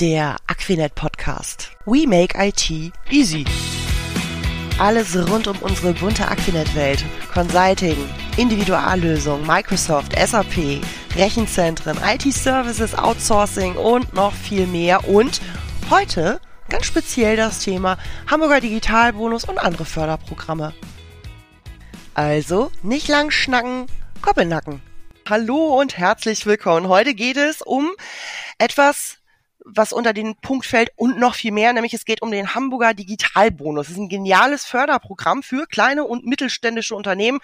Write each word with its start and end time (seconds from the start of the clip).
der 0.00 0.36
Aquinet 0.46 0.94
Podcast. 0.94 1.72
We 1.84 2.06
make 2.06 2.34
IT 2.34 2.70
easy. 3.10 3.44
Alles 4.78 5.14
rund 5.28 5.46
um 5.46 5.58
unsere 5.58 5.92
bunte 5.92 6.26
Aquinet-Welt. 6.26 7.04
Consulting, 7.34 7.98
Individuallösungen, 8.38 9.46
Microsoft, 9.46 10.18
SAP, 10.18 10.80
Rechenzentren, 11.16 11.98
IT-Services, 12.02 12.94
Outsourcing 12.94 13.74
und 13.74 14.14
noch 14.14 14.32
viel 14.32 14.66
mehr. 14.66 15.06
Und 15.06 15.42
heute 15.90 16.40
ganz 16.70 16.86
speziell 16.86 17.36
das 17.36 17.58
Thema 17.58 17.98
Hamburger 18.26 18.60
Digitalbonus 18.60 19.44
und 19.44 19.58
andere 19.58 19.84
Förderprogramme. 19.84 20.72
Also 22.14 22.72
nicht 22.82 23.08
lang 23.08 23.30
schnacken, 23.30 23.84
Koppelnacken. 24.22 24.80
Hallo 25.28 25.78
und 25.78 25.98
herzlich 25.98 26.46
willkommen. 26.46 26.88
Heute 26.88 27.12
geht 27.14 27.36
es 27.36 27.60
um 27.60 27.90
etwas 28.56 29.19
was 29.74 29.92
unter 29.92 30.12
den 30.12 30.36
Punkt 30.36 30.66
fällt 30.66 30.90
und 30.96 31.18
noch 31.18 31.34
viel 31.34 31.52
mehr, 31.52 31.72
nämlich 31.72 31.94
es 31.94 32.04
geht 32.04 32.22
um 32.22 32.30
den 32.30 32.54
Hamburger 32.54 32.94
Digitalbonus. 32.94 33.86
Das 33.86 33.96
ist 33.96 34.00
ein 34.00 34.08
geniales 34.08 34.64
Förderprogramm 34.64 35.42
für 35.42 35.66
kleine 35.66 36.04
und 36.04 36.26
mittelständische 36.26 36.94
Unternehmen, 36.94 37.40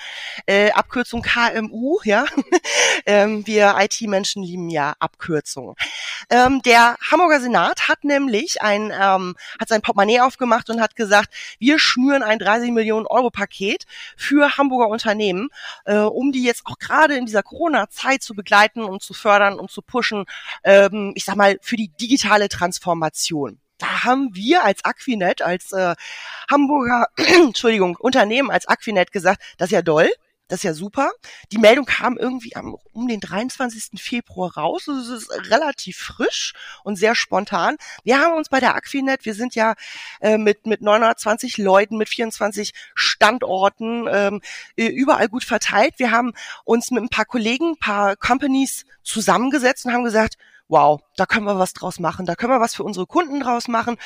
äh, 0.46 0.70
Abkürzung 0.72 1.22
KMU, 1.22 1.98
ja. 2.04 2.26
ähm, 3.06 3.46
wir 3.46 3.76
IT-Menschen 3.78 4.42
lieben 4.42 4.68
ja 4.68 4.94
Abkürzungen. 4.98 5.74
Ähm, 6.30 6.62
der 6.62 6.96
Hamburger 7.10 7.40
Senat 7.40 7.88
hat 7.88 8.04
nämlich 8.04 8.62
ein, 8.62 8.92
ähm, 8.92 9.36
hat 9.60 9.68
sein 9.68 9.82
Portemonnaie 9.82 10.20
aufgemacht 10.20 10.70
und 10.70 10.80
hat 10.80 10.96
gesagt, 10.96 11.32
wir 11.58 11.78
schnüren 11.78 12.22
ein 12.22 12.38
30 12.38 12.72
Millionen 12.72 13.06
Euro 13.06 13.30
Paket 13.30 13.84
für 14.16 14.56
Hamburger 14.56 14.88
Unternehmen, 14.88 15.48
äh, 15.84 15.98
um 15.98 16.32
die 16.32 16.42
jetzt 16.42 16.62
auch 16.66 16.78
gerade 16.78 17.16
in 17.16 17.26
dieser 17.26 17.42
Corona-Zeit 17.42 18.22
zu 18.22 18.34
begleiten 18.34 18.82
und 18.82 19.02
zu 19.02 19.14
fördern 19.14 19.58
und 19.58 19.70
zu 19.70 19.82
pushen, 19.82 20.24
ähm, 20.64 21.12
ich 21.14 21.24
sag 21.24 21.36
mal, 21.36 21.58
für 21.62 21.76
die 21.76 21.88
digitale 22.16 22.48
Transformation. 22.48 23.60
Da 23.78 24.04
haben 24.04 24.30
wir 24.32 24.64
als 24.64 24.84
Aquinet, 24.84 25.42
als 25.42 25.72
äh, 25.72 25.94
Hamburger, 26.50 27.08
Entschuldigung, 27.16 27.96
Unternehmen 27.96 28.50
als 28.50 28.66
Aquinet 28.66 29.12
gesagt, 29.12 29.42
das 29.58 29.68
ist 29.68 29.72
ja 29.72 29.82
doll, 29.82 30.08
das 30.48 30.60
ist 30.60 30.62
ja 30.62 30.72
super. 30.72 31.10
Die 31.52 31.58
Meldung 31.58 31.84
kam 31.84 32.16
irgendwie 32.16 32.56
am, 32.56 32.76
um 32.92 33.06
den 33.06 33.20
23. 33.20 34.00
Februar 34.00 34.56
raus. 34.56 34.84
Das 34.86 35.08
ist 35.08 35.30
relativ 35.50 35.98
frisch 35.98 36.54
und 36.84 36.96
sehr 36.96 37.14
spontan. 37.14 37.76
Wir 38.04 38.20
haben 38.20 38.34
uns 38.36 38.48
bei 38.48 38.60
der 38.60 38.76
Aquinet, 38.76 39.26
wir 39.26 39.34
sind 39.34 39.54
ja 39.54 39.74
äh, 40.20 40.38
mit, 40.38 40.64
mit 40.64 40.80
920 40.80 41.58
Leuten, 41.58 41.98
mit 41.98 42.08
24 42.08 42.72
Standorten 42.94 44.06
ähm, 44.08 44.40
überall 44.76 45.28
gut 45.28 45.44
verteilt. 45.44 45.94
Wir 45.98 46.12
haben 46.12 46.32
uns 46.64 46.90
mit 46.90 47.02
ein 47.02 47.10
paar 47.10 47.26
Kollegen, 47.26 47.72
ein 47.72 47.78
paar 47.78 48.16
Companies 48.16 48.86
zusammengesetzt 49.02 49.84
und 49.84 49.92
haben 49.92 50.04
gesagt, 50.04 50.36
wow, 50.68 51.00
da 51.16 51.26
können 51.26 51.46
wir 51.46 51.58
was 51.58 51.72
draus 51.72 51.98
machen, 51.98 52.26
da 52.26 52.34
können 52.34 52.52
wir 52.52 52.60
was 52.60 52.74
für 52.74 52.84
unsere 52.84 53.06
Kunden 53.06 53.40
draus 53.40 53.68
machen. 53.68 53.96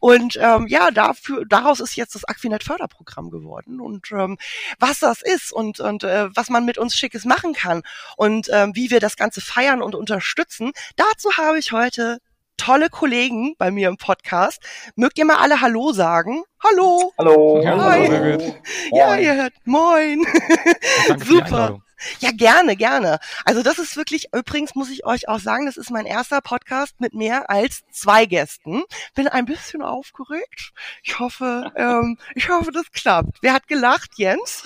Und 0.00 0.38
ähm, 0.40 0.66
ja, 0.66 0.90
dafür, 0.90 1.44
daraus 1.46 1.80
ist 1.80 1.96
jetzt 1.96 2.14
das 2.14 2.24
Aquinet 2.24 2.62
Förderprogramm 2.62 3.30
geworden. 3.30 3.80
Und 3.80 4.10
ähm, 4.12 4.38
was 4.78 5.00
das 5.00 5.22
ist 5.22 5.52
und, 5.52 5.80
und 5.80 6.04
äh, 6.04 6.28
was 6.34 6.50
man 6.50 6.64
mit 6.64 6.78
uns 6.78 6.94
Schickes 6.94 7.24
machen 7.24 7.54
kann 7.54 7.82
und 8.16 8.48
ähm, 8.52 8.72
wie 8.74 8.90
wir 8.90 9.00
das 9.00 9.16
Ganze 9.16 9.40
feiern 9.40 9.82
und 9.82 9.94
unterstützen, 9.94 10.72
dazu 10.96 11.36
habe 11.36 11.58
ich 11.58 11.72
heute 11.72 12.18
tolle 12.60 12.90
Kollegen 12.90 13.54
bei 13.56 13.70
mir 13.70 13.88
im 13.88 13.96
Podcast. 13.96 14.62
Mögt 14.94 15.18
ihr 15.18 15.24
mal 15.24 15.38
alle 15.38 15.62
Hallo 15.62 15.92
sagen? 15.92 16.44
Hallo. 16.62 17.12
Hallo. 17.16 17.62
Hi. 17.64 18.06
Hallo. 18.06 18.54
Ja, 18.92 19.16
ihr 19.16 19.34
hört. 19.34 19.54
Moin. 19.64 20.26
Super. 21.24 21.80
Ja, 22.20 22.30
gerne, 22.32 22.76
gerne. 22.76 23.18
Also 23.44 23.62
das 23.62 23.78
ist 23.78 23.96
wirklich, 23.96 24.28
übrigens 24.34 24.74
muss 24.74 24.90
ich 24.90 25.06
euch 25.06 25.28
auch 25.28 25.38
sagen, 25.38 25.66
das 25.66 25.76
ist 25.76 25.90
mein 25.90 26.06
erster 26.06 26.40
Podcast 26.40 27.00
mit 27.00 27.14
mehr 27.14 27.50
als 27.50 27.82
zwei 27.90 28.26
Gästen. 28.26 28.82
Bin 29.14 29.28
ein 29.28 29.44
bisschen 29.44 29.82
aufgeregt. 29.82 30.72
Ich 31.02 31.18
hoffe, 31.18 31.72
ähm, 31.76 32.18
ich 32.34 32.48
hoffe, 32.48 32.72
das 32.72 32.90
klappt. 32.92 33.38
Wer 33.42 33.52
hat 33.52 33.68
gelacht, 33.68 34.12
Jens? 34.16 34.64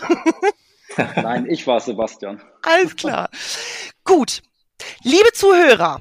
Nein, 1.17 1.47
ich 1.49 1.67
war 1.67 1.81
Sebastian. 1.81 2.41
Alles 2.63 2.95
klar. 2.97 3.29
Gut. 4.05 4.43
Liebe 5.03 5.33
Zuhörer, 5.33 6.01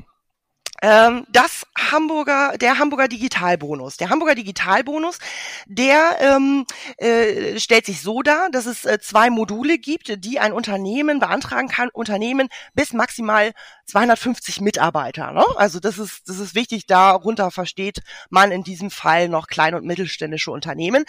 ähm, 0.83 1.25
das 1.29 1.65
Hamburger, 1.91 2.57
der 2.57 2.77
Hamburger 2.77 3.07
Digitalbonus. 3.07 3.95
Der 3.95 4.09
Hamburger 4.09 4.35
Digitalbonus, 4.35 5.17
der 5.65 6.17
ähm, 6.19 6.65
äh, 6.97 7.57
stellt 7.57 7.85
sich 7.85 8.01
so 8.01 8.21
dar, 8.21 8.49
dass 8.51 8.65
es 8.65 8.83
äh, 8.83 8.99
zwei 8.99 9.29
Module 9.29 9.77
gibt, 9.77 10.25
die 10.25 10.39
ein 10.39 10.51
Unternehmen 10.51 11.19
beantragen 11.19 11.69
kann. 11.69 11.89
Unternehmen 11.93 12.49
bis 12.73 12.91
maximal 12.91 13.53
250 13.85 14.59
Mitarbeiter. 14.59 15.31
Ne? 15.31 15.45
Also 15.55 15.79
das 15.79 15.97
ist, 15.97 16.23
das 16.27 16.39
ist 16.39 16.53
wichtig. 16.53 16.85
Darunter 16.85 17.49
versteht 17.49 18.01
man 18.29 18.51
in 18.51 18.63
diesem 18.63 18.91
Fall 18.91 19.29
noch 19.29 19.47
kleine 19.47 19.77
und 19.77 19.85
mittelständische 19.85 20.51
Unternehmen. 20.51 21.05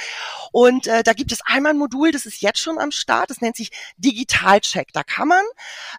Und 0.53 0.87
äh, 0.87 1.03
da 1.03 1.15
gibt 1.15 1.33
es 1.33 1.41
einmal 1.45 1.73
ein 1.73 1.79
Modul, 1.79 2.13
das 2.13 2.27
ist 2.27 2.43
jetzt 2.43 2.61
schon 2.61 2.79
am 2.79 2.93
Start. 2.93 3.31
Das 3.31 3.41
nennt 3.41 3.57
sich 3.57 3.71
Digitalcheck. 3.97 4.93
Da 4.93 5.03
kann 5.03 5.29
man 5.29 5.45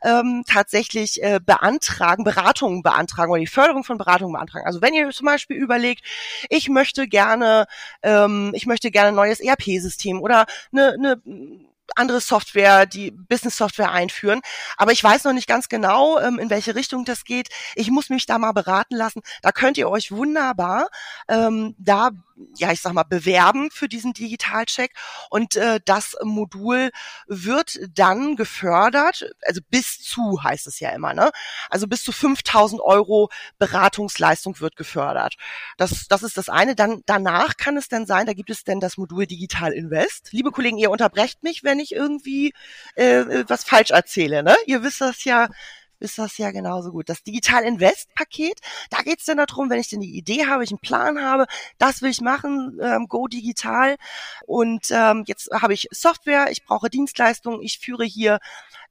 ähm, 0.02 0.44
tatsächlich 0.48 1.22
äh, 1.22 1.42
beantragen, 1.46 2.24
Beratungen 2.24 2.84
beantragen 2.84 3.32
oder 3.32 3.42
die 3.42 3.48
Förderung 3.66 3.84
von 3.84 3.98
Beratungen 3.98 4.34
beantragen. 4.34 4.66
Also 4.68 4.82
wenn 4.82 4.94
ihr 4.94 5.10
zum 5.10 5.26
Beispiel 5.26 5.58
überlegt, 5.58 6.04
ich 6.50 6.70
möchte 6.70 7.08
gerne, 7.08 7.66
ähm, 8.04 8.52
ich 8.54 8.68
möchte 8.68 8.92
gerne 8.92 9.10
ein 9.10 9.16
neues 9.16 9.40
ERP-System 9.40 10.22
oder 10.22 10.46
eine, 10.72 10.94
eine 10.94 11.22
andere 11.96 12.22
Software, 12.22 12.86
die 12.86 13.12
Business-Software 13.12 13.92
einführen. 13.92 14.42
Aber 14.78 14.92
ich 14.92 15.04
weiß 15.04 15.24
noch 15.24 15.34
nicht 15.34 15.48
ganz 15.48 15.70
genau, 15.70 16.20
ähm, 16.20 16.40
in 16.40 16.50
welche 16.50 16.76
Richtung 16.76 17.06
das 17.06 17.24
geht. 17.24 17.50
Ich 17.76 17.90
muss 17.90 18.10
mich 18.10 18.26
da 18.26 18.38
mal 18.38 18.52
beraten 18.52 18.96
lassen. 18.96 19.22
Da 19.42 19.52
könnt 19.52 19.78
ihr 19.78 19.90
euch 19.90 20.12
wunderbar 20.12 20.90
ähm, 21.28 21.76
da 21.78 22.12
ja, 22.58 22.72
ich 22.72 22.82
sag 22.82 22.94
mal, 22.94 23.04
bewerben 23.04 23.70
für 23.72 23.88
diesen 23.88 24.14
Digitalcheck. 24.14 24.94
Und 25.30 25.56
äh, 25.56 25.80
das 25.86 26.16
Modul 26.22 26.92
wird 27.28 27.80
dann 27.94 28.36
gefördert, 28.36 29.32
also 29.46 29.62
bis 29.70 30.02
zu 30.02 30.44
heißt 30.44 30.68
es 30.68 30.80
ja 30.80 30.90
immer, 30.90 31.14
ne? 31.14 31.32
Also 31.70 31.88
bis 31.88 32.04
zu 32.04 32.12
5000 32.12 32.82
Euro 32.82 33.30
Beratungsleistung 33.58 34.60
wird 34.60 34.76
gefördert. 34.76 35.36
Das, 35.78 36.08
das 36.08 36.24
ist 36.24 36.38
das 36.38 36.50
eine. 36.50 36.76
Dann 36.76 37.04
danach 37.06 37.58
kann 37.58 37.78
es 37.78 37.88
dann 37.88 38.06
sein, 38.06 38.26
da 38.26 38.34
gibt 38.34 38.50
es 38.50 38.64
dann 38.64 38.80
das 38.80 38.98
Modul 38.98 39.26
Digital 39.28 39.72
Invest. 39.72 40.30
Liebe 40.32 40.52
Kollegen, 40.52 40.78
ihr 40.78 40.92
unterbrecht 40.92 41.44
mich, 41.44 41.64
wenn 41.64 41.80
ich 41.80 41.85
irgendwie 41.94 42.54
äh, 42.96 43.44
was 43.48 43.64
falsch 43.64 43.92
erzähle, 43.92 44.44
ne? 44.44 44.56
Ihr 44.66 44.84
wisst 44.84 45.02
das 45.02 45.24
ja 45.24 45.48
ist 46.00 46.18
das 46.18 46.38
ja 46.38 46.52
genauso 46.52 46.92
gut. 46.92 47.10
Das 47.10 47.24
Digital 47.24 47.64
Invest 47.64 48.14
Paket, 48.16 48.60
da 48.90 49.02
geht 49.02 49.20
es 49.20 49.26
dann 49.26 49.38
darum, 49.38 49.70
wenn 49.70 49.80
ich 49.80 49.90
denn 49.90 50.02
die 50.02 50.16
Idee 50.16 50.46
habe, 50.48 50.64
ich 50.64 50.72
einen 50.72 50.80
Plan 50.80 51.22
habe, 51.22 51.46
das 51.78 52.02
will 52.02 52.10
ich 52.10 52.22
machen, 52.22 52.80
ähm, 52.82 53.08
Go 53.08 53.28
Digital 53.28 53.96
und 54.46 54.88
ähm, 54.92 55.24
jetzt 55.26 55.50
habe 55.52 55.74
ich 55.74 55.88
Software, 55.92 56.52
ich 56.52 56.66
brauche 56.66 56.90
Dienstleistungen, 56.90 57.62
ich 57.62 57.80
führe 57.80 58.04
hier 58.04 58.40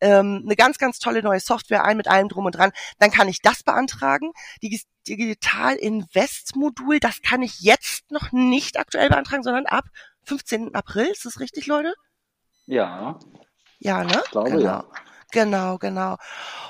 ähm, 0.01 0.43
eine 0.45 0.57
ganz, 0.57 0.79
ganz 0.79 0.99
tolle 0.99 1.23
neue 1.23 1.41
Software 1.41 1.85
ein 1.85 1.97
mit 1.97 2.09
allem 2.09 2.29
drum 2.29 2.47
und 2.47 2.57
dran, 2.57 2.73
dann 2.99 3.11
kann 3.11 3.29
ich 3.29 3.41
das 3.41 3.63
beantragen. 3.63 4.33
Die 4.63 4.81
Digital 5.07 5.77
Invest 5.77 6.57
Modul, 6.57 7.01
das 7.01 7.23
kann 7.23 7.43
ich 7.43 7.61
jetzt 7.61 8.11
noch 8.11 8.33
nicht 8.33 8.79
aktuell 8.79 9.09
beantragen, 9.09 9.43
sondern 9.43 9.67
ab 9.67 9.85
15. 10.25 10.75
April. 10.75 11.07
Ist 11.07 11.27
das 11.27 11.41
richtig, 11.41 11.67
Leute? 11.67 11.95
Ja. 12.67 13.19
Ja, 13.79 14.05
ne? 14.05 14.21
Ich 14.25 14.31
glaube, 14.31 14.51
genau. 14.51 14.65
ja. 14.65 14.85
Genau, 15.35 15.79
genau. 15.79 16.17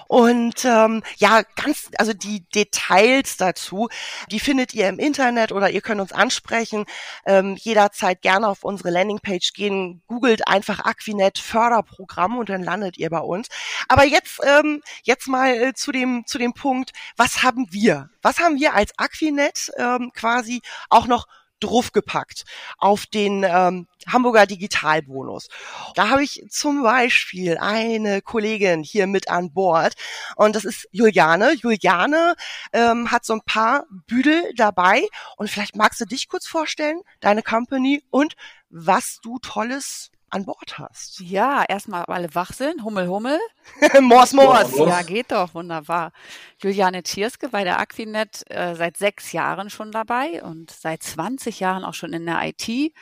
Und 0.09 0.65
ähm, 0.65 1.03
ja, 1.19 1.43
ganz, 1.55 1.91
also 1.99 2.15
die 2.15 2.49
Details 2.49 3.37
dazu, 3.37 3.89
die 4.31 4.41
findet 4.41 4.73
ihr 4.73 4.89
im 4.89 4.99
Internet 4.99 5.53
oder 5.53 5.69
ihr 5.69 5.83
könnt 5.83 6.01
uns 6.01 6.13
ansprechen. 6.13 6.87
Ähm, 7.27 7.57
jederzeit 7.61 8.23
gerne 8.23 8.49
auf 8.49 8.65
unsere 8.65 8.89
Landingpage 8.89 9.53
gehen, 9.53 10.03
googelt 10.07 10.49
einfach 10.49 10.81
Aquinet 10.81 11.39
Förderprogramm 11.39 12.39
und 12.39 12.49
dann 12.49 12.63
landet 12.63 12.97
ihr 12.97 13.11
bei 13.11 13.19
uns. 13.19 13.49
Aber 13.89 14.05
jetzt, 14.07 14.41
ähm, 14.43 14.81
jetzt 15.03 15.29
mal 15.29 15.55
äh, 15.55 15.75
zu 15.75 15.93
dem 15.93 16.25
zu 16.27 16.39
dem 16.39 16.55
Punkt, 16.55 16.93
was 17.19 17.43
haben 17.43 17.67
wir? 17.71 18.09
Was 18.23 18.39
haben 18.39 18.59
wir 18.59 18.73
als 18.73 18.99
Aquinet 18.99 19.73
ähm, 19.77 20.11
quasi 20.15 20.63
auch 20.89 21.07
noch 21.07 21.27
draufgepackt 21.65 22.45
auf 22.79 23.07
den 23.07 23.45
ähm, 23.45 23.87
Hamburger 24.07 24.47
Digitalbonus. 24.47 25.49
Da 25.95 26.09
habe 26.11 26.23
ich 26.23 26.45
zum 26.51 26.83
Beispiel 26.83 27.59
eine 27.59 28.23
Kollegin 28.23 28.83
hier 28.83 29.07
mit 29.07 29.29
an 29.29 29.53
Bord 29.53 29.95
und 30.37 30.57
das 30.57 30.65
ist 30.65 30.89
Juliane. 30.93 31.55
Juliane 31.55 32.35
ähm, 32.73 33.11
hat 33.11 33.25
so 33.25 33.35
ein 33.35 33.43
paar 33.45 33.85
Büdel 34.07 34.43
dabei 34.57 35.07
und 35.37 35.51
vielleicht 35.51 35.77
magst 35.77 36.01
du 36.01 36.05
dich 36.05 36.29
kurz 36.29 36.47
vorstellen, 36.47 37.01
deine 37.21 37.43
Company 37.43 38.05
und 38.11 38.35
was 38.69 39.21
du 39.23 39.39
Tolles 39.39 40.11
an 40.35 40.45
Bord 40.45 40.79
hast. 40.79 41.21
Ja, 41.21 41.65
erstmal 41.69 42.05
alle 42.07 42.35
wach 42.35 42.53
sind. 42.53 42.83
Hummel, 42.83 43.09
Hummel. 43.09 43.39
Mors, 44.01 44.33
Mors. 44.33 44.77
Ja, 44.77 45.03
geht 45.03 45.31
doch, 45.31 45.55
wunderbar. 45.55 46.13
Juliane 46.59 47.03
Tierske 47.03 47.49
bei 47.49 47.65
der 47.65 47.79
Aquinet 47.79 48.43
äh, 48.51 48.75
seit 48.75 48.97
sechs 48.97 49.33
Jahren 49.33 49.71
schon 49.71 49.93
dabei 49.93 50.43
und 50.43 50.71
seit 50.71 51.03
20 51.03 51.61
Jahren 51.61 51.85
auch 51.85 51.95
schon 51.95 52.13
in 52.13 52.27
der 52.27 52.41
IT 52.43 52.93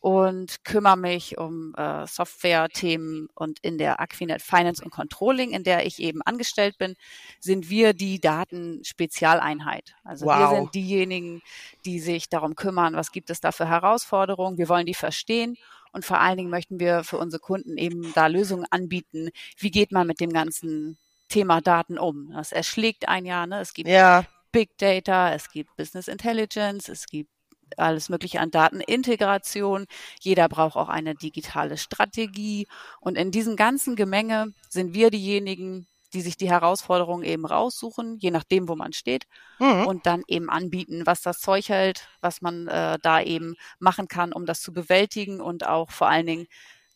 und 0.00 0.62
kümmere 0.64 0.98
mich 0.98 1.38
um 1.38 1.74
äh, 1.76 2.06
Software-Themen 2.06 3.28
und 3.34 3.58
in 3.60 3.78
der 3.78 4.00
Aquinet 4.00 4.42
Finance 4.42 4.84
und 4.84 4.90
Controlling, 4.90 5.52
in 5.52 5.64
der 5.64 5.86
ich 5.86 5.98
eben 5.98 6.20
angestellt 6.20 6.76
bin, 6.76 6.94
sind 7.40 7.70
wir 7.70 7.94
die 7.94 8.20
Datenspezialeinheit. 8.20 9.94
Also 10.04 10.26
wow. 10.26 10.38
wir 10.38 10.56
sind 10.58 10.74
diejenigen, 10.74 11.40
die 11.86 12.00
sich 12.00 12.28
darum 12.28 12.54
kümmern, 12.54 12.94
was 12.94 13.12
gibt 13.12 13.30
es 13.30 13.40
da 13.40 13.50
für 13.50 13.66
Herausforderungen. 13.66 14.58
Wir 14.58 14.68
wollen 14.68 14.84
die 14.84 14.92
verstehen 14.92 15.56
und 15.94 16.04
vor 16.04 16.20
allen 16.20 16.36
Dingen 16.36 16.50
möchten 16.50 16.80
wir 16.80 17.04
für 17.04 17.18
unsere 17.18 17.40
Kunden 17.40 17.78
eben 17.78 18.12
da 18.14 18.26
Lösungen 18.26 18.66
anbieten. 18.70 19.30
Wie 19.56 19.70
geht 19.70 19.92
man 19.92 20.06
mit 20.06 20.20
dem 20.20 20.32
ganzen 20.32 20.98
Thema 21.28 21.60
Daten 21.60 21.98
um? 21.98 22.32
Das 22.32 22.50
erschlägt 22.50 23.08
ein 23.08 23.24
Jahr. 23.24 23.46
Ne? 23.46 23.60
Es 23.60 23.72
gibt 23.72 23.88
ja. 23.88 24.26
Big 24.50 24.76
Data, 24.78 25.32
es 25.32 25.50
gibt 25.50 25.76
Business 25.76 26.08
Intelligence, 26.08 26.88
es 26.88 27.06
gibt 27.06 27.30
alles 27.76 28.08
Mögliche 28.08 28.40
an 28.40 28.50
Datenintegration. 28.50 29.86
Jeder 30.20 30.48
braucht 30.48 30.76
auch 30.76 30.88
eine 30.88 31.14
digitale 31.14 31.76
Strategie. 31.76 32.66
Und 33.00 33.16
in 33.16 33.30
diesem 33.30 33.54
ganzen 33.54 33.94
Gemenge 33.94 34.52
sind 34.68 34.94
wir 34.94 35.10
diejenigen, 35.10 35.86
die 36.14 36.22
sich 36.22 36.36
die 36.36 36.50
Herausforderungen 36.50 37.24
eben 37.24 37.44
raussuchen, 37.44 38.18
je 38.18 38.30
nachdem, 38.30 38.68
wo 38.68 38.76
man 38.76 38.92
steht, 38.92 39.26
mhm. 39.58 39.86
und 39.86 40.06
dann 40.06 40.22
eben 40.28 40.48
anbieten, 40.48 41.02
was 41.04 41.22
das 41.22 41.40
Zeug 41.40 41.68
hält, 41.68 42.08
was 42.20 42.40
man 42.40 42.68
äh, 42.68 42.98
da 43.02 43.20
eben 43.20 43.56
machen 43.78 44.08
kann, 44.08 44.32
um 44.32 44.46
das 44.46 44.62
zu 44.62 44.72
bewältigen 44.72 45.40
und 45.40 45.66
auch 45.66 45.90
vor 45.90 46.08
allen 46.08 46.26
Dingen 46.26 46.46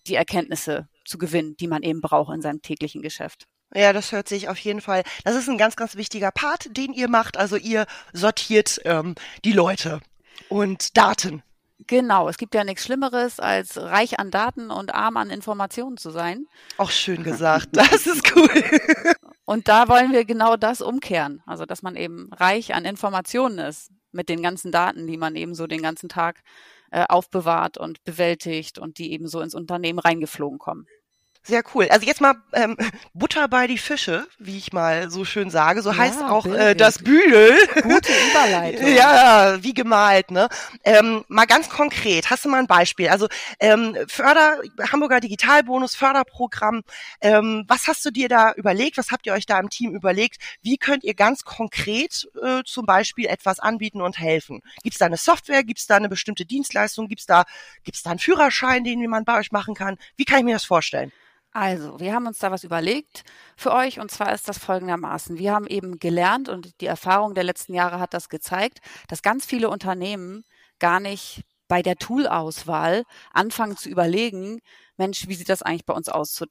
die 0.06 0.14
Erkenntnisse 0.14 0.88
zu 1.04 1.18
gewinnen, 1.18 1.56
die 1.56 1.68
man 1.68 1.82
eben 1.82 2.00
braucht 2.00 2.34
in 2.34 2.40
seinem 2.42 2.62
täglichen 2.62 3.02
Geschäft. 3.02 3.46
Ja, 3.74 3.92
das 3.92 4.12
hört 4.12 4.28
sich 4.28 4.48
auf 4.48 4.58
jeden 4.58 4.80
Fall. 4.80 5.02
Das 5.24 5.34
ist 5.34 5.48
ein 5.48 5.58
ganz, 5.58 5.76
ganz 5.76 5.96
wichtiger 5.96 6.30
Part, 6.30 6.74
den 6.76 6.92
ihr 6.94 7.08
macht. 7.08 7.36
Also 7.36 7.56
ihr 7.56 7.86
sortiert 8.12 8.80
ähm, 8.84 9.14
die 9.44 9.52
Leute 9.52 10.00
und 10.48 10.96
Daten. 10.96 11.42
Genau, 11.86 12.28
es 12.28 12.38
gibt 12.38 12.54
ja 12.54 12.64
nichts 12.64 12.84
Schlimmeres, 12.84 13.38
als 13.38 13.78
reich 13.80 14.18
an 14.18 14.30
Daten 14.30 14.70
und 14.70 14.94
arm 14.94 15.16
an 15.16 15.30
Informationen 15.30 15.96
zu 15.96 16.10
sein. 16.10 16.46
Auch 16.76 16.90
schön 16.90 17.22
gesagt, 17.24 17.68
das 17.72 18.06
ist 18.06 18.34
cool. 18.34 18.64
Und 19.44 19.68
da 19.68 19.88
wollen 19.88 20.12
wir 20.12 20.24
genau 20.24 20.56
das 20.56 20.82
umkehren. 20.82 21.42
Also, 21.46 21.64
dass 21.64 21.82
man 21.82 21.96
eben 21.96 22.30
reich 22.32 22.74
an 22.74 22.84
Informationen 22.84 23.58
ist 23.58 23.90
mit 24.12 24.28
den 24.28 24.42
ganzen 24.42 24.72
Daten, 24.72 25.06
die 25.06 25.16
man 25.16 25.36
eben 25.36 25.54
so 25.54 25.66
den 25.66 25.82
ganzen 25.82 26.08
Tag 26.08 26.42
äh, 26.90 27.04
aufbewahrt 27.08 27.78
und 27.78 28.02
bewältigt 28.04 28.78
und 28.78 28.98
die 28.98 29.12
eben 29.12 29.28
so 29.28 29.40
ins 29.40 29.54
Unternehmen 29.54 29.98
reingeflogen 29.98 30.58
kommen. 30.58 30.86
Sehr 31.48 31.62
cool. 31.74 31.88
Also 31.88 32.06
jetzt 32.06 32.20
mal 32.20 32.34
ähm, 32.52 32.76
Butter 33.14 33.48
bei 33.48 33.66
die 33.66 33.78
Fische, 33.78 34.26
wie 34.38 34.58
ich 34.58 34.74
mal 34.74 35.10
so 35.10 35.24
schön 35.24 35.48
sage. 35.48 35.80
So 35.80 35.90
ja, 35.90 35.96
heißt 35.96 36.22
auch 36.22 36.44
äh, 36.44 36.74
das 36.74 36.98
Büdel. 36.98 37.56
Gute 37.82 38.12
Überleitung. 38.30 38.86
ja, 38.94 39.56
wie 39.62 39.72
gemalt, 39.72 40.30
ne? 40.30 40.50
Ähm, 40.84 41.24
mal 41.28 41.46
ganz 41.46 41.70
konkret, 41.70 42.28
hast 42.28 42.44
du 42.44 42.50
mal 42.50 42.58
ein 42.58 42.66
Beispiel? 42.66 43.08
Also 43.08 43.28
ähm, 43.60 43.96
Förder, 44.08 44.58
Hamburger 44.92 45.20
Digitalbonus, 45.20 45.94
Förderprogramm. 45.94 46.82
Ähm, 47.22 47.64
was 47.66 47.86
hast 47.86 48.04
du 48.04 48.10
dir 48.10 48.28
da 48.28 48.52
überlegt? 48.52 48.98
Was 48.98 49.10
habt 49.10 49.24
ihr 49.24 49.32
euch 49.32 49.46
da 49.46 49.58
im 49.58 49.70
Team 49.70 49.94
überlegt? 49.94 50.36
Wie 50.60 50.76
könnt 50.76 51.02
ihr 51.02 51.14
ganz 51.14 51.44
konkret 51.44 52.28
äh, 52.42 52.62
zum 52.66 52.84
Beispiel 52.84 53.24
etwas 53.24 53.58
anbieten 53.58 54.02
und 54.02 54.18
helfen? 54.18 54.60
Gibt 54.82 54.96
es 54.96 54.98
da 54.98 55.06
eine 55.06 55.16
Software? 55.16 55.64
Gibt 55.64 55.80
es 55.80 55.86
da 55.86 55.96
eine 55.96 56.10
bestimmte 56.10 56.44
Dienstleistung? 56.44 57.08
Gibt 57.08 57.20
es 57.20 57.26
da, 57.26 57.44
gibt's 57.84 58.02
da 58.02 58.10
einen 58.10 58.18
Führerschein, 58.18 58.84
den 58.84 59.08
man 59.08 59.24
bei 59.24 59.38
euch 59.38 59.50
machen 59.50 59.74
kann? 59.74 59.96
Wie 60.16 60.26
kann 60.26 60.40
ich 60.40 60.44
mir 60.44 60.54
das 60.54 60.64
vorstellen? 60.64 61.10
Also, 61.52 61.98
wir 61.98 62.14
haben 62.14 62.26
uns 62.26 62.38
da 62.38 62.50
was 62.50 62.62
überlegt 62.62 63.24
für 63.56 63.72
euch 63.72 63.98
und 64.00 64.10
zwar 64.10 64.32
ist 64.34 64.48
das 64.48 64.58
folgendermaßen. 64.58 65.38
Wir 65.38 65.52
haben 65.54 65.66
eben 65.66 65.98
gelernt 65.98 66.48
und 66.48 66.80
die 66.80 66.86
Erfahrung 66.86 67.34
der 67.34 67.44
letzten 67.44 67.74
Jahre 67.74 67.98
hat 68.00 68.14
das 68.14 68.28
gezeigt, 68.28 68.80
dass 69.08 69.22
ganz 69.22 69.46
viele 69.46 69.70
Unternehmen 69.70 70.44
gar 70.78 71.00
nicht 71.00 71.42
bei 71.66 71.82
der 71.82 71.96
Toolauswahl 71.96 73.04
anfangen 73.32 73.76
zu 73.76 73.88
überlegen, 73.88 74.60
Mensch, 74.96 75.28
wie 75.28 75.34
sieht 75.34 75.48
das 75.48 75.62
eigentlich 75.62 75.86
bei 75.86 75.94
uns 75.94 76.08
aus 76.08 76.44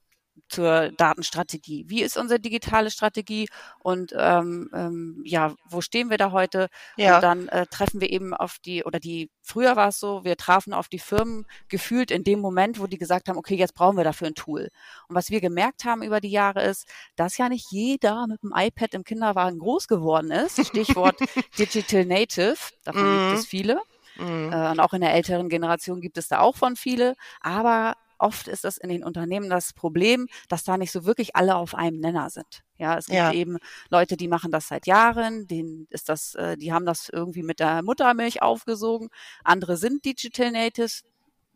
zur 0.48 0.90
Datenstrategie. 0.92 1.84
Wie 1.88 2.02
ist 2.02 2.16
unsere 2.16 2.40
digitale 2.40 2.90
Strategie 2.90 3.48
und 3.78 4.14
ähm, 4.16 4.70
ähm, 4.74 5.22
ja, 5.24 5.54
wo 5.68 5.80
stehen 5.80 6.10
wir 6.10 6.18
da 6.18 6.32
heute? 6.32 6.68
Ja. 6.96 7.16
Und 7.16 7.22
dann 7.22 7.48
äh, 7.48 7.66
treffen 7.66 8.00
wir 8.00 8.10
eben 8.10 8.34
auf 8.34 8.58
die, 8.64 8.84
oder 8.84 9.00
die, 9.00 9.30
früher 9.42 9.76
war 9.76 9.88
es 9.88 10.00
so, 10.00 10.24
wir 10.24 10.36
trafen 10.36 10.72
auf 10.72 10.88
die 10.88 10.98
Firmen 10.98 11.46
gefühlt 11.68 12.10
in 12.10 12.24
dem 12.24 12.40
Moment, 12.40 12.80
wo 12.80 12.86
die 12.86 12.98
gesagt 12.98 13.28
haben, 13.28 13.38
okay, 13.38 13.56
jetzt 13.56 13.74
brauchen 13.74 13.96
wir 13.96 14.04
dafür 14.04 14.28
ein 14.28 14.34
Tool. 14.34 14.68
Und 15.08 15.16
was 15.16 15.30
wir 15.30 15.40
gemerkt 15.40 15.84
haben 15.84 16.02
über 16.02 16.20
die 16.20 16.30
Jahre 16.30 16.62
ist, 16.62 16.88
dass 17.16 17.38
ja 17.38 17.48
nicht 17.48 17.70
jeder 17.70 18.26
mit 18.26 18.42
dem 18.42 18.52
iPad 18.54 18.94
im 18.94 19.04
Kinderwagen 19.04 19.58
groß 19.58 19.88
geworden 19.88 20.30
ist. 20.30 20.64
Stichwort 20.66 21.18
Digital 21.58 22.04
Native, 22.04 22.56
davon 22.84 23.02
mm. 23.02 23.28
gibt 23.28 23.38
es 23.38 23.44
mhm. 23.44 23.48
viele. 23.48 23.80
Mm. 24.16 24.52
Äh, 24.52 24.70
und 24.70 24.80
auch 24.80 24.92
in 24.92 25.00
der 25.00 25.14
älteren 25.14 25.48
Generation 25.48 26.00
gibt 26.00 26.18
es 26.18 26.28
da 26.28 26.40
auch 26.40 26.56
von 26.56 26.76
viele. 26.76 27.14
Aber 27.40 27.94
oft 28.18 28.48
ist 28.48 28.64
das 28.64 28.76
in 28.76 28.88
den 28.88 29.04
Unternehmen 29.04 29.50
das 29.50 29.72
Problem, 29.72 30.28
dass 30.48 30.64
da 30.64 30.76
nicht 30.76 30.92
so 30.92 31.04
wirklich 31.04 31.36
alle 31.36 31.56
auf 31.56 31.74
einem 31.74 32.00
Nenner 32.00 32.30
sind. 32.30 32.62
Ja, 32.76 32.96
es 32.96 33.06
gibt 33.06 33.16
ja. 33.16 33.32
eben 33.32 33.58
Leute, 33.90 34.16
die 34.16 34.28
machen 34.28 34.52
das 34.52 34.68
seit 34.68 34.86
Jahren, 34.86 35.46
denen 35.46 35.86
ist 35.90 36.08
das, 36.08 36.34
äh, 36.34 36.56
die 36.56 36.72
haben 36.72 36.86
das 36.86 37.08
irgendwie 37.08 37.42
mit 37.42 37.60
der 37.60 37.82
Muttermilch 37.82 38.40
aufgesogen. 38.42 39.08
Andere 39.42 39.76
sind 39.76 40.04
Digital 40.04 40.52
Natives, 40.52 41.04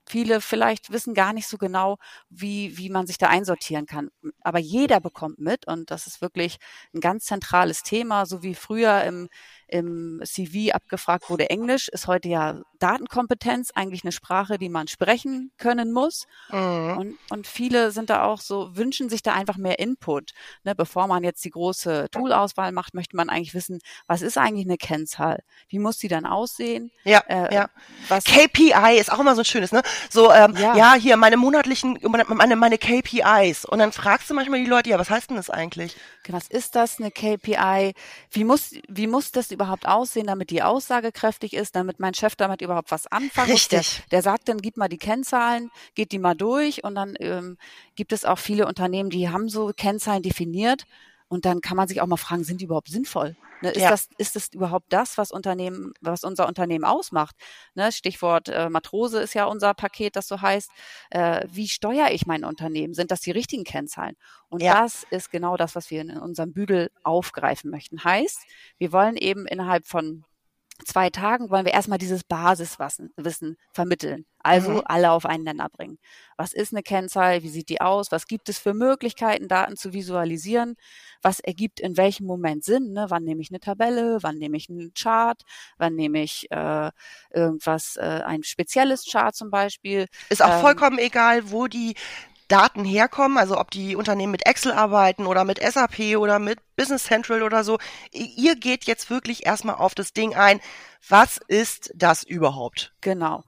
viele 0.07 0.41
vielleicht 0.41 0.91
wissen 0.93 1.15
gar 1.15 1.33
nicht 1.33 1.47
so 1.47 1.59
genau, 1.59 1.99
wie, 2.29 2.77
wie 2.77 2.91
man 2.91 3.07
sich 3.07 3.19
da 3.19 3.29
einsortieren 3.29 3.87
kann. 3.87 4.11
Aber 4.41 4.59
jeder 4.59 5.01
bekommt 5.01 5.39
mit 5.39 5.67
und 5.67 5.91
das 5.91 6.07
ist 6.07 6.21
wirklich 6.21 6.59
ein 6.95 7.01
ganz 7.01 7.25
zentrales 7.25 7.83
Thema, 7.83 8.27
so 8.27 8.43
wie 8.43 8.55
früher 8.55 9.03
im, 9.05 9.29
im 9.73 10.21
CV 10.23 10.75
abgefragt 10.75 11.31
wurde, 11.31 11.49
Englisch 11.49 11.89
ist 11.89 12.07
heute 12.07 12.29
ja 12.29 12.61
Datenkompetenz, 12.79 13.71
eigentlich 13.75 14.05
eine 14.05 14.13
Sprache, 14.13 14.59
die 14.59 14.69
man 14.69 14.87
sprechen 14.87 15.51
können 15.57 15.93
muss. 15.93 16.27
Mhm. 16.51 16.97
Und, 16.99 17.19
und 17.31 17.47
viele 17.47 17.91
sind 17.91 18.11
da 18.11 18.25
auch 18.25 18.41
so, 18.41 18.77
wünschen 18.77 19.09
sich 19.09 19.23
da 19.23 19.33
einfach 19.33 19.57
mehr 19.57 19.79
Input. 19.79 20.33
Ne, 20.65 20.75
bevor 20.75 21.07
man 21.07 21.25
jetzt 21.25 21.43
die 21.45 21.51
große 21.51 22.09
Toolauswahl 22.11 22.73
macht, 22.73 22.93
möchte 22.93 23.17
man 23.17 23.31
eigentlich 23.31 23.55
wissen, 23.55 23.79
was 24.07 24.21
ist 24.21 24.37
eigentlich 24.37 24.67
eine 24.67 24.77
Kennzahl? 24.77 25.43
Wie 25.69 25.79
muss 25.79 25.97
die 25.97 26.09
dann 26.09 26.27
aussehen? 26.27 26.91
Ja, 27.05 27.21
äh, 27.29 27.55
ja. 27.55 27.71
Was 28.09 28.25
KPI 28.25 28.99
ist 28.99 29.11
auch 29.11 29.21
immer 29.21 29.35
so 29.35 29.41
ein 29.41 29.47
schönes, 29.47 29.73
ne? 29.73 29.83
So, 30.11 30.31
ähm, 30.31 30.55
ja. 30.57 30.77
ja, 30.77 30.95
hier 30.95 31.17
meine 31.17 31.39
monatlichen, 31.39 31.99
meine, 32.03 32.57
meine 32.57 32.77
KPIs. 32.77 33.65
Und 33.65 33.79
dann 33.79 33.93
fragst 33.93 34.29
du 34.29 34.35
manchmal 34.35 34.61
die 34.61 34.69
Leute, 34.71 34.91
ja, 34.91 34.99
was 34.99 35.09
heißt 35.09 35.31
denn 35.31 35.37
das 35.37 35.49
eigentlich? 35.49 35.97
Was 36.29 36.49
ist 36.49 36.75
das, 36.77 37.01
eine 37.01 37.11
KPI? 37.11 37.95
Wie 38.31 38.45
muss, 38.45 38.75
wie 38.89 39.07
muss 39.07 39.33
das 39.33 39.51
überhaupt 39.51 39.62
aussehen, 39.87 40.27
damit 40.27 40.51
die 40.51 40.63
aussagekräftig 40.63 41.55
ist, 41.55 41.77
damit 41.77 42.01
mein 42.01 42.15
Chef 42.15 42.37
damit 42.37 42.63
überhaupt 42.63 42.91
was 42.91 43.07
anfangen 43.07 43.53
Richtig. 43.53 44.03
Der, 44.11 44.19
der 44.19 44.23
sagt 44.23 44.49
dann, 44.49 44.59
gib 44.59 44.77
mal 44.77 44.89
die 44.89 44.99
Kennzahlen, 44.99 45.71
geht 45.95 46.13
die 46.13 46.19
mal 46.19 46.35
durch 46.35 46.85
und 46.85 46.95
dann 46.95 47.15
ähm, 47.21 47.59
gibt 47.95 48.13
es 48.13 48.25
auch 48.25 48.39
viele 48.39 48.67
Unternehmen, 48.67 49.11
die 49.11 49.29
haben 49.29 49.49
so 49.49 49.73
Kennzahlen 49.77 50.23
definiert 50.23 50.87
und 51.33 51.47
dann 51.47 51.63
kann 51.63 51.79
man 51.79 51.89
sich 51.89 52.03
auch 52.03 52.07
mal 52.07 52.19
fragen, 52.19 52.45
sind 52.45 52.61
die 52.61 52.67
überhaupt 52.67 52.91
sinnvoll? 52.91 53.37
Ne, 53.63 53.71
ist, 53.71 53.81
ja. 53.81 53.89
das, 53.89 54.11
ist 54.19 54.37
das 54.37 54.49
überhaupt 54.53 54.93
das, 54.93 55.17
was 55.17 55.33
Unternehmen, 55.33 55.95
was 56.03 56.25
unser 56.25 56.47
Unternehmen 56.47 56.85
ausmacht? 56.85 57.37
Ne, 57.75 57.91
Stichwort 57.91 58.51
äh, 58.51 58.69
Matrose 58.69 59.19
ist 59.19 59.33
ja 59.33 59.47
unser 59.47 59.73
Paket, 59.73 60.15
das 60.15 60.29
so 60.29 60.43
heißt. 60.43 60.71
Äh, 61.09 61.47
wie 61.51 61.69
steuere 61.69 62.11
ich 62.11 62.27
mein 62.27 62.45
Unternehmen? 62.45 62.93
Sind 62.93 63.11
das 63.11 63.23
die 63.23 63.31
richtigen 63.31 63.65
Kennzahlen? 63.65 64.15
Und 64.51 64.63
ja. 64.63 64.83
das 64.83 65.07
ist 65.11 65.31
genau 65.31 65.57
das, 65.57 65.75
was 65.75 65.91
wir 65.91 66.03
in 66.03 66.19
unserem 66.19 66.53
Bügel 66.53 66.91
aufgreifen 67.03 67.71
möchten. 67.71 68.05
Heißt, 68.05 68.41
wir 68.77 68.93
wollen 68.93 69.17
eben 69.17 69.47
innerhalb 69.47 69.87
von 69.87 70.25
zwei 70.85 71.11
Tagen 71.11 71.51
wollen 71.51 71.65
wir 71.65 71.73
erstmal 71.73 71.99
dieses 71.99 72.25
Basiswissen 72.25 73.57
vermitteln. 73.73 74.27
Also 74.45 74.73
mhm. 74.73 74.83
alle 74.87 75.13
auf 75.13 75.25
einen 75.25 75.45
Nenner 75.45 75.69
bringen. 75.69 75.99
Was 76.37 76.53
ist 76.53 76.73
eine 76.73 76.83
Kennzahl? 76.83 77.43
Wie 77.43 77.49
sieht 77.49 77.69
die 77.69 77.81
aus? 77.81 78.11
Was 78.11 78.27
gibt 78.27 78.49
es 78.49 78.59
für 78.59 78.75
Möglichkeiten, 78.75 79.47
Daten 79.47 79.77
zu 79.77 79.93
visualisieren? 79.93 80.75
Was 81.23 81.39
ergibt 81.39 81.79
in 81.79 81.97
welchem 81.97 82.27
Moment 82.27 82.65
Sinn? 82.65 82.93
Ne? 82.93 83.07
Wann 83.09 83.23
nehme 83.23 83.41
ich 83.41 83.51
eine 83.51 83.61
Tabelle? 83.61 84.19
Wann 84.23 84.39
nehme 84.39 84.57
ich 84.57 84.69
einen 84.69 84.93
Chart? 84.95 85.41
Wann 85.79 85.95
nehme 85.95 86.23
ich 86.23 86.51
äh, 86.51 86.91
irgendwas, 87.31 87.97
äh, 87.97 88.23
ein 88.25 88.43
spezielles 88.43 89.07
Chart 89.11 89.35
zum 89.35 89.51
Beispiel? 89.51 90.07
Ist 90.29 90.43
auch 90.43 90.55
ähm, 90.55 90.61
vollkommen 90.61 90.99
egal, 90.99 91.53
wo 91.53 91.69
die 91.69 91.95
Daten 92.53 92.85
herkommen, 92.85 93.39
also 93.39 93.59
ob 93.59 93.71
die 93.71 93.97
Unternehmen 93.97 94.33
mit 94.33 94.47
Excel 94.47 94.73
arbeiten 94.73 95.27
oder 95.27 95.45
mit 95.45 95.59
SAP 95.59 96.19
oder 96.19 96.39
mit 96.39 96.59
Business 96.77 97.05
Central 97.05 97.43
oder 97.43 97.65
so. 97.65 97.79
Ihr 98.13 98.57
geht 98.57 98.85
jetzt 98.85 99.09
wirklich 99.09 99.47
erstmal 99.47 99.77
auf 99.77 99.95
das 99.95 100.13
Ding 100.13 100.35
ein. 100.35 100.61
Was 101.09 101.41
ist 101.49 101.93
das 101.95 102.23
überhaupt? 102.23 102.93
Genau. 103.01 103.43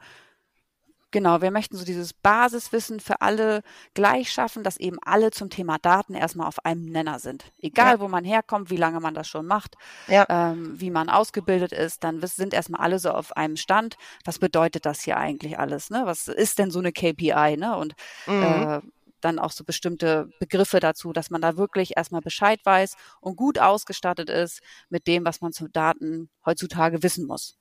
Genau, 1.14 1.40
wir 1.42 1.52
möchten 1.52 1.76
so 1.76 1.84
dieses 1.84 2.12
Basiswissen 2.12 2.98
für 2.98 3.20
alle 3.20 3.62
gleich 3.94 4.32
schaffen, 4.32 4.64
dass 4.64 4.78
eben 4.78 4.96
alle 5.04 5.30
zum 5.30 5.48
Thema 5.48 5.78
Daten 5.78 6.14
erstmal 6.14 6.48
auf 6.48 6.64
einem 6.64 6.86
Nenner 6.86 7.20
sind. 7.20 7.52
Egal, 7.60 7.92
ja. 7.92 8.00
wo 8.00 8.08
man 8.08 8.24
herkommt, 8.24 8.68
wie 8.68 8.76
lange 8.76 8.98
man 8.98 9.14
das 9.14 9.28
schon 9.28 9.46
macht, 9.46 9.76
ja. 10.08 10.26
ähm, 10.28 10.74
wie 10.80 10.90
man 10.90 11.08
ausgebildet 11.08 11.70
ist, 11.70 12.02
dann 12.02 12.20
sind 12.26 12.52
erstmal 12.52 12.80
alle 12.80 12.98
so 12.98 13.10
auf 13.10 13.36
einem 13.36 13.56
Stand. 13.56 13.96
Was 14.24 14.40
bedeutet 14.40 14.86
das 14.86 15.02
hier 15.02 15.16
eigentlich 15.16 15.56
alles? 15.56 15.88
Ne? 15.88 16.02
Was 16.04 16.26
ist 16.26 16.58
denn 16.58 16.72
so 16.72 16.80
eine 16.80 16.90
KPI? 16.90 17.58
Ne? 17.58 17.76
Und 17.76 17.94
mhm. 18.26 18.42
äh, 18.42 18.80
dann 19.24 19.38
auch 19.38 19.52
so 19.52 19.64
bestimmte 19.64 20.28
Begriffe 20.38 20.80
dazu, 20.80 21.12
dass 21.12 21.30
man 21.30 21.40
da 21.40 21.56
wirklich 21.56 21.96
erstmal 21.96 22.20
Bescheid 22.20 22.60
weiß 22.64 22.96
und 23.20 23.36
gut 23.36 23.58
ausgestattet 23.58 24.30
ist 24.30 24.60
mit 24.88 25.06
dem, 25.06 25.24
was 25.24 25.40
man 25.40 25.52
zu 25.52 25.68
Daten 25.68 26.30
heutzutage 26.44 27.02
wissen 27.02 27.26
muss. 27.26 27.58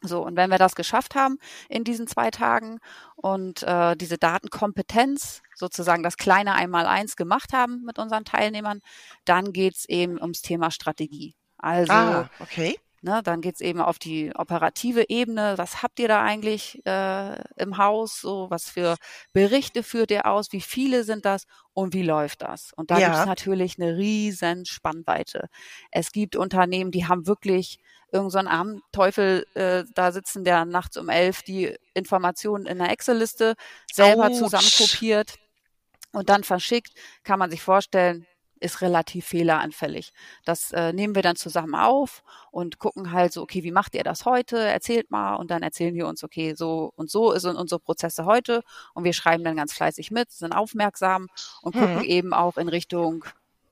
So, 0.00 0.24
und 0.24 0.36
wenn 0.36 0.50
wir 0.50 0.58
das 0.58 0.76
geschafft 0.76 1.16
haben 1.16 1.38
in 1.68 1.82
diesen 1.82 2.06
zwei 2.06 2.30
Tagen 2.30 2.78
und 3.16 3.64
äh, 3.64 3.96
diese 3.96 4.16
Datenkompetenz, 4.16 5.42
sozusagen 5.56 6.04
das 6.04 6.16
kleine 6.16 6.54
Einmaleins 6.54 7.16
gemacht 7.16 7.52
haben 7.52 7.82
mit 7.84 7.98
unseren 7.98 8.24
Teilnehmern, 8.24 8.80
dann 9.24 9.52
geht's 9.52 9.86
eben 9.86 10.20
ums 10.20 10.40
Thema 10.40 10.70
Strategie. 10.70 11.34
Also 11.56 11.92
Ah, 11.92 12.30
okay. 12.38 12.78
Ne, 13.08 13.22
dann 13.22 13.40
geht's 13.40 13.62
eben 13.62 13.80
auf 13.80 13.98
die 13.98 14.32
operative 14.34 15.08
Ebene. 15.08 15.54
Was 15.56 15.82
habt 15.82 15.98
ihr 15.98 16.08
da 16.08 16.22
eigentlich 16.22 16.84
äh, 16.84 17.42
im 17.56 17.78
Haus? 17.78 18.20
So, 18.20 18.50
was 18.50 18.68
für 18.68 18.96
Berichte 19.32 19.82
führt 19.82 20.10
ihr 20.10 20.26
aus? 20.26 20.52
Wie 20.52 20.60
viele 20.60 21.04
sind 21.04 21.24
das 21.24 21.44
und 21.72 21.94
wie 21.94 22.02
läuft 22.02 22.42
das? 22.42 22.70
Und 22.76 22.90
da 22.90 23.00
Ja. 23.00 23.06
gibt's 23.06 23.24
natürlich 23.24 23.78
eine 23.80 23.96
riesen 23.96 24.66
Spannweite. 24.66 25.48
Es 25.90 26.12
gibt 26.12 26.36
Unternehmen, 26.36 26.90
die 26.90 27.06
haben 27.06 27.26
wirklich 27.26 27.78
irgend 28.12 28.30
so 28.30 28.36
einen 28.38 28.48
armen 28.48 28.82
Teufel 28.92 29.46
äh, 29.54 29.84
da 29.94 30.12
sitzen, 30.12 30.44
der 30.44 30.66
nachts 30.66 30.98
um 30.98 31.08
elf 31.08 31.42
die 31.42 31.74
Informationen 31.94 32.66
in 32.66 32.78
einer 32.78 32.92
Excel-Liste 32.92 33.54
selber 33.90 34.32
Autsch. 34.32 34.32
zusammenkopiert 34.32 35.36
und 36.12 36.28
dann 36.28 36.44
verschickt, 36.44 36.92
kann 37.22 37.38
man 37.38 37.50
sich 37.50 37.62
vorstellen, 37.62 38.26
ist 38.60 38.80
relativ 38.82 39.26
fehleranfällig. 39.26 40.12
Das 40.44 40.72
äh, 40.72 40.92
nehmen 40.92 41.14
wir 41.14 41.22
dann 41.22 41.36
zusammen 41.36 41.74
auf 41.74 42.22
und 42.50 42.78
gucken 42.78 43.12
halt 43.12 43.32
so, 43.32 43.42
okay, 43.42 43.62
wie 43.62 43.70
macht 43.72 43.94
ihr 43.94 44.04
das 44.04 44.24
heute? 44.24 44.58
Erzählt 44.58 45.10
mal 45.10 45.36
und 45.36 45.50
dann 45.50 45.62
erzählen 45.62 45.94
die 45.94 46.02
uns, 46.02 46.24
okay, 46.24 46.54
so 46.54 46.92
und 46.96 47.10
so 47.10 47.36
sind 47.38 47.56
unsere 47.56 47.80
Prozesse 47.80 48.24
heute 48.24 48.62
und 48.94 49.04
wir 49.04 49.12
schreiben 49.12 49.44
dann 49.44 49.56
ganz 49.56 49.72
fleißig 49.72 50.10
mit, 50.10 50.30
sind 50.30 50.52
aufmerksam 50.52 51.28
und 51.62 51.74
Hm. 51.74 51.80
gucken 51.82 52.04
eben 52.04 52.32
auch 52.34 52.56
in 52.56 52.68
Richtung 52.68 53.24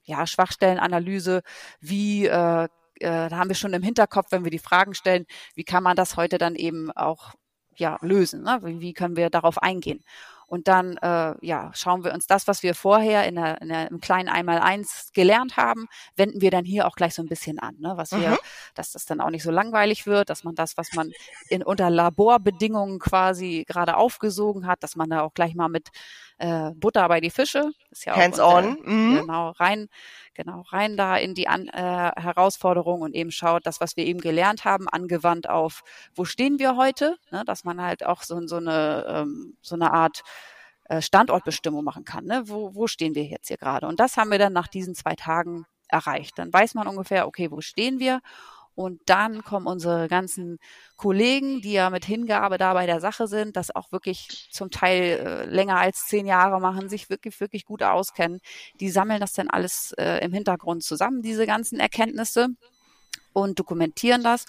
ja, 0.05 0.27
Schwachstellenanalyse, 0.27 1.43
wie 1.81 2.27
äh, 2.27 2.69
äh, 3.01 3.29
da 3.29 3.37
haben 3.37 3.49
wir 3.49 3.57
schon 3.57 3.75
im 3.75 3.83
Hinterkopf, 3.83 4.29
wenn 4.31 4.45
wir 4.45 4.51
die 4.51 4.59
Fragen 4.59 4.95
stellen, 4.95 5.27
wie 5.55 5.65
kann 5.65 5.83
man 5.83 5.97
das 5.97 6.17
heute 6.17 6.39
dann 6.39 6.55
eben 6.55 6.91
auch 6.93 7.35
ja, 7.77 7.99
lösen? 8.01 8.43
Ne? 8.43 8.61
Wie, 8.63 8.81
wie 8.81 8.93
können 8.93 9.17
wir 9.17 9.31
darauf 9.31 9.63
eingehen? 9.63 10.03
Und 10.47 10.69
dann 10.69 10.97
äh, 10.99 11.35
ja, 11.45 11.71
schauen 11.75 12.05
wir 12.05 12.15
uns 12.15 12.27
das, 12.27 12.47
was 12.47 12.63
wir 12.63 12.75
vorher 12.75 13.27
in 13.27 13.35
der, 13.35 13.61
in 13.61 13.69
der, 13.69 13.91
im 13.91 14.01
kleinen 14.01 14.29
Einmaleins 14.29 15.11
gelernt 15.13 15.57
haben, 15.57 15.87
wenden 16.17 16.41
wir 16.41 16.51
dann 16.53 16.65
hier 16.65 16.87
auch 16.87 16.95
gleich 16.95 17.15
so 17.15 17.23
ein 17.23 17.29
bisschen 17.29 17.59
an, 17.59 17.75
ne? 17.79 17.95
was 17.97 18.13
wir, 18.13 18.31
Mhm. 18.31 18.37
dass 18.75 18.93
das 18.93 19.07
dann 19.07 19.21
auch 19.21 19.31
nicht 19.31 19.43
so 19.43 19.51
langweilig 19.51 20.07
wird, 20.07 20.31
dass 20.31 20.45
man 20.45 20.55
das, 20.55 20.77
was 20.77 20.93
man 20.95 21.11
in 21.49 21.63
unter 21.63 21.91
Laborbedingungen 21.91 22.99
quasi 23.01 23.65
gerade 23.67 23.97
aufgesogen 23.97 24.67
hat, 24.67 24.83
dass 24.83 24.95
man 24.97 25.11
da 25.11 25.23
auch 25.23 25.35
gleich 25.35 25.55
mal 25.55 25.69
mit 25.69 25.89
äh, 26.39 26.71
Butter 26.75 27.09
bei 27.09 27.21
die 27.21 27.31
Fische, 27.31 27.71
ist 27.91 28.05
ja 28.05 28.15
auch 28.15 28.19
Hands 28.19 28.39
on. 28.41 28.79
Mhm. 28.85 29.17
genau 29.21 29.51
rein, 29.51 29.89
genau 30.35 30.63
rein 30.71 30.97
da 30.97 31.17
in 31.17 31.35
die 31.35 31.49
An 31.49 31.69
äh, 31.69 32.13
Herausforderung 32.17 33.01
und 33.03 33.15
eben 33.15 33.31
schaut, 33.31 33.67
das, 33.67 33.81
was 33.81 33.97
wir 33.97 34.05
eben 34.05 34.21
gelernt 34.21 34.65
haben, 34.65 34.89
angewandt 34.89 35.49
auf, 35.49 35.83
wo 36.15 36.25
stehen 36.25 36.59
wir 36.59 36.77
heute, 36.77 37.17
ne? 37.31 37.43
dass 37.47 37.65
man 37.65 37.81
halt 37.81 38.05
auch 38.05 38.23
so, 38.23 38.47
so 38.47 38.57
eine 38.57 39.07
ähm, 39.09 39.57
so 39.63 39.75
eine 39.75 39.93
Art 39.93 40.23
äh, 40.89 41.01
Standortbestimmung 41.01 41.83
machen 41.83 42.05
kann. 42.05 42.25
Ne? 42.25 42.45
Wo, 42.47 42.75
wo 42.75 42.87
stehen 42.87 43.15
wir 43.15 43.25
jetzt 43.25 43.49
hier 43.49 43.57
gerade? 43.57 43.87
Und 43.87 43.99
das 43.99 44.17
haben 44.17 44.31
wir 44.31 44.39
dann 44.39 44.53
nach 44.53 44.69
diesen 44.69 44.95
zwei 44.95 45.15
Tagen 45.15 45.65
erreicht. 45.89 46.39
Dann 46.39 46.53
weiß 46.53 46.75
man 46.75 46.87
ungefähr, 46.87 47.27
okay, 47.27 47.51
wo 47.51 47.61
stehen 47.61 47.99
wir? 47.99 48.21
Und 48.77 49.01
dann 49.07 49.43
kommen 49.43 49.67
unsere 49.67 50.07
ganzen 50.07 50.59
Kollegen, 50.97 51.63
die 51.63 51.73
ja 51.73 51.89
mit 51.89 52.05
Hingabe 52.05 52.59
da 52.59 52.75
bei 52.75 52.85
der 52.85 53.01
Sache 53.01 53.27
sind, 53.27 53.57
das 53.57 53.75
auch 53.75 53.91
wirklich 53.91 54.51
zum 54.53 54.71
Teil 54.71 55.19
äh, 55.19 55.45
länger 55.47 55.79
als 55.79 56.07
zehn 56.07 56.27
Jahre 56.27 56.61
machen, 56.61 56.91
sich 56.91 57.09
wirklich, 57.09 57.41
wirklich 57.41 57.65
gut 57.65 57.83
auskennen. 57.83 58.39
Die 58.79 58.91
sammeln 58.91 59.19
das 59.19 59.33
dann 59.33 59.49
alles 59.49 59.93
äh, 59.99 60.23
im 60.23 60.35
Hintergrund 60.35 60.85
zusammen, 60.85 61.23
diese 61.23 61.47
ganzen 61.47 61.81
Erkenntnisse 61.81 62.49
und 63.33 63.59
dokumentieren 63.59 64.23
das 64.23 64.45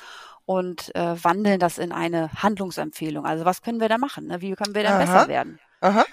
und 0.46 0.94
äh, 0.94 1.24
wandeln 1.24 1.60
das 1.60 1.78
in 1.78 1.94
eine 1.94 2.30
Handlungsempfehlung. 2.34 3.26
Also 3.26 3.46
was 3.46 3.62
können 3.62 3.80
wir 3.80 3.88
da 3.88 3.98
machen? 3.98 4.28
Ne? 4.28 4.42
Wie 4.42 4.54
können 4.56 4.76
wir 4.76 4.84
denn 4.84 4.92
Aha. 4.92 5.00
besser 5.00 5.28
werden? 5.30 5.58
Aha. 5.80 6.04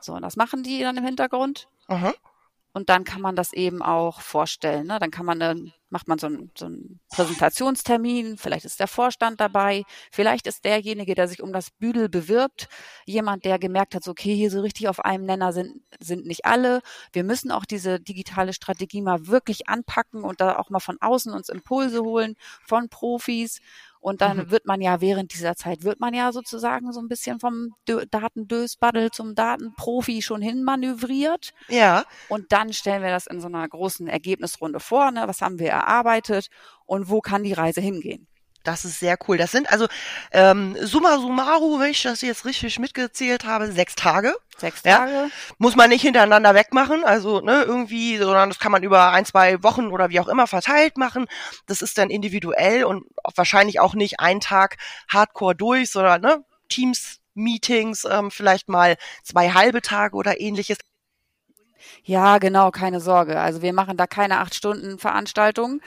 So, 0.00 0.12
und 0.14 0.22
das 0.22 0.36
machen 0.36 0.62
die 0.62 0.80
dann 0.80 0.96
im 0.96 1.04
Hintergrund. 1.04 1.66
Aha. 1.88 2.14
Und 2.74 2.90
dann 2.90 3.04
kann 3.04 3.22
man 3.22 3.36
das 3.36 3.52
eben 3.52 3.82
auch 3.82 4.20
vorstellen. 4.20 4.88
Ne? 4.88 4.98
Dann 4.98 5.10
kann 5.10 5.24
man 5.24 5.38
dann 5.38 5.72
macht 5.94 6.08
man 6.08 6.18
so 6.18 6.26
einen, 6.26 6.50
so 6.58 6.66
einen 6.66 6.98
Präsentationstermin. 7.08 8.36
Vielleicht 8.36 8.64
ist 8.64 8.80
der 8.80 8.88
Vorstand 8.88 9.40
dabei. 9.40 9.84
Vielleicht 10.10 10.48
ist 10.48 10.64
derjenige, 10.64 11.14
der 11.14 11.28
sich 11.28 11.40
um 11.40 11.52
das 11.52 11.70
Büdel 11.70 12.08
bewirbt, 12.08 12.66
jemand, 13.06 13.44
der 13.44 13.60
gemerkt 13.60 13.94
hat, 13.94 14.02
so, 14.02 14.10
okay, 14.10 14.34
hier 14.34 14.50
so 14.50 14.60
richtig 14.60 14.88
auf 14.88 15.04
einem 15.04 15.24
Nenner 15.24 15.52
sind 15.52 15.82
sind 16.00 16.26
nicht 16.26 16.44
alle. 16.46 16.82
Wir 17.12 17.22
müssen 17.22 17.52
auch 17.52 17.64
diese 17.64 18.00
digitale 18.00 18.52
Strategie 18.52 19.02
mal 19.02 19.28
wirklich 19.28 19.68
anpacken 19.68 20.24
und 20.24 20.40
da 20.40 20.58
auch 20.58 20.68
mal 20.68 20.80
von 20.80 21.00
außen 21.00 21.32
uns 21.32 21.48
Impulse 21.48 22.02
holen 22.02 22.34
von 22.66 22.88
Profis. 22.88 23.60
Und 24.04 24.20
dann 24.20 24.36
Mhm. 24.36 24.50
wird 24.50 24.66
man 24.66 24.82
ja 24.82 25.00
während 25.00 25.32
dieser 25.32 25.56
Zeit, 25.56 25.82
wird 25.82 25.98
man 25.98 26.12
ja 26.12 26.30
sozusagen 26.30 26.92
so 26.92 27.00
ein 27.00 27.08
bisschen 27.08 27.40
vom 27.40 27.70
Dö 27.88 28.04
Datendösbaddel 28.10 29.10
zum 29.10 29.34
Datenprofi 29.34 30.20
schon 30.20 30.42
hin 30.42 30.62
manövriert. 30.62 31.52
Ja. 31.68 32.04
Und 32.28 32.52
dann 32.52 32.74
stellen 32.74 33.02
wir 33.02 33.08
das 33.08 33.26
in 33.26 33.40
so 33.40 33.46
einer 33.46 33.66
großen 33.66 34.06
Ergebnisrunde 34.06 34.78
vor. 34.78 35.10
Ne? 35.10 35.22
Was 35.26 35.40
haben 35.40 35.58
wir 35.58 35.70
erarbeitet 35.70 36.48
und 36.84 37.08
wo 37.08 37.22
kann 37.22 37.44
die 37.44 37.54
Reise 37.54 37.80
hingehen? 37.80 38.26
Das 38.64 38.84
ist 38.84 38.98
sehr 38.98 39.16
cool. 39.28 39.36
Das 39.36 39.52
sind 39.52 39.70
also 39.70 39.86
ähm, 40.32 40.76
summa 40.80 41.18
summarum, 41.18 41.80
wenn 41.80 41.90
ich 41.90 42.02
das 42.02 42.22
jetzt 42.22 42.44
richtig 42.46 42.78
mitgezählt 42.78 43.44
habe, 43.44 43.70
sechs 43.70 43.94
Tage. 43.94 44.34
Sechs 44.56 44.82
Ja. 44.84 44.98
Tage. 44.98 45.30
Muss 45.58 45.76
man 45.76 45.90
nicht 45.90 46.02
hintereinander 46.02 46.54
wegmachen, 46.54 47.04
also 47.04 47.40
ne, 47.40 47.62
irgendwie, 47.62 48.16
sondern 48.16 48.48
das 48.48 48.58
kann 48.58 48.72
man 48.72 48.82
über 48.82 49.12
ein, 49.12 49.26
zwei 49.26 49.62
Wochen 49.62 49.88
oder 49.88 50.08
wie 50.08 50.18
auch 50.20 50.28
immer 50.28 50.46
verteilt 50.46 50.96
machen. 50.96 51.26
Das 51.66 51.82
ist 51.82 51.98
dann 51.98 52.08
individuell 52.10 52.84
und 52.84 53.04
wahrscheinlich 53.36 53.80
auch 53.80 53.94
nicht 53.94 54.18
ein 54.20 54.40
Tag 54.40 54.76
Hardcore 55.08 55.54
durch, 55.54 55.90
sondern 55.90 56.22
ne, 56.22 56.44
Teams, 56.68 57.20
Meetings, 57.34 58.04
ähm, 58.04 58.30
vielleicht 58.30 58.68
mal 58.68 58.96
zwei 59.22 59.50
halbe 59.50 59.82
Tage 59.82 60.16
oder 60.16 60.40
ähnliches. 60.40 60.78
Ja, 62.04 62.38
genau, 62.38 62.70
keine 62.70 63.00
Sorge. 63.00 63.40
Also 63.40 63.60
wir 63.60 63.72
machen 63.72 63.96
da 63.96 64.06
keine 64.06 64.38
acht 64.38 64.54
Stunden 64.54 64.98
Veranstaltung. 64.98 65.80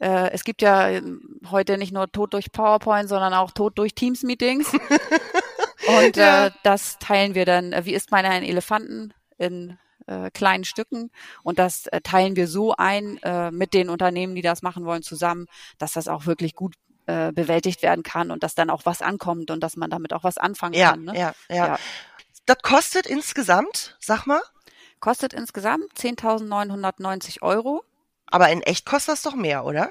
Äh, 0.00 0.30
es 0.30 0.44
gibt 0.44 0.62
ja 0.62 0.88
ähm, 0.88 1.40
heute 1.50 1.76
nicht 1.78 1.92
nur 1.92 2.10
Tod 2.10 2.32
durch 2.34 2.52
PowerPoint, 2.52 3.08
sondern 3.08 3.34
auch 3.34 3.50
Tod 3.50 3.78
durch 3.78 3.94
Teams-Meetings. 3.94 4.72
Und 6.00 6.16
Ja. 6.16 6.46
äh, 6.46 6.50
das 6.62 6.98
teilen 6.98 7.34
wir 7.34 7.44
dann, 7.46 7.72
äh, 7.72 7.84
wie 7.84 7.94
isst 7.94 8.10
man 8.10 8.24
einen 8.24 8.44
Elefanten 8.46 9.12
in 9.38 9.78
äh, 10.06 10.30
kleinen 10.30 10.64
Stücken. 10.64 11.10
Und 11.42 11.58
das 11.58 11.86
äh, 11.88 12.00
teilen 12.00 12.36
wir 12.36 12.48
so 12.48 12.74
ein 12.76 13.18
äh, 13.22 13.50
mit 13.50 13.74
den 13.74 13.88
Unternehmen, 13.90 14.34
die 14.34 14.42
das 14.42 14.62
machen 14.62 14.84
wollen, 14.84 15.02
zusammen, 15.02 15.46
dass 15.78 15.92
das 15.92 16.08
auch 16.08 16.26
wirklich 16.26 16.54
gut 16.54 16.74
äh, 17.06 17.32
bewältigt 17.32 17.82
werden 17.82 18.02
kann 18.02 18.30
und 18.30 18.42
dass 18.42 18.54
dann 18.54 18.70
auch 18.70 18.82
was 18.84 19.02
ankommt 19.02 19.50
und 19.50 19.60
dass 19.60 19.76
man 19.76 19.90
damit 19.90 20.12
auch 20.12 20.24
was 20.24 20.38
anfangen 20.38 20.74
Ja, 20.74 20.90
kann. 20.90 21.04
Ne? 21.04 21.18
ja, 21.18 21.32
ja, 21.48 21.66
Ja. 21.66 21.78
Das 22.46 22.58
kostet 22.62 23.06
insgesamt, 23.06 23.96
sag 24.00 24.26
mal, 24.26 24.40
Kostet 25.00 25.32
insgesamt 25.32 25.84
10.990 25.96 27.42
Euro. 27.42 27.84
Aber 28.30 28.50
in 28.50 28.62
echt 28.62 28.86
kostet 28.86 29.14
das 29.14 29.22
doch 29.22 29.34
mehr, 29.34 29.64
oder? 29.64 29.90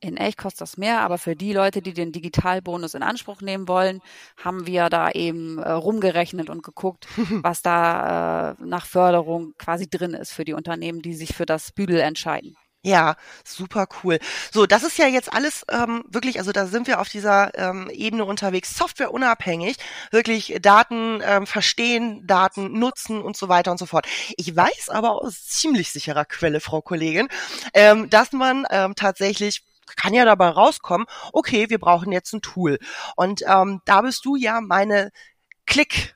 In 0.00 0.16
echt 0.16 0.38
kostet 0.38 0.60
das 0.60 0.76
mehr, 0.76 1.00
aber 1.00 1.18
für 1.18 1.34
die 1.34 1.52
Leute, 1.52 1.82
die 1.82 1.92
den 1.92 2.12
Digitalbonus 2.12 2.94
in 2.94 3.02
Anspruch 3.02 3.40
nehmen 3.40 3.66
wollen, 3.66 4.00
haben 4.36 4.66
wir 4.66 4.88
da 4.90 5.10
eben 5.10 5.58
äh, 5.58 5.72
rumgerechnet 5.72 6.50
und 6.50 6.62
geguckt, 6.62 7.08
was 7.42 7.62
da 7.62 8.52
äh, 8.52 8.54
nach 8.64 8.86
Förderung 8.86 9.54
quasi 9.58 9.90
drin 9.90 10.14
ist 10.14 10.32
für 10.32 10.44
die 10.44 10.52
Unternehmen, 10.52 11.02
die 11.02 11.14
sich 11.14 11.34
für 11.34 11.46
das 11.46 11.72
Büdel 11.72 11.98
entscheiden. 11.98 12.56
Ja, 12.88 13.16
super 13.44 13.86
cool. 14.02 14.18
So, 14.50 14.64
das 14.64 14.82
ist 14.82 14.96
ja 14.96 15.06
jetzt 15.06 15.30
alles 15.30 15.62
ähm, 15.70 16.04
wirklich, 16.08 16.38
also 16.38 16.52
da 16.52 16.66
sind 16.66 16.86
wir 16.86 17.00
auf 17.00 17.10
dieser 17.10 17.54
ähm, 17.58 17.90
Ebene 17.90 18.24
unterwegs, 18.24 18.74
softwareunabhängig, 18.78 19.76
wirklich 20.10 20.56
Daten 20.62 21.20
ähm, 21.22 21.46
verstehen, 21.46 22.26
Daten 22.26 22.78
nutzen 22.78 23.20
und 23.20 23.36
so 23.36 23.50
weiter 23.50 23.72
und 23.72 23.76
so 23.78 23.84
fort. 23.84 24.06
Ich 24.38 24.56
weiß 24.56 24.88
aber 24.88 25.20
aus 25.22 25.44
ziemlich 25.48 25.90
sicherer 25.90 26.24
Quelle, 26.24 26.60
Frau 26.60 26.80
Kollegin, 26.80 27.28
ähm, 27.74 28.08
dass 28.08 28.32
man 28.32 28.64
ähm, 28.70 28.94
tatsächlich 28.94 29.64
kann 29.96 30.14
ja 30.14 30.24
dabei 30.24 30.48
rauskommen, 30.48 31.06
okay, 31.34 31.68
wir 31.68 31.78
brauchen 31.78 32.10
jetzt 32.10 32.32
ein 32.32 32.40
Tool. 32.40 32.78
Und 33.16 33.42
ähm, 33.46 33.82
da 33.84 34.00
bist 34.00 34.24
du 34.24 34.34
ja 34.36 34.62
meine 34.62 35.10
Klick. 35.66 36.14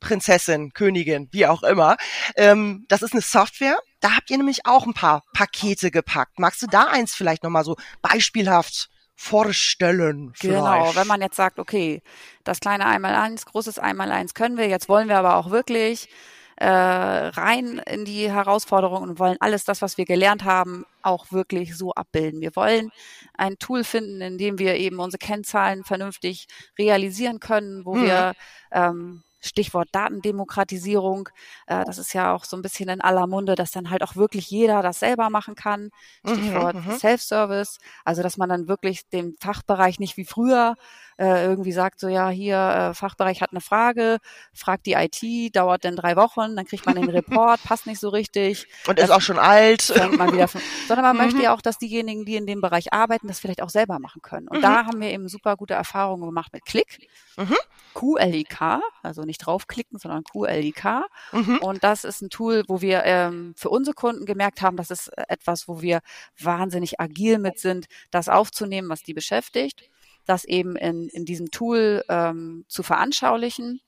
Prinzessin, 0.00 0.72
Königin, 0.74 1.28
wie 1.32 1.46
auch 1.46 1.64
immer. 1.64 1.96
Ähm, 2.36 2.84
das 2.88 3.02
ist 3.02 3.14
eine 3.14 3.20
Software. 3.20 3.76
Da 4.00 4.16
habt 4.16 4.30
ihr 4.30 4.36
nämlich 4.38 4.66
auch 4.66 4.86
ein 4.86 4.94
paar 4.94 5.24
Pakete 5.32 5.90
gepackt. 5.90 6.38
Magst 6.38 6.62
du 6.62 6.66
da 6.66 6.84
eins 6.84 7.14
vielleicht 7.14 7.42
nochmal 7.42 7.64
so 7.64 7.76
beispielhaft 8.02 8.88
vorstellen? 9.16 10.32
Genau, 10.40 10.92
vielleicht? 10.92 10.96
wenn 10.96 11.06
man 11.08 11.20
jetzt 11.20 11.36
sagt, 11.36 11.58
okay, 11.58 12.02
das 12.44 12.60
kleine 12.60 12.86
Einmaleins, 12.86 13.44
großes 13.46 13.78
Einmaleins 13.78 14.34
können 14.34 14.56
wir, 14.56 14.68
jetzt 14.68 14.88
wollen 14.88 15.08
wir 15.08 15.18
aber 15.18 15.36
auch 15.36 15.50
wirklich 15.50 16.08
äh, 16.56 16.66
rein 16.68 17.78
in 17.86 18.04
die 18.04 18.30
Herausforderung 18.30 19.02
und 19.02 19.18
wollen 19.18 19.36
alles 19.40 19.64
das, 19.64 19.82
was 19.82 19.96
wir 19.98 20.04
gelernt 20.04 20.44
haben, 20.44 20.84
auch 21.02 21.30
wirklich 21.32 21.76
so 21.76 21.92
abbilden. 21.92 22.40
Wir 22.40 22.54
wollen 22.56 22.90
ein 23.34 23.58
Tool 23.58 23.84
finden, 23.84 24.20
in 24.20 24.38
dem 24.38 24.58
wir 24.58 24.76
eben 24.76 24.98
unsere 25.00 25.18
Kennzahlen 25.18 25.84
vernünftig 25.84 26.46
realisieren 26.78 27.40
können, 27.40 27.84
wo 27.84 27.94
Mhm. 27.96 28.02
wir 28.02 28.34
ähm, 28.72 29.22
Stichwort 29.40 29.88
Datendemokratisierung. 29.92 31.28
Äh, 31.66 31.84
das 31.84 31.98
ist 31.98 32.12
ja 32.12 32.34
auch 32.34 32.44
so 32.44 32.56
ein 32.56 32.62
bisschen 32.62 32.88
in 32.88 33.00
aller 33.00 33.26
Munde, 33.26 33.54
dass 33.54 33.70
dann 33.70 33.90
halt 33.90 34.02
auch 34.02 34.16
wirklich 34.16 34.50
jeder 34.50 34.82
das 34.82 35.00
selber 35.00 35.30
machen 35.30 35.54
kann. 35.54 35.90
Mhm, 36.24 36.34
Stichwort 36.34 36.74
mhm. 36.76 36.92
Self-Service. 36.92 37.78
Also, 38.04 38.22
dass 38.22 38.36
man 38.36 38.48
dann 38.48 38.68
wirklich 38.68 39.08
den 39.08 39.36
Fachbereich 39.40 39.98
nicht 40.00 40.16
wie 40.16 40.24
früher 40.24 40.76
äh, 41.18 41.44
irgendwie 41.44 41.72
sagt, 41.72 41.98
so 41.98 42.08
ja, 42.08 42.28
hier, 42.28 42.56
äh, 42.90 42.94
Fachbereich 42.94 43.42
hat 43.42 43.50
eine 43.50 43.60
Frage, 43.60 44.18
fragt 44.54 44.86
die 44.86 44.92
IT, 44.92 45.56
dauert 45.56 45.84
dann 45.84 45.96
drei 45.96 46.14
Wochen, 46.14 46.54
dann 46.54 46.64
kriegt 46.64 46.86
man 46.86 46.94
den 46.94 47.08
Report, 47.10 47.60
passt 47.64 47.86
nicht 47.86 47.98
so 47.98 48.08
richtig. 48.08 48.66
Und 48.86 49.00
ist 49.00 49.10
auch 49.10 49.20
schon 49.20 49.38
alt. 49.38 49.82
von, 49.82 49.92
sondern 50.88 51.04
man 51.04 51.16
Mhm. 51.16 51.22
möchte 51.22 51.42
ja 51.42 51.54
auch, 51.54 51.60
dass 51.60 51.78
diejenigen, 51.78 52.24
die 52.24 52.36
in 52.36 52.46
dem 52.46 52.60
Bereich 52.60 52.92
arbeiten, 52.92 53.26
das 53.26 53.40
vielleicht 53.40 53.62
auch 53.62 53.70
selber 53.70 53.98
machen 53.98 54.22
können. 54.22 54.46
Und 54.48 54.58
Mhm. 54.58 54.62
da 54.62 54.86
haben 54.86 55.00
wir 55.00 55.10
eben 55.10 55.28
super 55.28 55.56
gute 55.56 55.74
Erfahrungen 55.74 56.24
gemacht 56.24 56.52
mit 56.52 56.64
Click. 56.64 57.08
Mhm. 57.36 57.56
QLIK, 57.94 58.80
also 59.02 59.22
nicht 59.28 59.46
draufklicken, 59.46 59.98
sondern 59.98 60.24
QLIK. 60.24 61.04
Mhm. 61.32 61.58
Und 61.58 61.84
das 61.84 62.04
ist 62.04 62.20
ein 62.22 62.30
Tool, 62.30 62.64
wo 62.66 62.80
wir 62.80 63.04
ähm, 63.04 63.54
für 63.56 63.70
unsere 63.70 63.94
Kunden 63.94 64.26
gemerkt 64.26 64.60
haben, 64.60 64.76
das 64.76 64.90
ist 64.90 65.08
etwas, 65.16 65.68
wo 65.68 65.80
wir 65.80 66.00
wahnsinnig 66.38 67.00
agil 67.00 67.38
mit 67.38 67.60
sind, 67.60 67.86
das 68.10 68.28
aufzunehmen, 68.28 68.88
was 68.88 69.02
die 69.02 69.14
beschäftigt, 69.14 69.88
das 70.26 70.44
eben 70.44 70.74
in, 70.74 71.08
in 71.08 71.24
diesem 71.24 71.50
Tool 71.50 72.02
ähm, 72.08 72.64
zu 72.68 72.82
veranschaulichen 72.82 73.80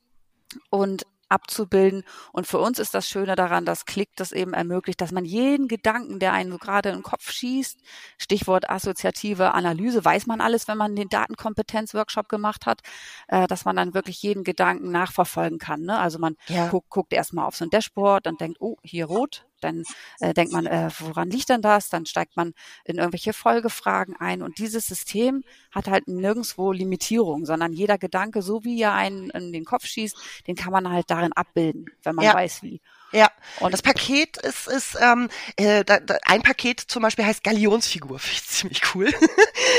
und 0.70 1.06
abzubilden. 1.30 2.02
Und 2.32 2.46
für 2.46 2.58
uns 2.58 2.78
ist 2.78 2.94
das 2.94 3.08
Schöne 3.08 3.37
daran, 3.37 3.64
dass 3.64 3.87
Klick 3.87 4.10
das 4.16 4.32
eben 4.32 4.52
ermöglicht, 4.52 5.00
dass 5.00 5.12
man 5.12 5.25
jeden 5.25 5.68
Gedanken, 5.68 6.18
der 6.18 6.32
einen 6.32 6.50
so 6.52 6.58
gerade 6.58 6.90
in 6.90 6.96
den 6.96 7.02
Kopf 7.02 7.30
schießt, 7.30 7.78
Stichwort 8.18 8.68
assoziative 8.68 9.54
Analyse, 9.54 10.04
weiß 10.04 10.26
man 10.26 10.40
alles, 10.40 10.68
wenn 10.68 10.78
man 10.78 10.96
den 10.96 11.08
Datenkompetenz-Workshop 11.08 12.28
gemacht 12.28 12.66
hat, 12.66 12.80
äh, 13.28 13.46
dass 13.46 13.64
man 13.64 13.76
dann 13.76 13.94
wirklich 13.94 14.22
jeden 14.22 14.44
Gedanken 14.44 14.90
nachverfolgen 14.90 15.58
kann. 15.58 15.82
Ne? 15.82 15.99
Also 15.99 16.18
man 16.18 16.37
Ja. 16.49 16.68
guckt, 16.68 16.90
guckt 16.90 17.12
erstmal 17.12 17.46
auf 17.46 17.56
so 17.56 17.64
ein 17.64 17.70
Dashboard 17.70 18.26
und 18.26 18.40
denkt, 18.40 18.58
oh, 18.60 18.76
hier 18.82 19.06
rot. 19.06 19.46
Dann 19.61 19.85
äh, 20.21 20.35
denkt 20.35 20.52
man, 20.52 20.67
äh, 20.67 20.90
woran 20.99 21.31
liegt 21.31 21.49
denn 21.49 21.62
das? 21.62 21.88
Dann 21.88 22.07
steigt 22.07 22.37
man 22.37 22.55
in 22.85 22.99
irgendwelche 22.99 23.33
Folgefragen 23.33 24.17
ein. 24.19 24.43
Und 24.43 24.59
dieses 24.59 24.87
System 24.87 25.43
hat 25.71 25.88
halt 25.88 26.09
nirgendwo 26.09 26.73
Limitierung, 26.73 27.47
sondern 27.47 27.73
jeder 27.73 27.99
Gedanke, 27.99 28.43
so 28.43 28.64
wie 28.64 28.81
er 28.81 28.95
einen 28.95 29.31
in 29.31 29.52
den 29.52 29.64
Kopf 29.64 29.87
schießt, 29.87 30.17
den 30.47 30.57
kann 30.57 30.73
man 30.73 30.88
halt 30.90 31.11
darin 31.11 31.33
abbilden, 31.33 31.87
wenn 32.02 32.14
man 32.17 32.25
Ja. 32.25 32.35
weiß 32.35 32.62
wie. 32.62 32.81
Ja, 33.12 33.29
Und 33.59 33.73
das 33.73 33.83
Paket 33.83 34.37
ist, 34.37 34.69
ist 34.69 34.97
ähm, 35.00 35.29
äh, 35.57 35.85
da, 35.85 35.99
da, 35.99 36.17
ein 36.26 36.43
Paket 36.43 36.81
zum 36.81 37.02
Beispiel 37.02 37.25
heißt 37.26 37.43
Galionsfigur. 37.43 38.19
Finde 38.21 38.37
ich 38.37 38.47
ziemlich 38.49 38.83
cool. 38.95 39.11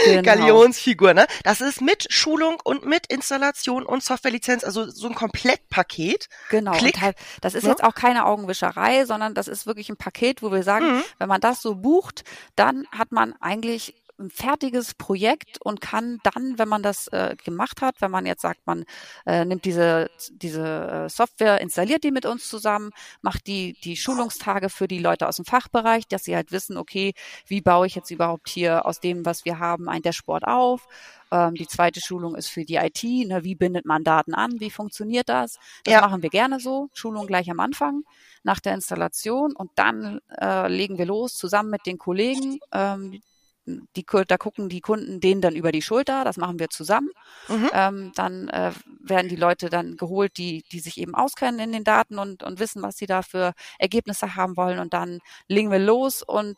Genau. 0.05 0.21
Galionsfigur, 0.23 1.13
ne? 1.13 1.25
Das 1.43 1.61
ist 1.61 1.79
mit 1.81 2.11
Schulung 2.11 2.57
und 2.63 2.85
mit 2.85 3.07
Installation 3.07 3.85
und 3.85 4.03
Softwarelizenz, 4.03 4.63
also 4.63 4.89
so 4.89 5.07
ein 5.07 5.15
Komplettpaket. 5.15 6.27
Genau. 6.49 6.71
Klick. 6.73 6.99
Halt, 7.01 7.15
das 7.41 7.53
ist 7.53 7.63
Ne? 7.63 7.69
jetzt 7.69 7.83
auch 7.83 7.95
keine 7.95 8.25
Augenwischerei, 8.25 9.05
sondern 9.05 9.33
das 9.33 9.47
ist 9.47 9.65
wirklich 9.65 9.89
ein 9.89 9.97
Paket, 9.97 10.41
wo 10.41 10.51
wir 10.51 10.63
sagen, 10.63 10.97
Mhm. 10.97 11.03
wenn 11.19 11.29
man 11.29 11.39
das 11.41 11.61
so 11.61 11.75
bucht, 11.75 12.23
dann 12.55 12.85
hat 12.91 13.11
man 13.11 13.33
eigentlich 13.39 13.95
ein 14.21 14.29
fertiges 14.29 14.93
Projekt 14.93 15.59
und 15.61 15.81
kann 15.81 16.19
dann, 16.23 16.57
wenn 16.57 16.69
man 16.69 16.83
das 16.83 17.07
äh, 17.09 17.35
gemacht 17.43 17.81
hat, 17.81 17.95
wenn 17.99 18.11
man 18.11 18.25
jetzt 18.25 18.41
sagt, 18.41 18.65
man 18.65 18.85
äh, 19.25 19.43
nimmt 19.45 19.65
diese, 19.65 20.09
diese 20.31 21.05
äh, 21.05 21.09
Software, 21.09 21.59
installiert 21.61 22.03
die 22.03 22.11
mit 22.11 22.25
uns 22.25 22.47
zusammen, 22.47 22.91
macht 23.21 23.47
die, 23.47 23.75
die 23.83 23.97
Schulungstage 23.97 24.69
für 24.69 24.87
die 24.87 24.99
Leute 24.99 25.27
aus 25.27 25.37
dem 25.37 25.45
Fachbereich, 25.45 26.07
dass 26.07 26.23
sie 26.23 26.35
halt 26.35 26.51
wissen, 26.51 26.77
okay, 26.77 27.13
wie 27.47 27.61
baue 27.61 27.87
ich 27.87 27.95
jetzt 27.95 28.11
überhaupt 28.11 28.49
hier 28.49 28.85
aus 28.85 28.99
dem, 28.99 29.25
was 29.25 29.45
wir 29.45 29.59
haben, 29.59 29.89
ein 29.89 30.01
Dashboard 30.01 30.45
auf. 30.45 30.87
Ähm, 31.31 31.55
die 31.55 31.67
zweite 31.67 32.01
Schulung 32.01 32.35
ist 32.35 32.47
für 32.49 32.65
die 32.65 32.75
IT, 32.75 33.03
ne, 33.03 33.43
wie 33.43 33.55
bindet 33.55 33.85
man 33.85 34.03
Daten 34.03 34.33
an, 34.33 34.59
wie 34.59 34.69
funktioniert 34.69 35.29
das? 35.29 35.57
Das 35.83 35.93
Ja. 35.93 36.01
machen 36.01 36.21
wir 36.21 36.29
gerne 36.29 36.59
so, 36.59 36.89
Schulung 36.93 37.25
gleich 37.27 37.49
am 37.49 37.59
Anfang 37.59 38.03
nach 38.43 38.59
der 38.59 38.73
Installation 38.73 39.55
und 39.55 39.71
dann 39.75 40.19
äh, 40.39 40.67
legen 40.67 40.97
wir 40.97 41.05
los 41.05 41.35
zusammen 41.35 41.69
mit 41.69 41.85
den 41.85 41.97
Kollegen. 41.97 42.59
Ähm, 42.71 43.21
die, 43.65 44.05
da 44.27 44.37
gucken 44.37 44.69
die 44.69 44.81
Kunden 44.81 45.19
denen 45.19 45.41
dann 45.41 45.55
über 45.55 45.71
die 45.71 45.81
Schulter, 45.81 46.23
das 46.23 46.37
machen 46.37 46.59
wir 46.59 46.69
zusammen. 46.69 47.09
Mhm. 47.47 47.69
Ähm, 47.73 48.11
dann 48.15 48.49
äh, 48.49 48.71
werden 48.99 49.29
die 49.29 49.35
Leute 49.35 49.69
dann 49.69 49.97
geholt, 49.97 50.37
die, 50.37 50.63
die 50.71 50.79
sich 50.79 50.97
eben 50.97 51.15
auskennen 51.15 51.59
in 51.59 51.71
den 51.71 51.83
Daten 51.83 52.17
und, 52.17 52.43
und 52.43 52.59
wissen, 52.59 52.81
was 52.81 52.97
sie 52.97 53.05
da 53.05 53.21
für 53.21 53.53
Ergebnisse 53.79 54.35
haben 54.35 54.57
wollen. 54.57 54.79
Und 54.79 54.93
dann 54.93 55.19
legen 55.47 55.71
wir 55.71 55.79
los 55.79 56.23
und 56.23 56.57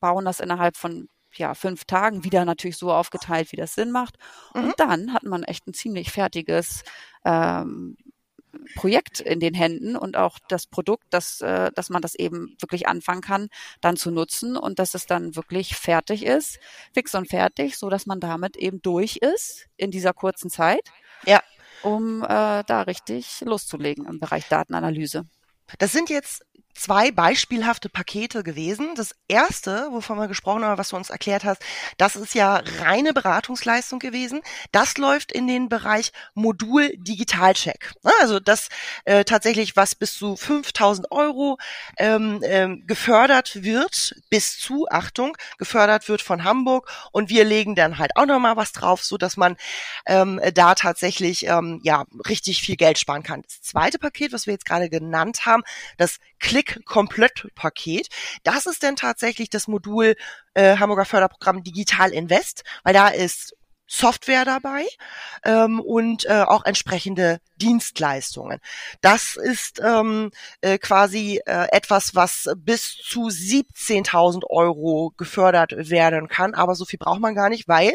bauen 0.00 0.24
das 0.24 0.40
innerhalb 0.40 0.76
von 0.76 1.08
ja, 1.34 1.54
fünf 1.54 1.84
Tagen 1.84 2.24
wieder 2.24 2.44
natürlich 2.44 2.76
so 2.76 2.92
aufgeteilt, 2.92 3.52
wie 3.52 3.56
das 3.56 3.74
Sinn 3.74 3.90
macht. 3.90 4.16
Mhm. 4.54 4.64
Und 4.64 4.74
dann 4.78 5.12
hat 5.14 5.22
man 5.22 5.44
echt 5.44 5.66
ein 5.66 5.74
ziemlich 5.74 6.10
fertiges 6.10 6.82
ähm, 7.24 7.96
Projekt 8.74 9.20
in 9.20 9.40
den 9.40 9.54
Händen 9.54 9.96
und 9.96 10.16
auch 10.16 10.38
das 10.48 10.66
Produkt, 10.66 11.04
dass, 11.10 11.40
äh, 11.40 11.70
dass 11.74 11.90
man 11.90 12.02
das 12.02 12.14
eben 12.14 12.56
wirklich 12.60 12.86
anfangen 12.86 13.20
kann, 13.22 13.48
dann 13.80 13.96
zu 13.96 14.10
nutzen 14.10 14.56
und 14.56 14.78
dass 14.78 14.94
es 14.94 15.06
dann 15.06 15.36
wirklich 15.36 15.76
fertig 15.76 16.24
ist, 16.24 16.58
fix 16.92 17.14
und 17.14 17.28
fertig, 17.28 17.76
so 17.78 17.88
dass 17.88 18.06
man 18.06 18.20
damit 18.20 18.56
eben 18.56 18.80
durch 18.82 19.16
ist 19.16 19.66
in 19.76 19.90
dieser 19.90 20.12
kurzen 20.12 20.50
Zeit, 20.50 20.82
Ja. 21.26 21.42
um 21.82 22.22
äh, 22.22 22.26
da 22.26 22.82
richtig 22.86 23.40
loszulegen 23.40 24.06
im 24.06 24.20
Bereich 24.20 24.48
Datenanalyse. 24.48 25.24
Das 25.78 25.92
sind 25.92 26.10
jetzt 26.10 26.44
zwei 26.74 27.10
beispielhafte 27.10 27.88
Pakete 27.88 28.42
gewesen. 28.42 28.94
Das 28.94 29.14
erste, 29.28 29.88
wovon 29.90 30.18
wir 30.18 30.28
gesprochen 30.28 30.64
haben, 30.64 30.78
was 30.78 30.90
du 30.90 30.96
uns 30.96 31.10
erklärt 31.10 31.44
hast, 31.44 31.62
das 31.96 32.16
ist 32.16 32.34
ja 32.34 32.62
reine 32.80 33.12
Beratungsleistung 33.12 33.98
gewesen. 33.98 34.40
Das 34.72 34.96
läuft 34.98 35.32
in 35.32 35.46
den 35.46 35.68
Bereich 35.68 36.12
Modul 36.34 36.92
Digitalcheck. 36.96 37.92
Ne, 38.02 38.12
Also 38.20 38.40
das 38.40 38.68
äh, 39.04 39.24
tatsächlich, 39.24 39.76
was 39.76 39.94
bis 39.94 40.14
zu 40.14 40.36
5000 40.36 41.10
Euro 41.10 41.58
ähm, 41.98 42.40
ähm, 42.44 42.84
gefördert 42.86 43.62
wird, 43.62 44.14
bis 44.30 44.58
zu, 44.58 44.86
Achtung, 44.90 45.36
gefördert 45.58 46.08
wird 46.08 46.22
von 46.22 46.44
Hamburg 46.44 46.90
und 47.12 47.28
wir 47.28 47.44
legen 47.44 47.74
dann 47.74 47.98
halt 47.98 48.16
auch 48.16 48.26
nochmal 48.26 48.56
was 48.56 48.72
drauf, 48.72 49.02
so 49.04 49.16
dass 49.16 49.36
man 49.36 49.56
ähm, 50.06 50.40
da 50.54 50.74
tatsächlich 50.74 51.46
ähm, 51.46 51.80
ja 51.82 52.04
richtig 52.28 52.62
viel 52.62 52.76
Geld 52.76 52.98
sparen 52.98 53.22
kann. 53.22 53.42
Das 53.42 53.62
zweite 53.62 53.98
Paket, 53.98 54.32
was 54.32 54.46
wir 54.46 54.54
jetzt 54.54 54.66
gerade 54.66 54.88
genannt 54.88 55.46
haben, 55.46 55.62
das 55.96 56.18
Klick-Komplett-Paket, 56.64 58.08
das 58.42 58.66
ist 58.66 58.82
dann 58.82 58.96
tatsächlich 58.96 59.50
das 59.50 59.68
Modul 59.68 60.14
äh, 60.54 60.76
Hamburger 60.78 61.04
Förderprogramm 61.04 61.62
Digital 61.62 62.12
Invest, 62.12 62.64
weil 62.82 62.94
da 62.94 63.08
ist 63.08 63.54
Software 63.86 64.44
dabei 64.44 64.86
ähm, 65.44 65.80
und 65.80 66.24
äh, 66.24 66.42
auch 66.42 66.64
entsprechende 66.64 67.40
Dienstleistungen. 67.56 68.58
Das 69.00 69.36
ist 69.36 69.80
ähm, 69.84 70.30
äh, 70.62 70.78
quasi 70.78 71.40
äh, 71.46 71.68
etwas, 71.70 72.14
was 72.14 72.48
bis 72.56 72.96
zu 72.96 73.28
17.000 73.28 74.44
Euro 74.48 75.12
gefördert 75.16 75.74
werden 75.76 76.28
kann, 76.28 76.54
aber 76.54 76.74
so 76.74 76.84
viel 76.84 76.98
braucht 76.98 77.20
man 77.20 77.34
gar 77.34 77.50
nicht, 77.50 77.68
weil, 77.68 77.92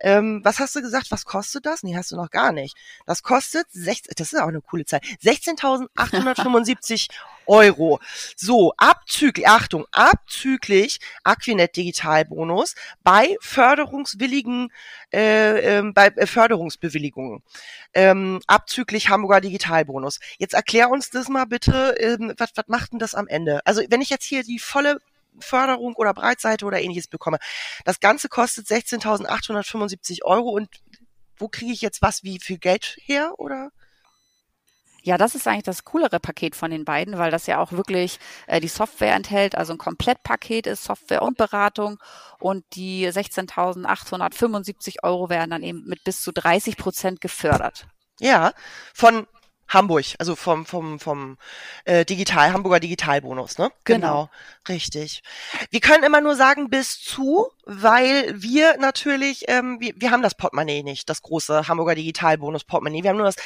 ähm, 0.00 0.40
was 0.44 0.58
hast 0.58 0.74
du 0.76 0.80
gesagt, 0.80 1.10
was 1.10 1.24
kostet 1.24 1.66
das? 1.66 1.82
Nee, 1.82 1.96
hast 1.96 2.10
du 2.10 2.16
noch 2.16 2.30
gar 2.30 2.52
nicht. 2.52 2.76
Das 3.06 3.22
kostet, 3.22 3.66
16, 3.70 4.14
das 4.16 4.32
ist 4.32 4.40
auch 4.40 4.48
eine 4.48 4.62
coole 4.62 4.84
Zahl, 4.86 5.00
16.875 5.22 7.08
Euro. 7.46 8.00
So, 8.36 8.72
abzüglich, 8.76 9.46
Achtung, 9.46 9.86
abzüglich 9.92 10.98
Aquinet 11.22 11.76
Digitalbonus 11.76 12.74
bei 13.02 13.36
förderungswilligen, 13.40 14.72
äh, 15.10 15.33
ähm, 15.34 15.94
bei 15.94 16.08
äh, 16.08 16.26
Förderungsbewilligungen, 16.26 17.42
ähm, 17.94 18.40
abzüglich 18.46 19.08
Hamburger 19.08 19.40
Digitalbonus. 19.40 20.20
Jetzt 20.38 20.54
erklär 20.54 20.90
uns 20.90 21.10
das 21.10 21.28
mal 21.28 21.44
bitte, 21.46 21.94
ähm, 21.98 22.34
was, 22.38 22.50
was 22.54 22.68
macht 22.68 22.92
denn 22.92 22.98
das 22.98 23.14
am 23.14 23.26
Ende? 23.28 23.64
Also 23.66 23.82
wenn 23.88 24.00
ich 24.00 24.10
jetzt 24.10 24.24
hier 24.24 24.42
die 24.42 24.58
volle 24.58 24.98
Förderung 25.38 25.94
oder 25.94 26.14
Breitseite 26.14 26.64
oder 26.64 26.80
ähnliches 26.80 27.08
bekomme, 27.08 27.38
das 27.84 28.00
Ganze 28.00 28.28
kostet 28.28 28.66
16.875 28.66 30.22
Euro 30.22 30.50
und 30.50 30.68
wo 31.36 31.48
kriege 31.48 31.72
ich 31.72 31.80
jetzt 31.80 32.02
was, 32.02 32.22
wie 32.22 32.38
viel 32.38 32.58
Geld 32.58 32.96
her 33.02 33.34
oder? 33.38 33.70
Ja, 35.04 35.18
das 35.18 35.34
ist 35.34 35.46
eigentlich 35.46 35.64
das 35.64 35.84
coolere 35.84 36.18
Paket 36.18 36.56
von 36.56 36.70
den 36.70 36.86
beiden, 36.86 37.18
weil 37.18 37.30
das 37.30 37.46
ja 37.46 37.60
auch 37.60 37.72
wirklich 37.72 38.18
äh, 38.46 38.58
die 38.58 38.68
Software 38.68 39.14
enthält, 39.14 39.54
also 39.54 39.74
ein 39.74 39.78
Komplettpaket 39.78 40.66
ist 40.66 40.82
Software 40.82 41.20
und 41.20 41.36
Beratung 41.36 41.98
und 42.38 42.64
die 42.72 43.06
16.875 43.06 45.02
Euro 45.02 45.28
werden 45.28 45.50
dann 45.50 45.62
eben 45.62 45.84
mit 45.84 46.04
bis 46.04 46.22
zu 46.22 46.32
30 46.32 46.78
Prozent 46.78 47.20
gefördert. 47.20 47.86
Ja, 48.18 48.52
von 48.94 49.26
Hamburg, 49.68 50.04
also 50.18 50.36
vom 50.36 50.66
vom 50.66 51.00
vom 51.00 51.38
äh, 51.84 52.04
Digital 52.04 52.52
Hamburger 52.52 52.80
Digitalbonus, 52.80 53.58
ne? 53.58 53.70
Genau. 53.84 54.30
Richtig. 54.68 55.22
Wir 55.70 55.80
können 55.80 56.04
immer 56.04 56.20
nur 56.20 56.36
sagen 56.36 56.70
bis 56.70 57.00
zu 57.00 57.50
weil 57.66 58.42
wir 58.42 58.76
natürlich, 58.78 59.44
ähm, 59.48 59.80
wir, 59.80 59.94
wir 59.96 60.10
haben 60.10 60.22
das 60.22 60.34
Portemonnaie 60.34 60.82
nicht, 60.82 61.08
das 61.08 61.22
große 61.22 61.66
Hamburger 61.66 61.94
Digitalbonus 61.94 62.64
Portemonnaie. 62.64 63.02
Wir 63.02 63.10
haben 63.10 63.16
nur 63.16 63.26
das 63.26 63.36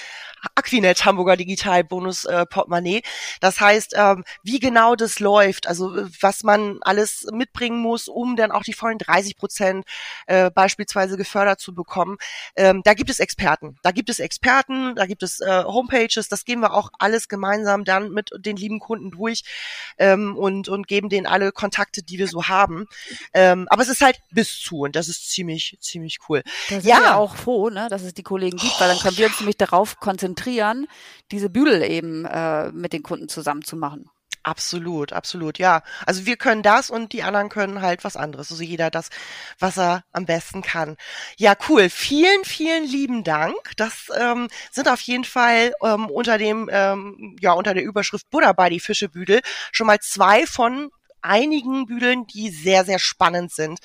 Aquinet 0.55 1.05
Hamburger 1.05 1.37
Digitalbonus 1.37 2.25
äh, 2.25 2.47
Portemonnaie. 2.47 3.03
Das 3.41 3.61
heißt, 3.61 3.95
ähm, 3.97 4.25
wie 4.43 4.59
genau 4.59 4.97
das 4.97 5.21
läuft, 5.21 5.67
also 5.67 5.97
was 6.21 6.43
man 6.43 6.79
alles 6.83 7.27
mitbringen 7.33 7.79
muss, 7.79 8.09
um 8.09 8.37
dann 8.37 8.51
auch 8.51 8.63
die 8.63 8.73
vollen 8.73 8.99
30 8.99 9.37
Prozent 9.37 9.85
äh, 10.27 10.51
beispielsweise 10.51 11.17
gefördert 11.17 11.61
zu 11.61 11.75
bekommen. 11.75 12.19
Ähm, 12.57 12.83
da 12.85 12.95
gibt 12.95 13.11
es 13.11 13.21
Experten. 13.21 13.77
Da 13.83 13.93
gibt 13.93 14.11
es 14.11 14.19
Experten, 14.19 14.97
da 14.97 15.07
gibt 15.07 15.23
es 15.23 15.41
äh, 15.41 15.63
Homepages. 16.09 16.29
Das 16.29 16.45
gehen 16.45 16.61
wir 16.61 16.73
auch 16.73 16.91
alles 16.99 17.29
gemeinsam 17.29 17.85
dann 17.85 18.11
mit 18.11 18.31
den 18.37 18.57
lieben 18.57 18.81
Kunden 18.81 19.11
durch 19.11 19.43
ähm, 19.99 20.37
und 20.37 20.69
und 20.69 20.87
geben 20.87 21.09
denen 21.09 21.27
alle 21.27 21.53
Kontakte, 21.53 22.03
die 22.03 22.19
wir 22.19 22.29
so 22.29 22.45
haben. 22.45 22.87
Ähm, 23.35 23.67
aber 23.71 23.83
es 23.83 23.89
ist 23.89 24.01
halt 24.01 24.19
bis 24.31 24.59
zu 24.61 24.81
und 24.81 24.97
das 24.97 25.09
ist 25.09 25.31
ziemlich, 25.31 25.77
ziemlich 25.81 26.19
cool. 26.29 26.43
Da 26.69 26.81
sind 26.81 26.87
ja. 26.89 27.01
wir 27.01 27.17
auch 27.17 27.37
froh, 27.37 27.71
ne, 27.71 27.89
dass 27.91 28.03
es 28.03 28.15
die 28.15 28.23
Kollegen 28.23 28.57
gibt, 28.57 28.75
oh, 28.77 28.81
weil 28.81 28.89
dann 28.89 28.99
können 28.99 29.17
wir 29.17 29.27
uns 29.27 29.41
nämlich 29.41 29.57
darauf 29.57 29.99
konzentrieren, 29.99 30.87
diese 31.31 31.51
Büdel 31.51 31.83
eben 31.83 32.25
äh, 32.25 32.71
mit 32.73 32.93
den 32.93 33.03
Kunden 33.03 33.29
zusammen 33.29 33.63
zu 33.63 33.77
machen. 33.77 34.11
Absolut, 34.49 35.13
absolut, 35.13 35.59
ja. 35.59 35.83
Also 36.07 36.25
wir 36.25 36.39
können 36.39 36.63
das 36.63 36.89
und 36.89 37.13
die 37.13 37.23
anderen 37.23 37.51
können 37.51 37.83
halt 37.83 38.03
was 38.03 38.17
anderes. 38.17 38.51
Also 38.51 38.63
jeder 38.63 38.91
das, 38.91 39.11
was 39.59 39.77
er 39.77 40.05
am 40.13 40.25
besten 40.25 40.63
kann. 40.63 40.97
Ja, 41.37 41.55
cool. 41.69 41.91
Vielen, 41.91 42.45
vielen 42.45 42.85
lieben 42.85 43.25
Dank. 43.25 43.55
Das 43.77 44.07
ähm, 44.19 44.49
sind 44.71 44.89
auf 44.89 45.03
jeden 45.03 45.25
Fall 45.25 45.75
ähm, 45.85 46.07
unter 46.09 46.39
dem, 46.39 46.71
ähm, 46.73 47.37
ja, 47.43 47.53
unter 47.53 47.75
der 47.75 47.85
Überschrift 47.85 48.31
Buddha 48.31 48.55
die 48.71 48.81
Fischebüdel 48.81 49.41
schon 49.71 49.87
mal 49.87 49.99
zwei 50.01 50.47
von 50.47 50.89
einigen 51.23 51.87
Büdeln, 51.87 52.27
die 52.27 52.51
sehr, 52.51 52.85
sehr 52.85 52.99
spannend 52.99 53.53
sind, 53.53 53.79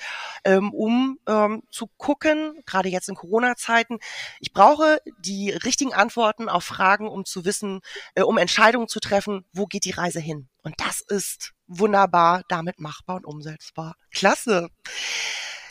ähm, 0.44 0.72
um 0.72 1.18
ähm, 1.26 1.62
zu 1.70 1.88
gucken, 1.96 2.62
gerade 2.66 2.88
jetzt 2.88 3.08
in 3.08 3.14
Corona-Zeiten, 3.14 3.98
ich 4.40 4.52
brauche 4.52 4.98
die 5.18 5.50
richtigen 5.50 5.94
Antworten 5.94 6.48
auf 6.48 6.64
Fragen, 6.64 7.08
um 7.08 7.24
zu 7.24 7.44
wissen, 7.44 7.80
äh, 8.14 8.22
um 8.22 8.38
Entscheidungen 8.38 8.88
zu 8.88 9.00
treffen, 9.00 9.44
wo 9.52 9.66
geht 9.66 9.84
die 9.84 9.90
Reise 9.90 10.20
hin. 10.20 10.48
Und 10.62 10.74
das 10.78 11.00
ist 11.00 11.52
wunderbar 11.66 12.42
damit 12.48 12.80
machbar 12.80 13.16
und 13.16 13.26
umsetzbar. 13.26 13.96
Klasse. 14.10 14.68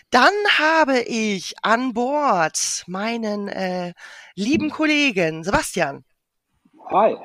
Dann 0.10 0.34
habe 0.60 1.00
ich 1.02 1.56
an 1.64 1.94
Bord 1.94 2.84
meinen 2.86 3.48
äh, 3.48 3.94
lieben 4.36 4.70
Kollegen 4.70 5.44
Sebastian. 5.44 6.06
Hi. 6.92 7.16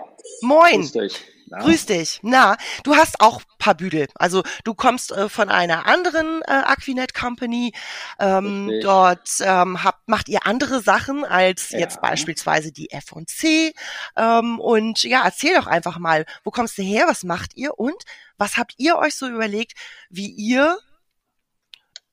Moin. 0.40 0.80
Grüß 0.80 0.92
dich. 0.92 1.37
Na? 1.50 1.58
Grüß 1.58 1.86
dich. 1.86 2.20
Na, 2.22 2.56
du 2.84 2.96
hast 2.96 3.20
auch 3.20 3.42
paar 3.58 3.74
Büdel. 3.74 4.08
Also 4.14 4.42
du 4.64 4.74
kommst 4.74 5.12
äh, 5.12 5.28
von 5.28 5.48
einer 5.50 5.86
anderen 5.86 6.42
äh, 6.42 6.52
Aquinet 6.52 7.14
Company. 7.14 7.72
Ähm, 8.18 8.70
dort 8.82 9.40
ähm, 9.40 9.82
habt, 9.82 10.08
macht 10.08 10.28
ihr 10.28 10.46
andere 10.46 10.80
Sachen 10.80 11.24
als 11.24 11.70
ja. 11.70 11.80
jetzt 11.80 12.00
beispielsweise 12.00 12.72
die 12.72 12.90
F&C. 12.90 13.74
Ähm, 14.16 14.60
und 14.60 15.02
ja, 15.02 15.22
erzähl 15.24 15.54
doch 15.54 15.66
einfach 15.66 15.98
mal, 15.98 16.24
wo 16.44 16.50
kommst 16.50 16.78
du 16.78 16.82
her, 16.82 17.06
was 17.08 17.24
macht 17.24 17.56
ihr 17.56 17.78
und 17.78 18.04
was 18.36 18.56
habt 18.56 18.74
ihr 18.78 18.96
euch 18.96 19.16
so 19.16 19.28
überlegt, 19.28 19.72
wie 20.08 20.30
ihr 20.30 20.78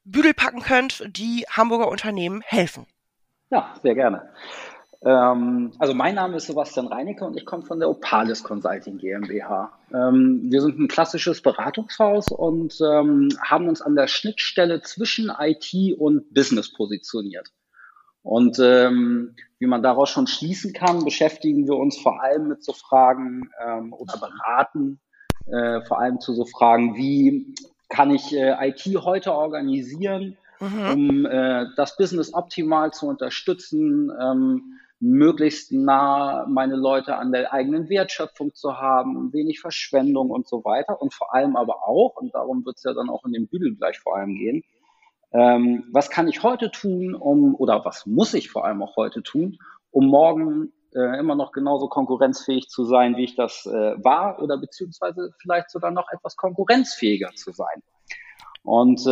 Büdel 0.03 0.33
packen 0.33 0.61
könnt, 0.61 1.03
die 1.07 1.45
Hamburger 1.49 1.87
Unternehmen 1.87 2.41
helfen? 2.41 2.87
Ja, 3.49 3.75
sehr 3.81 3.95
gerne. 3.95 4.33
Ähm, 5.05 5.71
also 5.77 5.93
mein 5.93 6.15
Name 6.15 6.37
ist 6.37 6.47
Sebastian 6.47 6.87
Reinecke 6.87 7.23
und 7.23 7.37
ich 7.37 7.45
komme 7.45 7.63
von 7.63 7.79
der 7.79 7.89
Opalis 7.89 8.43
Consulting 8.43 8.97
GmbH. 8.97 9.71
Ähm, 9.93 10.41
wir 10.49 10.61
sind 10.61 10.79
ein 10.79 10.87
klassisches 10.87 11.41
Beratungshaus 11.41 12.29
und 12.29 12.79
ähm, 12.81 13.29
haben 13.39 13.69
uns 13.69 13.81
an 13.81 13.95
der 13.95 14.07
Schnittstelle 14.07 14.81
zwischen 14.81 15.31
IT 15.39 15.97
und 15.97 16.33
Business 16.33 16.73
positioniert. 16.73 17.49
Und 18.23 18.57
wie 18.57 19.67
man 19.67 19.83
daraus 19.83 20.09
schon 20.09 20.25
schließen 20.25 20.73
kann, 20.73 21.05
beschäftigen 21.05 21.67
wir 21.67 21.75
uns 21.75 21.95
vor 21.95 22.23
allem 22.23 22.47
mit 22.47 22.63
so 22.63 22.73
Fragen 22.73 23.51
oder 23.91 24.17
beraten 24.17 24.99
äh, 25.47 25.81
vor 25.81 25.99
allem 25.99 26.19
zu 26.19 26.33
so 26.33 26.45
Fragen 26.45 26.95
wie 26.95 27.53
kann 27.89 28.09
ich 28.11 28.35
äh, 28.35 28.55
IT 28.67 28.83
heute 29.03 29.33
organisieren, 29.33 30.37
mhm. 30.59 30.91
um 30.91 31.25
äh, 31.25 31.67
das 31.75 31.97
Business 31.97 32.33
optimal 32.33 32.91
zu 32.91 33.07
unterstützen, 33.07 34.11
möglichst 34.99 35.71
nah 35.71 36.45
meine 36.47 36.75
Leute 36.75 37.17
an 37.17 37.31
der 37.31 37.51
eigenen 37.51 37.89
Wertschöpfung 37.89 38.53
zu 38.53 38.77
haben, 38.77 39.33
wenig 39.33 39.59
Verschwendung 39.59 40.29
und 40.29 40.47
so 40.47 40.63
weiter. 40.63 41.01
Und 41.01 41.13
vor 41.13 41.33
allem 41.33 41.55
aber 41.55 41.87
auch, 41.87 42.15
und 42.15 42.33
darum 42.33 42.65
wird 42.65 42.77
es 42.77 42.83
ja 42.83 42.93
dann 42.93 43.09
auch 43.09 43.25
in 43.25 43.33
dem 43.33 43.47
Büdel 43.47 43.75
gleich 43.75 43.99
vor 43.99 44.15
allem 44.15 44.35
gehen, 44.35 44.63
ähm, 45.33 45.83
was 45.91 46.09
kann 46.09 46.27
ich 46.27 46.43
heute 46.43 46.71
tun, 46.71 47.13
um, 47.13 47.55
oder 47.55 47.83
was 47.83 48.05
muss 48.05 48.33
ich 48.33 48.49
vor 48.49 48.65
allem 48.65 48.81
auch 48.81 48.95
heute 48.95 49.21
tun, 49.21 49.57
um 49.91 50.07
morgen 50.07 50.71
äh, 50.93 51.19
immer 51.19 51.35
noch 51.35 51.51
genauso 51.51 51.89
konkurrenzfähig 51.89 52.69
zu 52.69 52.85
sein, 52.85 53.17
wie 53.17 53.25
ich 53.25 53.35
das 53.35 53.65
äh, 53.65 54.03
war, 54.03 54.41
oder 54.41 54.57
beziehungsweise 54.57 55.31
vielleicht 55.41 55.69
sogar 55.69 55.91
noch 55.91 56.07
etwas 56.09 56.37
konkurrenzfähiger 56.37 57.31
zu 57.35 57.51
sein. 57.51 57.83
Und 58.65 59.05
äh, 59.05 59.11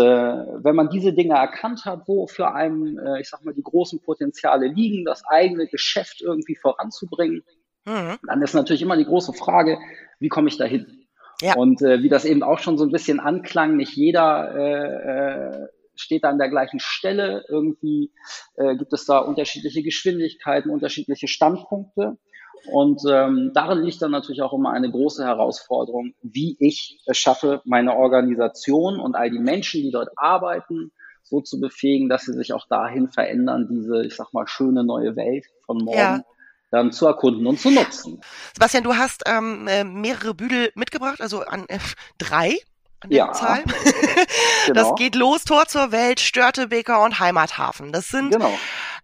wenn 0.64 0.76
man 0.76 0.90
diese 0.90 1.14
Dinge 1.14 1.36
erkannt 1.36 1.86
hat, 1.86 2.08
wo 2.08 2.26
für 2.26 2.56
einen, 2.56 2.98
äh, 2.98 3.22
ich 3.22 3.30
sag 3.30 3.46
mal, 3.46 3.54
die 3.54 3.62
großen 3.62 4.02
Potenziale 4.02 4.66
liegen, 4.68 5.06
das 5.06 5.24
eigene 5.28 5.68
Geschäft 5.68 6.22
irgendwie 6.22 6.56
voranzubringen, 6.56 7.44
mhm. 7.86 8.18
dann 8.28 8.42
ist 8.42 8.56
natürlich 8.56 8.82
immer 8.82 8.98
die 8.98 9.06
große 9.06 9.32
Frage, 9.34 9.78
wie 10.20 10.30
komme 10.30 10.48
ich 10.48 10.58
dahin? 10.58 11.06
Ja. 11.40 11.56
Und 11.56 11.84
äh, 11.84 12.02
wie 12.02 12.10
das 12.10 12.26
eben 12.26 12.42
auch 12.42 12.58
schon 12.58 12.80
so 12.80 12.84
ein 12.84 12.92
bisschen 12.92 13.20
anklang, 13.20 13.78
nicht 13.78 13.96
jeder 13.96 14.56
äh, 14.56 15.66
äh, 15.66 15.68
steht 15.94 16.24
da 16.24 16.30
an 16.30 16.40
der 16.40 16.50
gleichen 16.50 16.80
Stelle. 16.80 17.46
Irgendwie 17.48 18.12
äh, 18.56 18.76
gibt 18.76 18.92
es 18.92 19.06
da 19.06 19.20
unterschiedliche 19.20 19.84
Geschwindigkeiten, 19.84 20.72
unterschiedliche 20.72 21.28
Standpunkte. 21.28 22.18
Und 22.68 23.02
ähm, 23.10 23.52
darin 23.54 23.84
liegt 23.84 24.02
dann 24.02 24.12
natürlich 24.12 24.42
auch 24.42 24.54
immer 24.54 24.72
eine 24.72 24.90
große 24.90 25.24
Herausforderung, 25.26 26.14
wie 26.22 26.56
ich 26.60 27.02
es 27.06 27.18
schaffe, 27.18 27.62
meine 27.66 27.96
Organisation 27.96 29.00
und 29.00 29.16
all 29.16 29.30
die 29.30 29.40
Menschen, 29.40 29.82
die 29.82 29.92
dort 29.92 30.10
arbeiten, 30.16 30.92
so 31.24 31.42
zu 31.42 31.60
befähigen, 31.60 32.10
dass 32.10 32.24
sie 32.24 32.34
sich 32.34 32.54
auch 32.54 32.68
dahin 32.68 33.10
verändern, 33.10 33.68
diese, 33.70 34.06
ich 34.06 34.16
sag 34.16 34.34
mal, 34.34 34.48
schöne 34.48 34.84
neue 34.84 35.16
Welt 35.16 35.46
von 35.66 35.78
morgen 35.78 35.98
ja. 35.98 36.24
dann 36.72 36.92
zu 36.92 37.06
erkunden 37.06 37.46
und 37.48 37.60
zu 37.60 37.72
nutzen. 37.72 38.22
Sebastian, 38.54 38.84
du 38.84 38.96
hast 38.96 39.24
ähm, 39.26 39.68
äh, 39.68 39.84
mehrere 39.84 40.34
Büdel 40.34 40.72
mitgebracht, 40.76 41.22
also 41.22 41.42
an 41.42 41.66
äh, 41.68 41.80
drei 42.18 42.58
an 43.04 43.10
der 43.10 43.18
ja, 43.18 43.32
Zahl. 43.34 43.64
genau. 44.68 44.74
Das 44.74 44.96
geht 44.96 45.16
los, 45.16 45.44
Tor 45.44 45.66
zur 45.66 45.92
Welt, 45.92 46.20
Störtebeker 46.20 47.04
und 47.04 47.20
Heimathafen. 47.20 47.92
Das 47.92 48.08
sind 48.08 48.32
genau. 48.32 48.52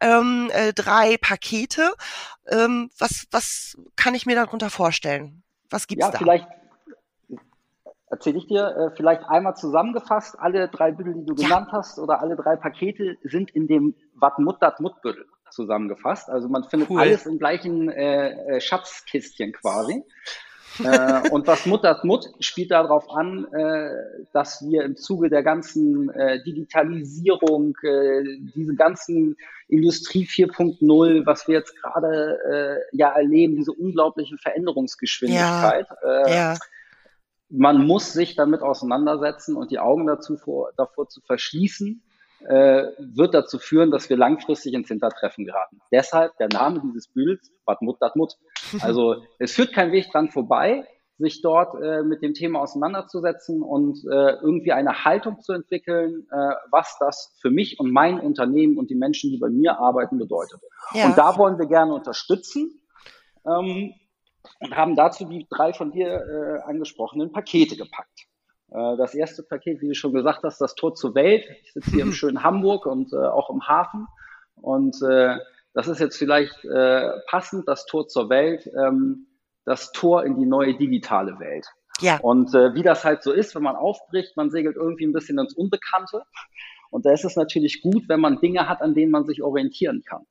ähm, 0.01 0.49
äh, 0.53 0.73
drei 0.73 1.17
Pakete. 1.17 1.93
Ähm, 2.47 2.89
was, 2.97 3.27
was 3.31 3.77
kann 3.95 4.15
ich 4.15 4.25
mir 4.25 4.35
darunter 4.35 4.69
vorstellen? 4.69 5.43
Was 5.69 5.88
gibt's 5.88 6.05
ja, 6.05 6.12
da? 6.12 6.17
Vielleicht 6.17 6.47
erzähle 8.09 8.38
ich 8.39 8.47
dir 8.47 8.75
äh, 8.75 8.95
vielleicht 8.95 9.23
einmal 9.23 9.55
zusammengefasst, 9.55 10.38
alle 10.39 10.67
drei 10.67 10.91
Bündel, 10.91 11.15
die 11.15 11.25
du 11.25 11.35
ja. 11.35 11.47
genannt 11.47 11.69
hast, 11.71 11.99
oder 11.99 12.21
alle 12.21 12.35
drei 12.35 12.55
Pakete 12.55 13.17
sind 13.23 13.51
in 13.51 13.67
dem 13.67 13.95
Wat 14.15 14.39
Mut 14.39 14.57
dat 14.62 14.79
Mut 14.79 15.01
Bündel 15.01 15.25
zusammengefasst. 15.51 16.29
Also 16.29 16.47
man 16.47 16.63
findet 16.63 16.89
cool. 16.89 17.01
alles 17.01 17.25
im 17.25 17.38
gleichen 17.38 17.89
äh, 17.89 18.57
äh 18.57 18.62
Schatzkistchen 18.62 19.53
quasi 19.53 20.03
äh, 20.83 21.29
und 21.29 21.47
was 21.47 21.65
Mut 21.65 21.83
das 21.83 22.03
Mut 22.03 22.29
spielt 22.39 22.71
darauf 22.71 23.09
an, 23.09 23.45
äh, 23.53 23.89
dass 24.33 24.65
wir 24.67 24.83
im 24.83 24.95
Zuge 24.95 25.29
der 25.29 25.43
ganzen 25.43 26.09
äh, 26.09 26.43
Digitalisierung, 26.43 27.75
äh, 27.83 28.23
diese 28.55 28.75
ganzen 28.75 29.35
Industrie 29.67 30.25
4.0, 30.25 31.25
was 31.25 31.47
wir 31.47 31.55
jetzt 31.55 31.75
gerade 31.81 32.39
äh, 32.91 32.97
ja 32.97 33.09
erleben, 33.09 33.55
diese 33.55 33.71
unglaubliche 33.71 34.37
Veränderungsgeschwindigkeit. 34.37 35.87
Ja, 36.03 36.25
äh, 36.25 36.35
ja. 36.35 36.57
Man 37.49 37.85
muss 37.85 38.13
sich 38.13 38.35
damit 38.35 38.61
auseinandersetzen 38.61 39.55
und 39.55 39.71
die 39.71 39.79
Augen 39.79 40.05
dazu 40.05 40.37
vor, 40.37 40.71
davor 40.77 41.09
zu 41.09 41.21
verschließen, 41.21 42.03
äh, 42.47 42.91
wird 42.97 43.34
dazu 43.34 43.60
führen, 43.60 43.91
dass 43.91 44.10
wir 44.10 44.17
langfristig 44.17 44.73
ins 44.73 44.88
Hintertreffen 44.88 45.45
geraten. 45.45 45.82
Deshalb 45.91 46.38
der 46.38 46.49
Name 46.49 46.82
dieses 46.84 47.08
Bilds, 47.08 47.52
Wat 47.65 47.82
Mut, 47.82 47.97
Dat 47.99 48.15
Mut. 48.15 48.36
Also 48.82 49.23
es 49.39 49.54
führt 49.54 49.73
kein 49.73 49.91
Weg 49.91 50.12
dran 50.12 50.30
vorbei, 50.30 50.86
sich 51.17 51.41
dort 51.41 51.75
äh, 51.82 52.02
mit 52.02 52.21
dem 52.21 52.34
Thema 52.34 52.62
auseinanderzusetzen 52.62 53.62
und 53.62 53.99
äh, 54.06 54.36
irgendwie 54.41 54.71
eine 54.71 55.04
Haltung 55.04 55.41
zu 55.41 55.52
entwickeln, 55.52 56.28
äh, 56.32 56.36
was 56.71 56.97
das 56.99 57.38
für 57.41 57.52
mich 57.52 57.80
und 57.80 57.91
mein 57.91 58.19
Unternehmen 58.19 58.78
und 58.78 58.89
die 58.89 58.95
Menschen, 58.95 59.30
die 59.32 59.38
bei 59.38 59.49
mir 59.49 59.80
arbeiten, 59.80 60.17
bedeutet. 60.17 60.62
Ja. 60.93 61.08
Und 61.08 61.17
da 61.17 61.38
wollen 61.38 61.60
wir 61.60 61.67
gerne 61.67 61.93
unterstützen 61.93 62.80
ähm, 63.45 63.93
und 64.62 64.75
haben 64.75 64.95
dazu 64.95 65.25
die 65.25 65.45
drei 65.49 65.73
von 65.73 65.91
dir 65.91 66.08
äh, 66.08 66.69
angesprochenen 66.69 67.34
Pakete 67.34 67.75
gepackt. 67.75 68.28
Äh, 68.71 68.97
das 68.97 69.15
erste 69.15 69.43
Paket, 69.43 69.82
wie 69.82 69.88
du 69.88 69.95
schon 69.95 70.13
gesagt 70.13 70.43
hast, 70.43 70.60
das 70.60 70.75
Tor 70.75 70.95
zur 70.95 71.15
Welt. 71.15 71.45
Ich 71.63 71.73
sitze 71.73 71.91
hier 71.91 72.03
im 72.03 72.13
schönen 72.13 72.43
Hamburg 72.43 72.86
und 72.86 73.13
äh, 73.13 73.17
auch 73.17 73.49
im 73.49 73.67
Hafen. 73.67 74.08
Und 74.55 75.01
äh, 75.01 75.38
das 75.73 75.88
ist 75.88 75.99
jetzt 75.99 76.17
vielleicht 76.17 76.65
äh, 76.65 77.12
passend, 77.27 77.67
das 77.67 77.86
Tor 77.86 78.08
zur 78.08 78.29
Welt, 78.29 78.69
ähm, 78.77 79.27
das 79.65 79.91
Tor 79.91 80.25
in 80.25 80.36
die 80.36 80.45
neue 80.45 80.77
digitale 80.77 81.39
Welt. 81.39 81.67
Ja. 82.01 82.17
Und 82.21 82.53
äh, 82.55 82.73
wie 82.75 82.84
das 82.84 83.03
halt 83.03 83.23
so 83.23 83.32
ist, 83.32 83.55
wenn 83.55 83.63
man 83.63 83.75
aufbricht, 83.75 84.38
man 84.38 84.49
segelt 84.49 84.77
irgendwie 84.77 85.05
ein 85.05 85.13
bisschen 85.13 85.38
ins 85.38 85.53
Unbekannte. 85.53 86.23
Und 86.91 87.05
da 87.05 87.12
ist 87.12 87.25
es 87.25 87.36
natürlich 87.36 87.82
gut, 87.82 88.08
wenn 88.08 88.19
man 88.19 88.39
Dinge 88.39 88.67
hat, 88.67 88.82
an 88.82 88.95
denen 88.95 89.12
man 89.12 89.25
sich 89.25 89.43
orientieren 89.43 90.03
kann. 90.05 90.25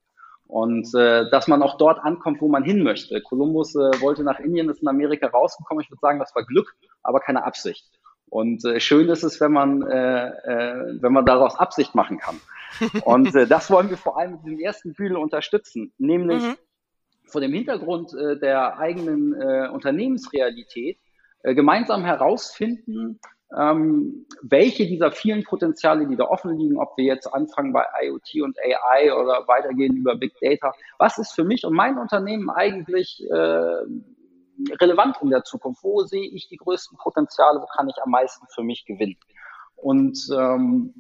Und 0.47 0.95
äh, 0.95 1.29
dass 1.31 1.47
man 1.47 1.63
auch 1.63 1.77
dort 1.77 1.99
ankommt, 2.01 2.41
wo 2.41 2.49
man 2.49 2.65
hin 2.65 2.83
möchte. 2.83 3.21
Kolumbus 3.21 3.75
äh, 3.75 4.01
wollte 4.01 4.25
nach 4.25 4.41
Indien, 4.41 4.71
ist 4.71 4.81
in 4.81 4.89
Amerika 4.89 5.27
rausgekommen. 5.29 5.83
Ich 5.85 5.91
würde 5.91 6.01
sagen, 6.01 6.19
das 6.19 6.35
war 6.35 6.45
Glück, 6.45 6.75
aber 7.03 7.21
keine 7.21 7.45
Absicht. 7.45 7.87
Und 8.31 8.65
äh, 8.65 8.81
schön 8.81 9.09
ist 9.09 9.23
es, 9.23 9.41
wenn 9.41 9.53
man, 9.53 9.83
äh, 9.83 10.29
äh, 10.29 11.03
wenn 11.03 11.13
man 11.13 11.25
daraus 11.25 11.57
Absicht 11.57 11.95
machen 11.95 12.19
kann. 12.19 12.41
Und 13.05 13.35
äh, 13.35 13.47
das 13.47 13.71
wollen 13.71 13.91
wir 13.91 13.97
vor 13.97 14.19
allem 14.19 14.33
mit 14.33 14.45
dem 14.45 14.59
ersten 14.59 14.93
Bühne 14.93 15.19
unterstützen, 15.19 15.93
nämlich 15.99 16.43
mhm. 16.43 16.57
vor 17.25 17.41
dem 17.41 17.53
Hintergrund 17.53 18.13
äh, 18.15 18.39
der 18.39 18.79
eigenen 18.79 19.35
äh, 19.35 19.69
Unternehmensrealität 19.73 20.99
äh, 21.43 21.55
gemeinsam 21.55 22.05
herausfinden, 22.05 23.21
ähm, 23.57 24.27
welche 24.43 24.87
dieser 24.87 25.11
vielen 25.11 25.43
Potenziale, 25.43 26.07
die 26.07 26.17
da 26.17 26.25
offen 26.25 26.59
liegen, 26.59 26.77
ob 26.77 26.97
wir 26.99 27.05
jetzt 27.05 27.27
anfangen 27.27 27.73
bei 27.73 27.85
IoT 28.03 28.43
und 28.43 28.59
AI 28.59 29.15
oder 29.15 29.49
weitergehen 29.49 29.97
über 29.97 30.17
Big 30.17 30.35
Data, 30.41 30.75
was 30.99 31.17
ist 31.17 31.33
für 31.33 31.45
mich 31.45 31.65
und 31.65 31.73
mein 31.75 31.97
Unternehmen 31.97 32.51
eigentlich 32.51 33.25
äh, 33.31 33.83
relevant 34.81 35.17
in 35.23 35.31
der 35.31 35.45
Zukunft? 35.45 35.83
Wo 35.83 36.03
sehe 36.03 36.29
ich 36.31 36.49
die 36.49 36.57
größten 36.57 36.99
Potenziale? 36.99 37.61
Wo 37.61 37.67
kann 37.67 37.89
ich 37.89 37.97
am 38.03 38.11
meisten 38.11 38.47
für 38.55 38.63
mich 38.63 38.85
gewinnen? 38.85 39.19
Und 39.77 40.19
ähm, 40.33 40.95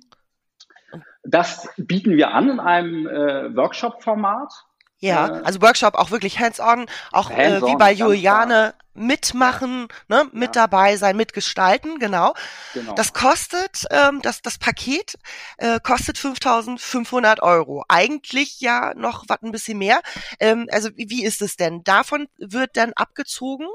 das 1.24 1.68
bieten 1.76 2.16
wir 2.16 2.32
an 2.32 2.50
in 2.50 2.60
einem 2.60 3.06
äh, 3.06 3.54
Workshop-Format. 3.54 4.52
Ja, 5.00 5.38
äh, 5.38 5.42
also 5.44 5.62
Workshop 5.62 5.94
auch 5.94 6.10
wirklich 6.10 6.38
hands-on, 6.38 6.86
auch 7.12 7.30
hands 7.30 7.62
äh, 7.62 7.66
wie 7.66 7.76
bei 7.76 7.92
Juliane 7.92 8.74
mitmachen, 8.94 9.86
ne, 10.08 10.28
mit 10.32 10.56
ja. 10.56 10.66
dabei 10.66 10.96
sein, 10.96 11.16
mitgestalten, 11.16 11.98
genau. 11.98 12.34
genau. 12.74 12.94
Das 12.94 13.12
kostet, 13.12 13.84
ähm, 13.90 14.20
das, 14.22 14.42
das 14.42 14.58
Paket 14.58 15.14
äh, 15.58 15.78
kostet 15.80 16.16
5.500 16.18 17.40
Euro. 17.40 17.84
Eigentlich 17.88 18.60
ja 18.60 18.92
noch 18.94 19.24
was 19.28 19.40
ein 19.42 19.52
bisschen 19.52 19.78
mehr. 19.78 20.00
Ähm, 20.40 20.66
also 20.72 20.90
wie, 20.96 21.24
ist 21.24 21.42
es 21.42 21.56
denn? 21.56 21.84
Davon 21.84 22.26
wird 22.36 22.76
dann 22.76 22.92
abgezogen, 22.94 23.68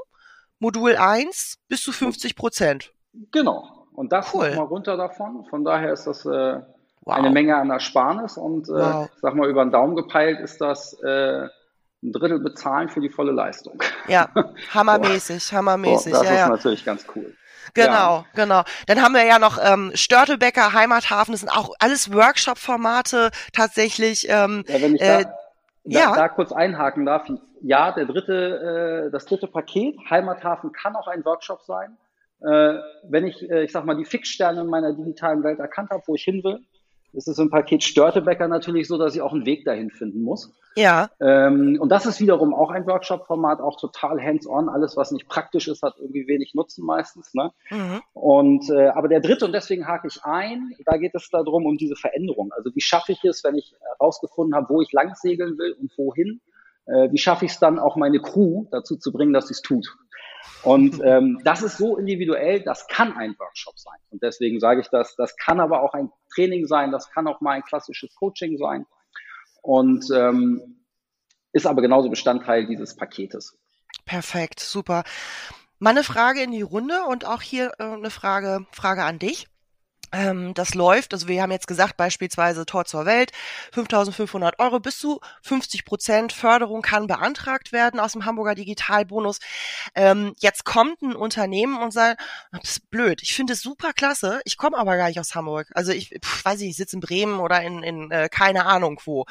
Modul 0.58 0.96
1 0.96 1.58
bis 1.68 1.82
zu 1.82 1.92
50 1.92 2.36
Prozent. 2.36 2.92
Genau. 3.32 3.86
Und 3.92 4.12
das 4.12 4.34
cool. 4.34 4.54
mal 4.54 4.64
runter 4.64 4.96
davon. 4.96 5.46
Von 5.48 5.64
daher 5.64 5.92
ist 5.92 6.04
das 6.04 6.26
äh, 6.26 6.60
wow. 7.04 7.16
eine 7.16 7.30
Menge 7.30 7.56
an 7.56 7.70
Ersparnis 7.70 8.36
und 8.36 8.68
äh, 8.68 8.72
wow. 8.72 9.08
sag 9.20 9.34
mal 9.34 9.48
über 9.48 9.64
den 9.64 9.72
Daumen 9.72 9.96
gepeilt 9.96 10.40
ist 10.40 10.60
das 10.60 10.94
äh, 11.02 11.46
ein 12.02 12.12
Drittel 12.12 12.38
bezahlen 12.38 12.88
für 12.88 13.00
die 13.00 13.08
volle 13.08 13.32
Leistung. 13.32 13.82
Ja, 14.08 14.28
hammermäßig, 14.74 15.52
hammermäßig. 15.52 16.12
So, 16.12 16.20
das 16.20 16.28
ja, 16.28 16.34
ist 16.34 16.40
ja. 16.40 16.48
natürlich 16.48 16.84
ganz 16.84 17.06
cool. 17.14 17.34
Genau, 17.72 18.18
ja. 18.18 18.24
genau. 18.34 18.62
Dann 18.86 19.02
haben 19.02 19.14
wir 19.14 19.24
ja 19.24 19.38
noch 19.38 19.58
ähm, 19.62 19.90
Störtebecker, 19.94 20.72
Heimathafen, 20.72 21.32
das 21.32 21.40
sind 21.40 21.50
auch 21.50 21.74
alles 21.78 22.12
Workshop-Formate 22.12 23.30
tatsächlich. 23.52 24.28
Ähm, 24.28 24.64
ja, 24.68 24.82
wenn 24.82 24.94
ich 24.94 25.00
da, 25.00 25.20
äh, 25.20 25.24
da, 25.84 26.14
da 26.14 26.28
kurz 26.28 26.52
einhaken 26.52 27.06
darf, 27.06 27.26
ja, 27.62 27.92
der 27.92 28.04
dritte, 28.04 29.06
äh, 29.06 29.10
das 29.10 29.24
dritte 29.24 29.48
Paket, 29.48 29.96
Heimathafen 30.10 30.72
kann 30.72 30.94
auch 30.94 31.08
ein 31.08 31.24
Workshop 31.24 31.62
sein. 31.62 31.96
Äh, 32.42 32.74
wenn 33.08 33.26
ich, 33.26 33.48
äh, 33.50 33.64
ich 33.64 33.72
sag 33.72 33.86
mal, 33.86 33.96
die 33.96 34.04
Fixsterne 34.04 34.60
in 34.60 34.66
meiner 34.66 34.92
digitalen 34.92 35.42
Welt 35.42 35.58
erkannt 35.58 35.90
habe, 35.90 36.02
wo 36.06 36.14
ich 36.14 36.22
hin 36.22 36.44
will, 36.44 36.60
ist 37.14 37.28
es 37.28 37.38
im 37.38 37.50
Paket 37.50 37.82
Störtebecker 37.82 38.48
natürlich 38.48 38.88
so, 38.88 38.98
dass 38.98 39.14
ich 39.14 39.22
auch 39.22 39.32
einen 39.32 39.46
Weg 39.46 39.64
dahin 39.64 39.90
finden 39.90 40.22
muss. 40.22 40.52
Ja. 40.76 41.10
Ähm, 41.20 41.78
und 41.80 41.88
das 41.90 42.06
ist 42.06 42.20
wiederum 42.20 42.52
auch 42.52 42.70
ein 42.70 42.86
Workshop-Format, 42.86 43.60
auch 43.60 43.78
total 43.80 44.20
hands-on. 44.20 44.68
Alles, 44.68 44.96
was 44.96 45.12
nicht 45.12 45.28
praktisch 45.28 45.68
ist, 45.68 45.82
hat 45.82 45.94
irgendwie 45.98 46.26
wenig 46.26 46.54
Nutzen 46.54 46.84
meistens. 46.84 47.32
Ne? 47.34 47.52
Mhm. 47.70 48.02
Und 48.12 48.70
äh, 48.70 48.88
aber 48.88 49.08
der 49.08 49.20
dritte, 49.20 49.44
und 49.44 49.52
deswegen 49.52 49.86
hake 49.86 50.08
ich 50.08 50.24
ein, 50.24 50.74
da 50.84 50.96
geht 50.96 51.14
es 51.14 51.28
darum, 51.30 51.66
um 51.66 51.76
diese 51.76 51.96
Veränderung. 51.96 52.52
Also 52.56 52.74
wie 52.74 52.80
schaffe 52.80 53.12
ich 53.12 53.24
es, 53.24 53.44
wenn 53.44 53.56
ich 53.56 53.74
herausgefunden 53.98 54.54
habe, 54.54 54.68
wo 54.68 54.80
ich 54.80 54.92
lang 54.92 55.14
segeln 55.14 55.56
will 55.58 55.76
und 55.80 55.92
wohin? 55.96 56.40
Äh, 56.86 57.10
wie 57.12 57.18
schaffe 57.18 57.44
ich 57.44 57.52
es 57.52 57.58
dann 57.60 57.78
auch 57.78 57.96
meine 57.96 58.20
Crew 58.20 58.66
dazu 58.70 58.96
zu 58.96 59.12
bringen, 59.12 59.32
dass 59.32 59.48
sie 59.48 59.54
es 59.54 59.62
tut? 59.62 59.96
Und 60.62 61.00
ähm, 61.04 61.40
das 61.44 61.62
ist 61.62 61.76
so 61.76 61.96
individuell, 61.96 62.62
das 62.62 62.86
kann 62.88 63.16
ein 63.16 63.34
Workshop 63.38 63.78
sein. 63.78 63.98
Und 64.10 64.22
deswegen 64.22 64.60
sage 64.60 64.80
ich 64.80 64.88
das, 64.88 65.14
das 65.16 65.36
kann 65.36 65.60
aber 65.60 65.82
auch 65.82 65.94
ein 65.94 66.10
Training 66.34 66.66
sein, 66.66 66.90
das 66.90 67.10
kann 67.10 67.28
auch 67.28 67.40
mal 67.40 67.52
ein 67.52 67.62
klassisches 67.62 68.14
Coaching 68.14 68.56
sein 68.56 68.86
und 69.62 70.06
ähm, 70.14 70.84
ist 71.52 71.66
aber 71.66 71.82
genauso 71.82 72.10
Bestandteil 72.10 72.66
dieses 72.66 72.96
Paketes. 72.96 73.56
Perfekt, 74.04 74.60
super. 74.60 75.04
Meine 75.78 76.04
Frage 76.04 76.42
in 76.42 76.52
die 76.52 76.62
Runde 76.62 77.04
und 77.08 77.26
auch 77.26 77.42
hier 77.42 77.72
äh, 77.78 77.84
eine 77.84 78.10
Frage, 78.10 78.66
Frage 78.72 79.04
an 79.04 79.18
dich 79.18 79.48
ähm, 80.14 80.54
das 80.54 80.74
läuft. 80.74 81.12
Also 81.12 81.28
wir 81.28 81.42
haben 81.42 81.50
jetzt 81.50 81.66
gesagt, 81.66 81.96
beispielsweise 81.96 82.64
Tor 82.64 82.84
zur 82.84 83.04
Welt, 83.04 83.32
5.500 83.74 84.58
Euro 84.58 84.80
bis 84.80 84.98
zu 84.98 85.20
50 85.42 85.84
Prozent 85.84 86.32
Förderung 86.32 86.82
kann 86.82 87.06
beantragt 87.06 87.72
werden 87.72 87.98
aus 88.00 88.12
dem 88.12 88.24
Hamburger 88.24 88.54
Digitalbonus. 88.54 89.40
Ähm, 89.94 90.34
jetzt 90.38 90.64
kommt 90.64 91.02
ein 91.02 91.16
Unternehmen 91.16 91.76
und 91.78 91.92
sagt, 91.92 92.20
das 92.52 92.70
ist 92.70 92.90
blöd, 92.90 93.22
ich 93.22 93.34
finde 93.34 93.54
es 93.54 93.60
super 93.60 93.92
klasse, 93.92 94.40
ich 94.44 94.56
komme 94.56 94.78
aber 94.78 94.96
gar 94.96 95.08
nicht 95.08 95.20
aus 95.20 95.34
Hamburg. 95.34 95.68
Also 95.74 95.92
ich 95.92 96.10
pf, 96.10 96.44
weiß 96.44 96.60
nicht, 96.60 96.70
ich 96.70 96.76
sitze 96.76 96.96
in 96.96 97.00
Bremen 97.00 97.40
oder 97.40 97.60
in, 97.62 97.82
in 97.82 98.10
äh, 98.10 98.28
keine 98.30 98.66
Ahnung 98.66 99.00
wo. 99.04 99.24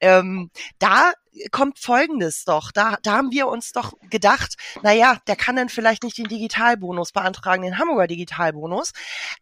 Ähm, 0.00 0.50
da 0.78 1.12
kommt 1.50 1.78
Folgendes 1.78 2.44
doch. 2.44 2.70
Da, 2.72 2.96
da 3.02 3.12
haben 3.12 3.30
wir 3.30 3.48
uns 3.48 3.72
doch 3.72 3.92
gedacht, 4.10 4.56
na 4.82 4.92
ja, 4.92 5.18
der 5.26 5.36
kann 5.36 5.56
dann 5.56 5.68
vielleicht 5.68 6.02
nicht 6.02 6.18
den 6.18 6.28
Digitalbonus 6.28 7.12
beantragen, 7.12 7.62
den 7.62 7.78
Hamburger 7.78 8.06
Digitalbonus, 8.06 8.92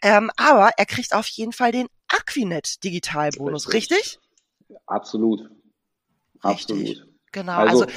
ähm, 0.02 0.30
aber 0.36 0.70
er 0.76 0.86
kriegt 0.86 1.14
auf 1.14 1.26
jeden 1.28 1.52
Fall 1.52 1.72
den 1.72 1.88
Aquinet 2.08 2.82
Digitalbonus, 2.84 3.72
richtig? 3.72 3.98
richtig? 3.98 4.18
Absolut. 4.86 5.50
Absolut. 6.40 6.82
Richtig. 6.82 7.04
Genau. 7.32 7.52
Also, 7.52 7.84
also 7.84 7.92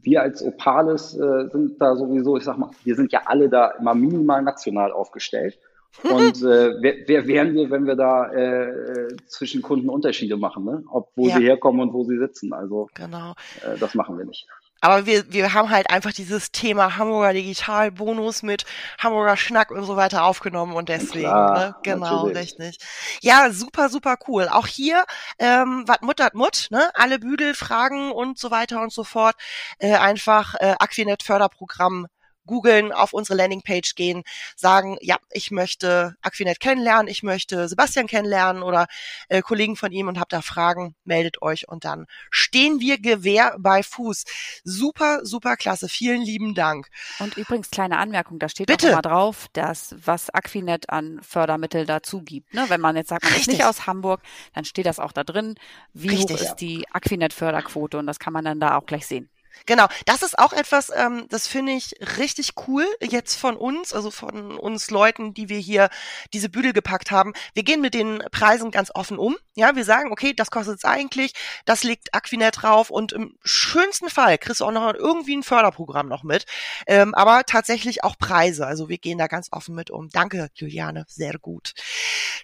wir 0.00 0.22
als 0.22 0.42
Opales 0.42 1.14
äh, 1.14 1.48
sind 1.50 1.80
da 1.80 1.96
sowieso, 1.96 2.36
ich 2.36 2.44
sag 2.44 2.56
mal, 2.56 2.70
wir 2.84 2.94
sind 2.94 3.12
ja 3.12 3.22
alle 3.26 3.48
da 3.48 3.72
immer 3.72 3.94
minimal 3.94 4.42
national 4.42 4.92
aufgestellt. 4.92 5.58
Und 6.02 6.42
äh, 6.42 6.74
wer, 6.80 6.94
wer 7.06 7.26
wären 7.26 7.54
wir, 7.54 7.70
wenn 7.70 7.86
wir 7.86 7.96
da 7.96 8.30
äh, 8.32 9.08
zwischen 9.26 9.62
Kunden 9.62 9.88
Unterschiede 9.88 10.36
machen, 10.36 10.64
ne? 10.64 10.84
ob 10.90 11.10
wo 11.16 11.28
ja. 11.28 11.36
sie 11.36 11.44
herkommen 11.44 11.80
und 11.80 11.92
wo 11.92 12.04
sie 12.04 12.18
sitzen? 12.18 12.52
Also 12.52 12.88
genau. 12.94 13.34
äh, 13.62 13.76
das 13.78 13.94
machen 13.94 14.16
wir 14.16 14.24
nicht. 14.24 14.46
Aber 14.80 15.06
wir, 15.06 15.32
wir 15.32 15.54
haben 15.54 15.70
halt 15.70 15.90
einfach 15.90 16.12
dieses 16.12 16.52
Thema 16.52 16.96
Hamburger 16.96 17.32
Digitalbonus 17.32 18.44
mit 18.44 18.64
Hamburger 18.98 19.36
Schnack 19.36 19.72
und 19.72 19.82
so 19.84 19.96
weiter 19.96 20.24
aufgenommen 20.24 20.74
und 20.74 20.88
deswegen, 20.88 21.28
Klar, 21.28 21.58
ne? 21.58 21.74
Genau, 21.82 22.26
natürlich. 22.26 22.58
richtig. 22.58 22.78
Ja, 23.20 23.50
super, 23.50 23.88
super 23.88 24.16
cool. 24.28 24.46
Auch 24.48 24.68
hier, 24.68 25.04
ähm, 25.40 25.82
wat 25.86 26.02
Mut 26.02 26.20
hat 26.20 26.34
Mut, 26.34 26.68
ne? 26.70 26.90
Alle 26.94 27.18
Büdel, 27.18 27.54
Fragen 27.54 28.12
und 28.12 28.38
so 28.38 28.52
weiter 28.52 28.80
und 28.80 28.92
so 28.92 29.02
fort. 29.02 29.34
Äh, 29.78 29.96
einfach 29.96 30.54
äh, 30.60 30.76
Aquinet 30.78 31.24
Förderprogramm 31.24 32.06
googeln, 32.48 32.90
auf 32.90 33.12
unsere 33.12 33.36
Landingpage 33.36 33.94
gehen, 33.94 34.24
sagen, 34.56 34.98
ja, 35.00 35.18
ich 35.30 35.52
möchte 35.52 36.16
Aquinet 36.22 36.58
kennenlernen, 36.58 37.06
ich 37.06 37.22
möchte 37.22 37.68
Sebastian 37.68 38.08
kennenlernen 38.08 38.64
oder 38.64 38.86
äh, 39.28 39.42
Kollegen 39.42 39.76
von 39.76 39.92
ihm 39.92 40.08
und 40.08 40.18
habt 40.18 40.32
da 40.32 40.42
Fragen, 40.42 40.96
meldet 41.04 41.40
euch 41.42 41.68
und 41.68 41.84
dann 41.84 42.06
stehen 42.30 42.80
wir 42.80 42.98
Gewehr 43.00 43.54
bei 43.58 43.84
Fuß. 43.84 44.24
Super, 44.64 45.20
super 45.24 45.56
klasse. 45.56 45.88
Vielen 45.88 46.22
lieben 46.22 46.54
Dank. 46.54 46.88
Und 47.20 47.36
übrigens 47.36 47.70
kleine 47.70 47.98
Anmerkung, 47.98 48.38
da 48.38 48.48
steht 48.48 48.66
Bitte. 48.66 48.88
auch 48.88 48.94
mal 48.94 49.02
drauf, 49.02 49.46
dass 49.52 49.94
was 50.04 50.30
Aquinet 50.30 50.90
an 50.90 51.20
Fördermittel 51.22 51.86
dazu 51.86 52.22
gibt. 52.22 52.52
Ne? 52.54 52.64
Wenn 52.68 52.80
man 52.80 52.96
jetzt 52.96 53.10
sagt, 53.10 53.22
man 53.22 53.32
Richtig. 53.32 53.54
ist 53.54 53.58
nicht 53.58 53.66
aus 53.66 53.86
Hamburg, 53.86 54.22
dann 54.54 54.64
steht 54.64 54.86
das 54.86 54.98
auch 54.98 55.12
da 55.12 55.22
drin, 55.22 55.54
wie 55.92 56.08
Richtig, 56.08 56.36
hoch 56.36 56.40
ist 56.40 56.48
ja. 56.48 56.54
die 56.54 56.86
Aquinet-Förderquote 56.90 57.98
und 57.98 58.06
das 58.06 58.18
kann 58.18 58.32
man 58.32 58.44
dann 58.44 58.58
da 58.58 58.76
auch 58.76 58.86
gleich 58.86 59.06
sehen. 59.06 59.30
Genau, 59.66 59.86
das 60.06 60.22
ist 60.22 60.38
auch 60.38 60.52
etwas, 60.52 60.90
ähm, 60.94 61.26
das 61.28 61.46
finde 61.46 61.72
ich 61.72 61.94
richtig 62.18 62.52
cool 62.66 62.86
jetzt 63.00 63.36
von 63.36 63.56
uns, 63.56 63.92
also 63.92 64.10
von 64.10 64.58
uns 64.58 64.90
Leuten, 64.90 65.34
die 65.34 65.48
wir 65.48 65.58
hier 65.58 65.88
diese 66.32 66.48
Büdel 66.48 66.72
gepackt 66.72 67.10
haben. 67.10 67.32
Wir 67.54 67.62
gehen 67.62 67.80
mit 67.80 67.94
den 67.94 68.22
Preisen 68.30 68.70
ganz 68.70 68.90
offen 68.94 69.18
um. 69.18 69.36
Ja, 69.54 69.76
wir 69.76 69.84
sagen, 69.84 70.12
okay, 70.12 70.32
das 70.34 70.50
kostet 70.50 70.78
es 70.78 70.84
eigentlich, 70.84 71.32
das 71.64 71.84
liegt 71.84 72.14
Aquinet 72.14 72.62
drauf 72.62 72.90
und 72.90 73.12
im 73.12 73.36
schönsten 73.44 74.10
Fall 74.10 74.38
kriegst 74.38 74.60
du 74.60 74.64
auch 74.64 74.72
noch 74.72 74.94
irgendwie 74.94 75.36
ein 75.36 75.42
Förderprogramm 75.42 76.08
noch 76.08 76.22
mit. 76.22 76.46
Ähm, 76.86 77.14
aber 77.14 77.44
tatsächlich 77.44 78.04
auch 78.04 78.16
Preise. 78.18 78.66
Also 78.66 78.88
wir 78.88 78.98
gehen 78.98 79.18
da 79.18 79.26
ganz 79.26 79.48
offen 79.52 79.74
mit 79.74 79.90
um. 79.90 80.08
Danke, 80.10 80.48
Juliane, 80.54 81.04
sehr 81.08 81.38
gut. 81.38 81.72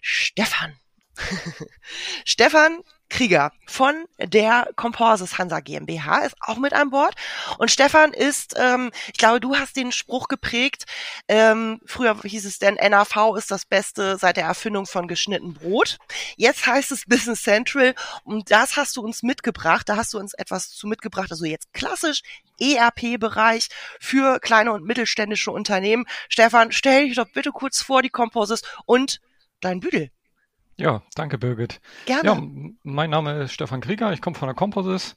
Stefan. 0.01 0.77
Stefan 2.25 2.81
Krieger 3.15 3.53
von 3.65 4.07
der 4.19 4.69
Composites 4.75 5.39
Hansa 5.39 5.61
GmbH 5.61 6.25
ist 6.25 6.35
auch 6.41 6.57
mit 6.57 6.73
an 6.73 6.91
Bord. 6.91 7.15
Und 7.59 7.71
Stefan 7.71 8.13
ist, 8.13 8.57
ähm, 8.59 8.91
ich 9.07 9.19
glaube, 9.19 9.39
du 9.39 9.55
hast 9.55 9.77
den 9.77 9.93
Spruch 9.93 10.27
geprägt, 10.27 10.87
ähm, 11.29 11.81
früher 11.87 12.21
hieß 12.21 12.45
es 12.45 12.59
denn, 12.59 12.75
NAV 12.75 13.37
ist 13.37 13.53
das 13.53 13.67
Beste 13.67 14.19
seit 14.19 14.37
der 14.37 14.47
Erfindung 14.47 14.87
von 14.87 15.07
geschnitten 15.07 15.55
Brot. 15.55 15.99
Jetzt 16.37 16.67
heißt 16.67 16.91
es 16.91 17.05
Business 17.07 17.45
Central 17.45 17.95
und 18.25 18.51
das 18.51 18.75
hast 18.77 18.97
du 18.97 19.03
uns 19.03 19.23
mitgebracht, 19.23 19.89
da 19.89 19.95
hast 19.97 20.13
du 20.13 20.19
uns 20.19 20.35
etwas 20.35 20.71
zu 20.71 20.89
mitgebracht, 20.89 21.31
also 21.31 21.45
jetzt 21.45 21.73
klassisch 21.73 22.23
ERP-Bereich 22.59 23.69
für 24.01 24.41
kleine 24.41 24.73
und 24.73 24.85
mittelständische 24.85 25.53
Unternehmen. 25.53 26.05
Stefan, 26.29 26.73
stell 26.73 27.07
dich 27.07 27.15
doch 27.15 27.29
bitte 27.33 27.53
kurz 27.53 27.81
vor 27.81 28.03
die 28.03 28.11
Composites 28.11 28.63
und 28.87 29.21
dein 29.61 29.79
Büdel. 29.79 30.11
Ja, 30.77 31.03
danke 31.15 31.39
Birgit. 31.39 31.81
Gerne. 32.07 32.29
Ja, 32.29 32.43
mein 32.83 33.11
Name 33.11 33.43
ist 33.43 33.53
Stefan 33.53 33.81
Krieger, 33.81 34.13
ich 34.13 34.21
komme 34.21 34.37
von 34.37 34.49
der 34.49 34.55
Composys. 34.55 35.17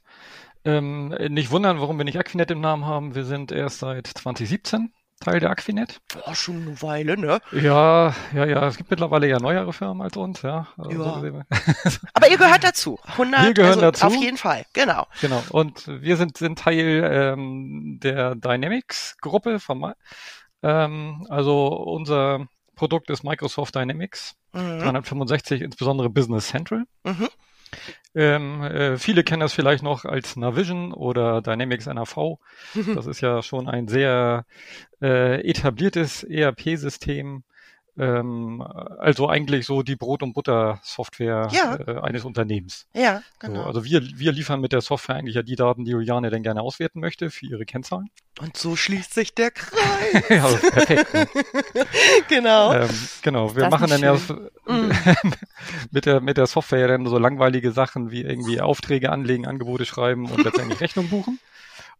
Ähm, 0.64 1.08
nicht 1.08 1.50
wundern, 1.50 1.80
warum 1.80 1.98
wir 1.98 2.04
nicht 2.04 2.18
Aquinet 2.18 2.50
im 2.50 2.60
Namen 2.60 2.84
haben. 2.84 3.14
Wir 3.14 3.24
sind 3.24 3.52
erst 3.52 3.78
seit 3.78 4.06
2017 4.06 4.92
Teil 5.20 5.40
der 5.40 5.50
Aquinet. 5.50 6.00
Boah, 6.12 6.34
schon 6.34 6.62
eine 6.62 6.82
Weile, 6.82 7.18
ne? 7.18 7.40
Ja, 7.52 8.14
ja, 8.32 8.44
ja. 8.44 8.66
Es 8.68 8.76
gibt 8.76 8.90
mittlerweile 8.90 9.26
ja 9.28 9.40
neuere 9.40 9.72
Firmen 9.72 10.00
als 10.00 10.16
uns, 10.16 10.42
ja. 10.42 10.68
Also 10.76 11.02
ja. 11.02 11.42
Aber 12.14 12.30
ihr 12.30 12.38
gehört 12.38 12.62
dazu. 12.62 12.98
100, 13.04 13.46
wir 13.46 13.54
gehören 13.54 13.70
also 13.70 13.80
dazu. 13.80 14.06
Auf 14.06 14.14
jeden 14.14 14.36
Fall, 14.36 14.64
genau. 14.72 15.06
Genau. 15.20 15.42
Und 15.50 15.88
wir 15.88 16.16
sind, 16.16 16.36
sind 16.36 16.60
Teil 16.60 17.02
ähm, 17.12 17.98
der 18.00 18.36
Dynamics-Gruppe 18.36 19.58
von, 19.58 19.92
ähm, 20.62 21.26
also 21.28 21.66
unser 21.68 22.46
Produkt 22.78 23.10
ist 23.10 23.24
Microsoft 23.24 23.74
Dynamics 23.74 24.36
mhm. 24.52 24.78
365, 24.78 25.62
insbesondere 25.62 26.08
Business 26.08 26.48
Central. 26.48 26.84
Mhm. 27.04 27.28
Ähm, 28.14 28.62
äh, 28.62 28.96
viele 28.96 29.24
kennen 29.24 29.40
das 29.40 29.52
vielleicht 29.52 29.82
noch 29.82 30.04
als 30.04 30.36
Navision 30.36 30.92
oder 30.94 31.42
Dynamics 31.42 31.86
NAV. 31.86 32.38
Das 32.94 33.06
ist 33.06 33.20
ja 33.20 33.42
schon 33.42 33.68
ein 33.68 33.88
sehr 33.88 34.46
äh, 35.02 35.40
etabliertes 35.42 36.22
ERP-System. 36.22 37.42
Ähm, 37.98 38.62
also 38.62 39.28
eigentlich 39.28 39.66
so 39.66 39.82
die 39.82 39.96
Brot- 39.96 40.22
und 40.22 40.32
Butter-Software 40.32 41.48
ja. 41.50 41.76
äh, 41.76 42.00
eines 42.00 42.24
Unternehmens. 42.24 42.86
Ja, 42.94 43.22
genau. 43.40 43.62
So, 43.62 43.66
also 43.66 43.84
wir, 43.84 44.02
wir 44.02 44.30
liefern 44.30 44.60
mit 44.60 44.72
der 44.72 44.82
Software 44.82 45.16
eigentlich 45.16 45.34
ja 45.34 45.42
die 45.42 45.56
Daten, 45.56 45.84
die 45.84 45.90
Juliane 45.90 46.30
denn 46.30 46.44
gerne 46.44 46.62
auswerten 46.62 47.00
möchte 47.00 47.30
für 47.30 47.46
ihre 47.46 47.64
Kennzahlen. 47.64 48.10
Und 48.40 48.56
so 48.56 48.76
schließt 48.76 49.12
sich 49.12 49.34
der 49.34 49.50
Kreis. 49.52 50.28
ja, 50.28 50.44
also 50.44 50.70
perfekt. 50.70 51.12
Ne? 51.12 51.26
genau. 52.28 52.72
Ähm, 52.72 52.88
genau, 53.22 53.56
wir 53.56 53.64
das 53.64 53.70
machen 53.72 53.90
dann 53.90 54.00
ja 54.00 54.14
mm. 54.14 54.92
mit 55.90 56.06
der 56.06 56.20
mit 56.20 56.36
der 56.36 56.46
Software 56.46 56.86
dann 56.86 57.04
so 57.06 57.18
langweilige 57.18 57.72
Sachen 57.72 58.12
wie 58.12 58.22
irgendwie 58.22 58.60
Aufträge 58.60 59.10
anlegen, 59.10 59.46
Angebote 59.46 59.86
schreiben 59.86 60.30
und 60.30 60.44
letztendlich 60.44 60.80
Rechnung 60.80 61.08
buchen. 61.08 61.40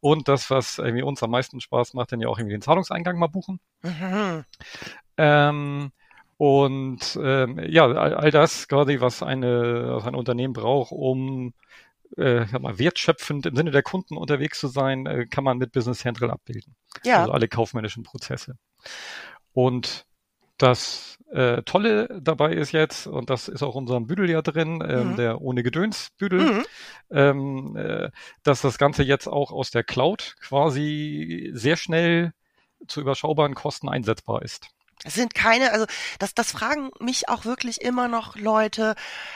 Und 0.00 0.28
das, 0.28 0.48
was 0.50 0.78
irgendwie 0.78 1.02
uns 1.02 1.22
am 1.24 1.30
meisten 1.30 1.60
Spaß 1.60 1.94
macht, 1.94 2.12
dann 2.12 2.20
ja 2.20 2.28
auch 2.28 2.38
irgendwie 2.38 2.54
den 2.54 2.62
Zahlungseingang 2.62 3.18
mal 3.18 3.26
buchen. 3.26 3.58
Mhm. 3.82 4.44
Ähm, 5.18 5.90
und 6.38 7.18
ähm, 7.20 7.60
ja, 7.68 7.86
all, 7.86 8.14
all, 8.14 8.30
das 8.30 8.68
quasi, 8.68 9.00
was, 9.00 9.22
eine, 9.22 9.96
was 9.96 10.06
ein 10.06 10.14
Unternehmen 10.14 10.52
braucht, 10.52 10.92
um 10.92 11.52
äh, 12.16 12.46
mal, 12.58 12.78
wertschöpfend 12.78 13.46
im 13.46 13.56
Sinne 13.56 13.72
der 13.72 13.82
Kunden 13.82 14.16
unterwegs 14.16 14.60
zu 14.60 14.68
sein, 14.68 15.06
äh, 15.06 15.26
kann 15.26 15.44
man 15.44 15.58
mit 15.58 15.72
Business 15.72 15.98
Central 15.98 16.30
abbilden. 16.30 16.76
Ja. 17.04 17.20
Also 17.20 17.32
alle 17.32 17.48
kaufmännischen 17.48 18.04
Prozesse. 18.04 18.56
Und 19.52 20.06
das 20.58 21.18
äh, 21.30 21.62
Tolle 21.62 22.20
dabei 22.22 22.52
ist 22.52 22.72
jetzt, 22.72 23.06
und 23.06 23.30
das 23.30 23.48
ist 23.48 23.62
auch 23.62 23.74
unserem 23.74 24.06
Büdel 24.06 24.30
ja 24.30 24.42
drin, 24.42 24.82
ähm, 24.86 25.12
mhm. 25.12 25.16
der 25.16 25.40
ohne 25.40 25.62
Gedöns 25.62 26.10
Büdel, 26.18 26.40
mhm. 26.40 26.64
ähm, 27.10 27.76
äh, 27.76 28.10
dass 28.42 28.62
das 28.62 28.78
Ganze 28.78 29.02
jetzt 29.02 29.26
auch 29.26 29.52
aus 29.52 29.70
der 29.70 29.84
Cloud 29.84 30.36
quasi 30.40 31.50
sehr 31.52 31.76
schnell 31.76 32.32
zu 32.86 33.00
überschaubaren 33.00 33.54
Kosten 33.54 33.88
einsetzbar 33.88 34.42
ist. 34.42 34.68
Es 35.04 35.14
sind 35.14 35.34
keine, 35.34 35.72
also 35.72 35.86
das, 36.18 36.34
das 36.34 36.50
fragen 36.50 36.90
mich 36.98 37.28
auch 37.28 37.44
wirklich 37.44 37.80
immer 37.80 38.08
noch 38.08 38.36
Leute, 38.36 38.94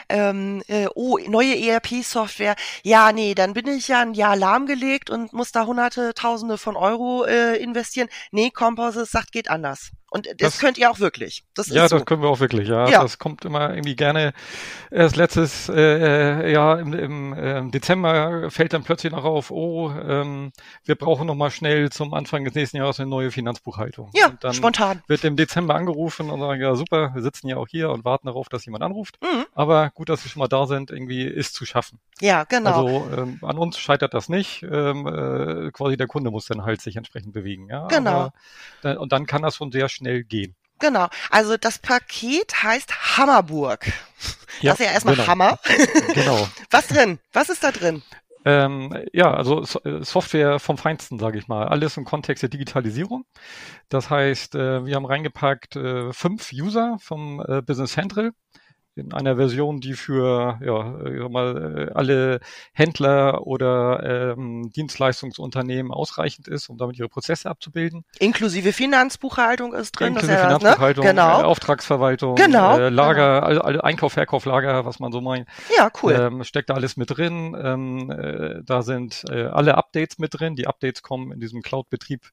ähm, 0.09 0.61
äh, 0.67 0.87
oh, 0.93 1.17
neue 1.17 1.57
ERP-Software, 1.57 2.55
ja, 2.83 3.11
nee, 3.11 3.33
dann 3.33 3.53
bin 3.53 3.67
ich 3.67 3.87
ja 3.87 4.01
ein 4.01 4.13
Jahr 4.13 4.35
lahmgelegt 4.35 5.09
und 5.09 5.31
muss 5.31 5.51
da 5.51 5.65
hunderte, 5.65 6.13
tausende 6.13 6.57
von 6.57 6.75
Euro 6.75 7.23
äh, 7.25 7.55
investieren. 7.57 8.09
Nee, 8.31 8.51
Composite 8.51 9.05
sagt, 9.05 9.31
geht 9.31 9.49
anders. 9.49 9.91
Und 10.13 10.27
das, 10.27 10.35
das, 10.37 10.59
könnt 10.59 10.77
ihr 10.77 10.91
auch 10.91 10.99
wirklich. 10.99 11.43
Das 11.55 11.69
ja, 11.69 11.87
so. 11.87 11.97
das 11.97 12.05
können 12.05 12.21
wir 12.21 12.29
auch 12.29 12.39
wirklich, 12.39 12.67
ja. 12.67 12.87
ja. 12.87 13.01
Das 13.01 13.17
kommt 13.17 13.45
immer 13.45 13.71
irgendwie 13.71 13.95
gerne. 13.95 14.33
Erst 14.91 15.15
letztes 15.15 15.69
äh, 15.69 16.51
Jahr 16.51 16.79
im, 16.79 16.93
im 16.93 17.33
äh, 17.33 17.67
Dezember 17.71 18.51
fällt 18.51 18.73
dann 18.73 18.83
plötzlich 18.83 19.11
noch 19.11 19.23
auf, 19.23 19.49
oh, 19.49 19.89
ähm, 19.89 20.51
wir 20.85 20.93
brauchen 20.93 21.25
noch 21.25 21.33
mal 21.33 21.49
schnell 21.49 21.89
zum 21.89 22.13
Anfang 22.13 22.45
des 22.45 22.53
nächsten 22.53 22.77
Jahres 22.77 22.99
eine 22.99 23.09
neue 23.09 23.31
Finanzbuchhaltung. 23.31 24.11
Ja, 24.13 24.27
und 24.27 24.43
dann 24.43 24.53
spontan. 24.53 25.01
Wird 25.07 25.23
im 25.23 25.35
Dezember 25.35 25.73
angerufen 25.73 26.29
und 26.29 26.39
sagen, 26.39 26.61
ja 26.61 26.75
super, 26.75 27.15
wir 27.15 27.23
sitzen 27.23 27.47
ja 27.47 27.57
auch 27.57 27.67
hier 27.67 27.89
und 27.89 28.05
warten 28.05 28.27
darauf, 28.27 28.49
dass 28.49 28.65
jemand 28.65 28.83
anruft. 28.83 29.17
Mhm. 29.23 29.47
Aber 29.55 29.89
gut, 29.95 30.09
dass 30.09 30.23
wir 30.23 30.29
schon 30.29 30.41
mal 30.41 30.47
da 30.47 30.67
sind, 30.67 30.91
irgendwie 30.91 31.23
ist 31.23 31.55
zu 31.55 31.65
schaffen. 31.65 31.97
Ja, 32.21 32.43
genau. 32.43 32.69
Also 32.69 33.07
ähm, 33.17 33.39
an 33.41 33.57
uns 33.57 33.79
scheitert 33.79 34.13
das 34.13 34.29
nicht. 34.29 34.61
Ähm, 34.61 35.07
äh, 35.07 35.71
quasi 35.71 35.97
der 35.97 36.05
Kunde 36.05 36.29
muss 36.29 36.45
dann 36.45 36.65
halt 36.65 36.81
sich 36.81 36.97
entsprechend 36.97 37.33
bewegen. 37.33 37.67
Ja? 37.67 37.87
Genau. 37.87 38.31
Aber, 38.83 38.99
und 38.99 39.11
dann 39.11 39.25
kann 39.25 39.41
das 39.41 39.55
schon 39.55 39.71
sehr 39.71 39.89
schnell 39.89 40.02
schnell 40.03 40.23
gehen. 40.23 40.55
Genau. 40.79 41.07
Also 41.29 41.57
das 41.57 41.79
Paket 41.79 42.63
heißt 42.63 43.17
Hammerburg. 43.17 43.87
Ja, 44.61 44.71
das 44.71 44.79
ist 44.79 44.85
ja 44.85 44.91
erstmal 44.91 45.15
genau. 45.15 45.27
Hammer. 45.27 45.59
genau. 46.13 46.47
Was 46.69 46.87
drin? 46.87 47.19
Was 47.31 47.49
ist 47.49 47.63
da 47.63 47.71
drin? 47.71 48.03
Ähm, 48.45 48.93
ja, 49.13 49.33
also 49.33 49.61
äh, 49.85 50.03
Software 50.03 50.59
vom 50.59 50.77
Feinsten, 50.77 51.17
sage 51.17 51.39
ich 51.39 51.47
mal. 51.47 51.67
Alles 51.67 51.95
im 51.95 52.03
Kontext 52.03 52.43
der 52.43 52.49
Digitalisierung. 52.49 53.25
Das 53.87 54.09
heißt, 54.09 54.55
äh, 54.55 54.85
wir 54.85 54.95
haben 54.95 55.05
reingepackt 55.05 55.77
äh, 55.77 56.11
fünf 56.11 56.51
User 56.51 56.97
vom 56.99 57.37
Business 57.65 57.93
Central 57.93 58.31
in 58.95 59.13
einer 59.13 59.35
Version, 59.35 59.79
die 59.79 59.93
für 59.93 60.59
ja, 60.63 61.29
mal, 61.29 61.89
äh, 61.89 61.93
alle 61.93 62.39
Händler 62.73 63.47
oder 63.47 64.33
ähm, 64.37 64.71
Dienstleistungsunternehmen 64.71 65.91
ausreichend 65.91 66.47
ist, 66.47 66.69
um 66.69 66.77
damit 66.77 66.97
ihre 66.99 67.09
Prozesse 67.09 67.49
abzubilden. 67.49 68.05
Inklusive 68.19 68.71
Finanzbuchhaltung 68.71 69.73
ist 69.73 69.93
drin. 69.93 70.09
Inklusive 70.09 70.33
das 70.33 70.41
Finanzbuchhaltung, 70.41 71.05
das, 71.05 71.13
ne? 71.13 71.21
genau. 71.21 71.41
äh, 71.41 71.43
Auftragsverwaltung, 71.43 72.35
genau. 72.35 72.77
äh, 72.77 72.89
Lager, 72.89 73.41
genau. 73.41 73.61
Also, 73.63 73.81
Einkauf, 73.81 74.13
Verkauf, 74.13 74.45
Lager, 74.45 74.85
was 74.85 74.99
man 74.99 75.11
so 75.11 75.21
meint. 75.21 75.47
Ja, 75.75 75.91
cool. 76.01 76.13
Ähm, 76.13 76.43
steckt 76.43 76.69
da 76.69 76.75
alles 76.75 76.97
mit 76.97 77.17
drin. 77.17 77.57
Ähm, 77.59 78.11
äh, 78.11 78.61
da 78.63 78.83
sind 78.83 79.23
äh, 79.29 79.45
alle 79.45 79.75
Updates 79.75 80.19
mit 80.19 80.39
drin. 80.39 80.55
Die 80.55 80.67
Updates 80.67 81.01
kommen 81.01 81.31
in 81.31 81.39
diesem 81.39 81.61
Cloud-Betrieb 81.61 82.29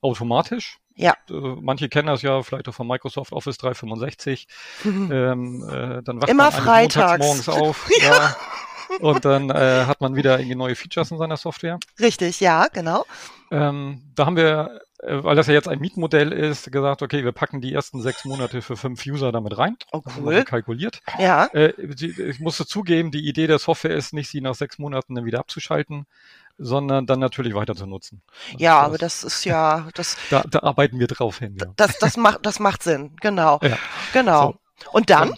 automatisch. 0.00 0.78
Ja. 0.96 1.14
Äh, 1.28 1.34
manche 1.60 1.88
kennen 1.88 2.06
das 2.06 2.22
ja 2.22 2.42
vielleicht 2.42 2.68
auch 2.68 2.74
von 2.74 2.86
Microsoft 2.86 3.32
Office 3.32 3.58
365. 3.58 4.46
Mhm. 4.84 5.04
Ähm, 5.14 5.68
äh, 5.68 6.02
dann 6.02 6.20
wacht 6.20 6.30
Immer 6.30 6.50
man 6.50 6.52
freitags 6.52 7.24
morgens 7.24 7.48
auf. 7.48 7.88
ja. 8.00 8.06
ja. 8.06 8.36
Und 9.00 9.24
dann 9.24 9.50
äh, 9.50 9.84
hat 9.86 10.00
man 10.00 10.16
wieder 10.16 10.38
irgendwie 10.38 10.56
neue 10.56 10.74
Features 10.74 11.10
in 11.10 11.18
seiner 11.18 11.36
Software. 11.36 11.78
Richtig, 11.98 12.40
ja, 12.40 12.68
genau. 12.68 13.04
Ähm, 13.50 14.02
da 14.14 14.26
haben 14.26 14.36
wir, 14.36 14.80
äh, 14.98 15.22
weil 15.22 15.36
das 15.36 15.46
ja 15.46 15.54
jetzt 15.54 15.68
ein 15.68 15.80
Mietmodell 15.80 16.32
ist, 16.32 16.70
gesagt, 16.70 17.02
okay, 17.02 17.24
wir 17.24 17.32
packen 17.32 17.60
die 17.60 17.72
ersten 17.72 18.02
sechs 18.02 18.24
Monate 18.24 18.62
für 18.62 18.76
fünf 18.76 19.04
User 19.06 19.32
damit 19.32 19.56
rein. 19.56 19.76
Oh, 19.92 20.02
cool. 20.18 20.44
kalkuliert. 20.44 21.00
Ja. 21.18 21.46
Äh, 21.46 21.72
ich 21.80 22.40
musste 22.40 22.66
zugeben, 22.66 23.10
die 23.10 23.26
Idee 23.26 23.46
der 23.46 23.58
Software 23.58 23.94
ist 23.94 24.12
nicht, 24.12 24.28
sie 24.28 24.40
nach 24.40 24.54
sechs 24.54 24.78
Monaten 24.78 25.14
dann 25.14 25.24
wieder 25.24 25.40
abzuschalten, 25.40 26.06
sondern 26.58 27.06
dann 27.06 27.18
natürlich 27.20 27.54
weiter 27.54 27.74
zu 27.74 27.86
nutzen. 27.86 28.22
Ja, 28.58 28.80
das, 28.80 28.86
aber 28.86 28.98
das 28.98 29.24
ist 29.24 29.44
ja, 29.44 29.88
das. 29.94 30.16
Da, 30.30 30.42
da 30.48 30.60
arbeiten 30.60 30.98
wir 30.98 31.06
drauf 31.06 31.38
hin. 31.38 31.56
Ja. 31.60 31.72
Das, 31.76 31.98
das 31.98 32.16
macht, 32.16 32.44
das 32.46 32.60
macht 32.60 32.82
Sinn, 32.82 33.16
genau. 33.20 33.58
Ja. 33.62 33.78
Genau. 34.12 34.54
So. 34.82 34.90
Und 34.92 35.10
dann? 35.10 35.34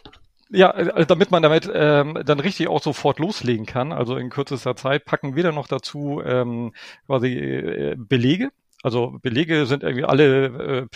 Ja, 0.48 0.70
also 0.70 1.04
damit 1.04 1.30
man 1.30 1.42
damit 1.42 1.68
ähm, 1.72 2.18
dann 2.24 2.38
richtig 2.38 2.68
auch 2.68 2.82
sofort 2.82 3.18
loslegen 3.18 3.66
kann, 3.66 3.92
also 3.92 4.16
in 4.16 4.30
kürzester 4.30 4.76
Zeit, 4.76 5.04
packen 5.04 5.34
wir 5.34 5.42
dann 5.42 5.56
noch 5.56 5.66
dazu 5.66 6.22
ähm, 6.24 6.72
quasi 7.06 7.34
äh, 7.34 7.96
Belege. 7.98 8.50
Also 8.82 9.18
Belege 9.22 9.66
sind 9.66 9.82
irgendwie 9.82 10.04
alle 10.04 10.46
äh, 10.46 10.86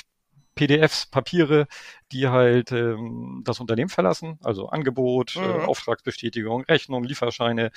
PDFs, 0.61 1.07
Papiere, 1.07 1.66
die 2.12 2.29
halt 2.29 2.70
ähm, 2.73 3.40
das 3.44 3.61
Unternehmen 3.61 3.88
verlassen, 3.88 4.38
also 4.42 4.68
Angebot, 4.68 5.37
äh, 5.37 5.40
mhm. 5.40 5.44
äh, 5.44 5.64
Auftragsbestätigung, 5.64 6.64
Rechnung, 6.64 7.03
Lieferscheine, 7.05 7.70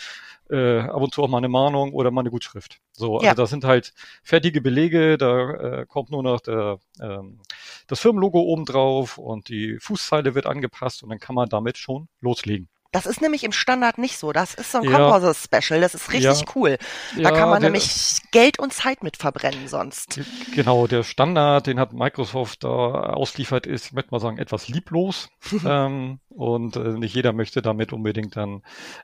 äh, 0.49 0.79
ab 0.79 1.01
und 1.01 1.13
zu 1.13 1.23
auch 1.23 1.29
mal 1.29 1.37
eine 1.37 1.47
Mahnung 1.47 1.93
oder 1.93 2.11
mal 2.11 2.21
eine 2.21 2.29
Gutschrift. 2.29 2.81
So, 2.91 3.21
ja. 3.21 3.29
also 3.29 3.43
das 3.43 3.49
sind 3.51 3.63
halt 3.63 3.93
fertige 4.21 4.59
Belege, 4.59 5.17
da 5.17 5.51
äh, 5.51 5.85
kommt 5.87 6.11
nur 6.11 6.23
noch 6.23 6.41
der, 6.41 6.79
ähm, 6.99 7.39
das 7.87 8.01
Firmenlogo 8.01 8.41
oben 8.41 8.65
drauf 8.65 9.17
und 9.17 9.47
die 9.47 9.77
Fußzeile 9.79 10.35
wird 10.35 10.45
angepasst 10.45 11.03
und 11.03 11.09
dann 11.09 11.19
kann 11.19 11.35
man 11.35 11.47
damit 11.47 11.77
schon 11.77 12.09
loslegen. 12.19 12.67
Das 12.93 13.07
ist 13.07 13.21
nämlich 13.21 13.43
im 13.43 13.51
Standard 13.51 13.97
nicht 13.97 14.19
so. 14.19 14.31
Das 14.31 14.53
ist 14.53 14.71
so 14.71 14.77
ein 14.77 14.83
ja. 14.83 14.97
Composite-Special. 14.97 15.81
Das 15.81 15.95
ist 15.95 16.13
richtig 16.13 16.41
ja. 16.41 16.45
cool. 16.55 16.77
Da 17.15 17.21
ja, 17.23 17.31
kann 17.31 17.49
man 17.49 17.59
der, 17.59 17.71
nämlich 17.71 18.21
Geld 18.31 18.59
und 18.59 18.71
Zeit 18.71 19.03
mit 19.03 19.17
verbrennen 19.17 19.67
sonst. 19.67 20.21
Genau, 20.53 20.85
der 20.85 21.01
Standard, 21.03 21.65
den 21.65 21.79
hat 21.79 21.91
Microsoft 21.93 22.63
da 22.63 22.69
ausliefert, 22.69 23.65
ist, 23.65 23.87
ich 23.87 23.93
möchte 23.93 24.11
mal 24.11 24.19
sagen, 24.19 24.37
etwas 24.37 24.67
lieblos. 24.67 25.29
ähm, 25.65 26.19
und 26.29 26.75
äh, 26.75 26.93
nicht 26.93 27.15
jeder 27.15 27.33
möchte 27.33 27.63
damit 27.63 27.93
unbedingt 27.93 28.37
dann 28.37 28.61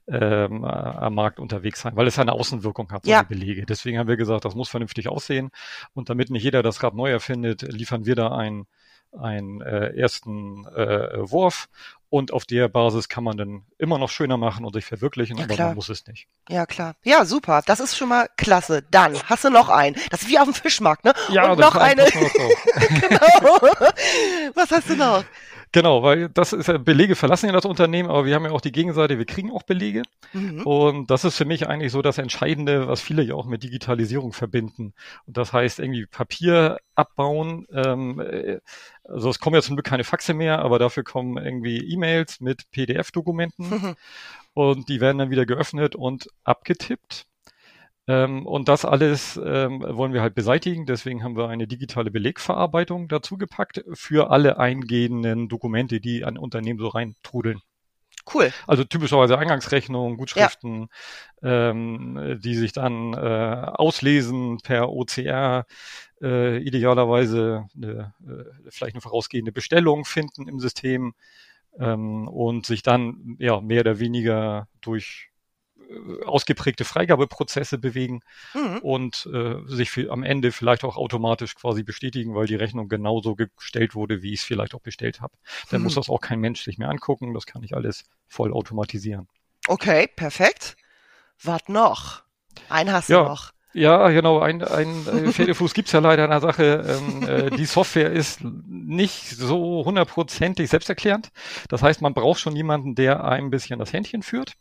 ähm, 0.07 0.63
am 0.63 1.15
Markt 1.15 1.39
unterwegs 1.39 1.81
sein, 1.81 1.95
weil 1.95 2.05
es 2.05 2.19
eine 2.19 2.33
Außenwirkung 2.33 2.91
hat, 2.91 3.05
so 3.05 3.11
ja. 3.11 3.23
Belege. 3.23 3.65
Deswegen 3.65 3.97
haben 3.97 4.07
wir 4.07 4.17
gesagt, 4.17 4.45
das 4.45 4.53
muss 4.53 4.69
vernünftig 4.69 5.09
aussehen. 5.09 5.49
Und 5.93 6.09
damit 6.11 6.29
nicht 6.29 6.43
jeder 6.43 6.61
das 6.61 6.83
Rad 6.83 6.93
neu 6.93 7.09
erfindet, 7.09 7.63
liefern 7.63 8.05
wir 8.05 8.15
da 8.15 8.31
ein 8.35 8.67
einen 9.17 9.61
äh, 9.61 9.95
ersten 9.95 10.67
äh, 10.67 11.31
Wurf 11.31 11.67
und 12.09 12.33
auf 12.33 12.45
der 12.45 12.67
Basis 12.67 13.07
kann 13.07 13.23
man 13.23 13.37
dann 13.37 13.63
immer 13.77 13.97
noch 13.97 14.09
schöner 14.09 14.37
machen 14.37 14.65
und 14.65 14.73
sich 14.73 14.85
verwirklichen, 14.85 15.37
ja, 15.37 15.45
aber 15.45 15.55
klar. 15.55 15.67
man 15.67 15.75
muss 15.75 15.89
es 15.89 16.05
nicht. 16.07 16.27
Ja, 16.49 16.65
klar. 16.65 16.95
Ja, 17.03 17.25
super. 17.25 17.61
Das 17.65 17.79
ist 17.79 17.95
schon 17.97 18.09
mal 18.09 18.29
klasse. 18.35 18.83
Dann 18.89 19.15
hast 19.25 19.43
du 19.43 19.49
noch 19.49 19.69
einen. 19.69 19.95
Das 20.09 20.23
ist 20.23 20.29
wie 20.29 20.39
auf 20.39 20.45
dem 20.45 20.53
Fischmarkt, 20.53 21.05
ne? 21.05 21.13
Ja, 21.29 21.51
und 21.51 21.59
noch 21.59 21.75
eine. 21.75 22.05
genau. 22.09 23.59
Was 24.55 24.71
hast 24.71 24.89
du 24.89 24.95
noch? 24.95 25.23
Genau, 25.71 26.01
weil 26.01 26.29
das 26.29 26.51
ist 26.51 26.67
ja, 26.67 26.79
Belege 26.79 27.15
verlassen 27.15 27.45
ja 27.45 27.51
das 27.51 27.65
Unternehmen, 27.65 28.09
aber 28.09 28.25
wir 28.25 28.33
haben 28.33 28.45
ja 28.45 28.51
auch 28.51 28.61
die 28.61 28.71
Gegenseite, 28.71 29.19
wir 29.19 29.25
kriegen 29.25 29.51
auch 29.51 29.61
Belege. 29.61 30.01
Mhm. 30.33 30.65
Und 30.65 31.11
das 31.11 31.25
ist 31.25 31.37
für 31.37 31.45
mich 31.45 31.67
eigentlich 31.67 31.91
so 31.91 32.01
das 32.01 32.17
Entscheidende, 32.17 32.87
was 32.87 33.01
viele 33.01 33.21
ja 33.21 33.35
auch 33.35 33.45
mit 33.45 33.61
Digitalisierung 33.61 34.33
verbinden. 34.33 34.93
Und 35.27 35.37
das 35.37 35.53
heißt 35.53 35.79
irgendwie 35.79 36.07
Papier 36.07 36.79
abbauen. 36.95 37.67
Ähm, 37.71 38.19
äh, 38.19 38.59
also 39.03 39.29
es 39.29 39.39
kommen 39.39 39.55
ja 39.55 39.61
zum 39.61 39.75
Glück 39.75 39.85
keine 39.85 40.03
Faxe 40.03 40.33
mehr, 40.33 40.59
aber 40.59 40.79
dafür 40.79 41.03
kommen 41.03 41.37
irgendwie 41.37 41.77
E-Mails 41.77 42.39
mit 42.39 42.69
PDF-Dokumenten. 42.71 43.69
Mhm. 43.69 43.95
Und 44.55 44.89
die 44.89 44.99
werden 44.99 45.19
dann 45.19 45.29
wieder 45.29 45.45
geöffnet 45.45 45.95
und 45.95 46.27
abgetippt. 46.43 47.28
Ähm, 48.09 48.47
und 48.47 48.67
das 48.67 48.85
alles 48.85 49.39
ähm, 49.43 49.81
wollen 49.87 50.13
wir 50.13 50.23
halt 50.23 50.33
beseitigen. 50.33 50.87
Deswegen 50.87 51.23
haben 51.23 51.37
wir 51.37 51.47
eine 51.47 51.67
digitale 51.67 52.09
Belegverarbeitung 52.09 53.07
dazu 53.07 53.37
gepackt 53.37 53.83
für 53.93 54.31
alle 54.31 54.57
eingehenden 54.57 55.47
Dokumente, 55.47 56.01
die 56.01 56.25
an 56.25 56.35
Unternehmen 56.35 56.79
so 56.79 56.87
reintrudeln. 56.87 57.61
Cool. 58.33 58.51
Also 58.65 58.83
typischerweise 58.83 59.37
Eingangsrechnungen, 59.37 60.17
Gutschriften, 60.17 60.89
ja. 61.43 61.69
ähm, 61.69 62.39
die 62.43 62.55
sich 62.55 62.73
dann 62.73 63.13
äh, 63.13 63.17
auslesen 63.17 64.57
per 64.63 64.89
OCR, 64.89 65.65
äh, 66.21 66.57
idealerweise 66.57 67.67
eine, 67.75 68.13
äh, 68.27 68.69
vielleicht 68.69 68.95
eine 68.95 69.01
vorausgehende 69.01 69.51
Bestellung 69.51 70.03
finden 70.05 70.47
im 70.47 70.59
System 70.59 71.13
ähm, 71.79 72.27
und 72.27 72.65
sich 72.65 72.81
dann 72.81 73.35
ja 73.37 73.61
mehr 73.61 73.81
oder 73.81 73.99
weniger 73.99 74.67
durch 74.81 75.28
ausgeprägte 76.25 76.85
Freigabeprozesse 76.85 77.77
bewegen 77.77 78.21
mhm. 78.53 78.79
und 78.79 79.29
äh, 79.33 79.55
sich 79.65 79.89
für, 79.89 80.11
am 80.11 80.23
Ende 80.23 80.51
vielleicht 80.51 80.83
auch 80.83 80.97
automatisch 80.97 81.55
quasi 81.55 81.83
bestätigen, 81.83 82.35
weil 82.35 82.47
die 82.47 82.55
Rechnung 82.55 82.89
genauso 82.89 83.35
gestellt 83.35 83.95
wurde, 83.95 84.21
wie 84.21 84.33
ich 84.33 84.41
es 84.41 84.45
vielleicht 84.45 84.75
auch 84.75 84.81
bestellt 84.81 85.21
habe. 85.21 85.33
Dann 85.69 85.81
mhm. 85.81 85.85
muss 85.85 85.95
das 85.95 86.09
auch 86.09 86.21
kein 86.21 86.39
Mensch 86.39 86.63
sich 86.63 86.77
mehr 86.77 86.89
angucken, 86.89 87.33
das 87.33 87.45
kann 87.45 87.63
ich 87.63 87.75
alles 87.75 88.05
voll 88.27 88.53
automatisieren. 88.53 89.27
Okay, 89.67 90.07
perfekt. 90.15 90.75
Was 91.41 91.67
noch? 91.67 92.23
Ein 92.69 92.91
hast 92.91 93.09
ja. 93.09 93.23
du 93.23 93.29
noch. 93.29 93.51
Ja, 93.73 94.09
genau. 94.09 94.39
Ein, 94.39 94.63
ein 94.63 95.05
äh, 95.07 95.31
Pferdefuß 95.31 95.75
gibt's 95.75 95.91
ja 95.91 95.99
leider 95.99 96.25
in 96.25 96.31
der 96.31 96.41
Sache. 96.41 96.85
Ähm, 96.87 97.27
äh, 97.27 97.49
die 97.51 97.65
Software 97.65 98.11
ist 98.11 98.41
nicht 98.43 99.29
so 99.29 99.83
hundertprozentig 99.85 100.69
selbsterklärend. 100.69 101.29
Das 101.67 101.83
heißt, 101.83 102.01
man 102.01 102.15
braucht 102.15 102.39
schon 102.39 102.55
jemanden, 102.55 102.95
der 102.95 103.23
ein 103.23 103.51
bisschen 103.51 103.77
das 103.77 103.93
Händchen 103.93 104.23
führt. 104.23 104.53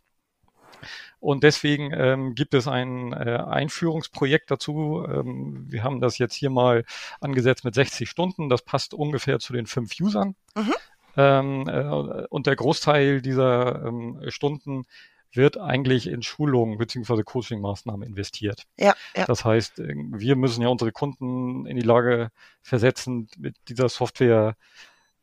Und 1.21 1.43
deswegen 1.43 1.93
ähm, 1.93 2.35
gibt 2.35 2.55
es 2.55 2.69
ein 2.69 3.13
äh, 3.13 3.43
Einführungsprojekt 3.45 4.51
dazu. 4.51 5.05
Ähm, 5.09 5.67
wir 5.69 5.83
haben 5.83 6.01
das 6.01 6.19
jetzt 6.19 6.35
hier 6.35 6.51
mal 6.51 6.85
angesetzt 7.21 7.65
mit 7.65 7.75
60 7.75 8.09
Stunden. 8.09 8.49
Das 8.49 8.63
passt 8.63 8.95
ungefähr 8.95 9.39
zu 9.41 9.53
den 9.53 9.67
fünf 9.67 9.93
Usern. 10.01 10.37
Mhm. 10.57 10.75
Ähm, 11.17 11.69
äh, 11.69 12.27
und 12.29 12.47
der 12.47 12.55
Großteil 12.55 13.21
dieser 13.21 13.85
ähm, 13.85 14.23
Stunden 14.29 14.85
wird 15.33 15.59
eigentlich 15.59 16.07
in 16.07 16.23
Schulungen 16.23 16.79
beziehungsweise 16.79 17.25
Coaching-Maßnahmen 17.25 18.07
investiert. 18.07 18.65
Ja, 18.79 18.95
ja. 19.17 19.27
Das 19.27 19.45
heißt, 19.45 19.81
äh, 19.81 19.95
wir 19.97 20.37
müssen 20.37 20.63
ja 20.63 20.69
unsere 20.69 20.93
Kunden 20.93 21.67
in 21.67 21.77
die 21.77 21.83
Lage 21.83 22.31
versetzen, 22.63 23.29
mit 23.37 23.57
dieser 23.69 23.89
Software 23.89 24.57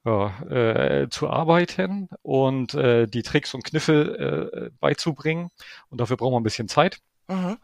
ja, 0.05 0.39
äh, 0.49 1.09
zu 1.09 1.29
arbeiten 1.29 2.09
und 2.21 2.73
äh, 2.75 3.07
die 3.07 3.23
Tricks 3.23 3.53
und 3.53 3.63
Kniffe 3.63 4.69
äh, 4.69 4.69
beizubringen. 4.79 5.49
Und 5.89 5.99
dafür 5.99 6.17
braucht 6.17 6.31
man 6.31 6.41
ein 6.41 6.43
bisschen 6.43 6.67
Zeit. 6.67 6.99
Mhm. 7.27 7.57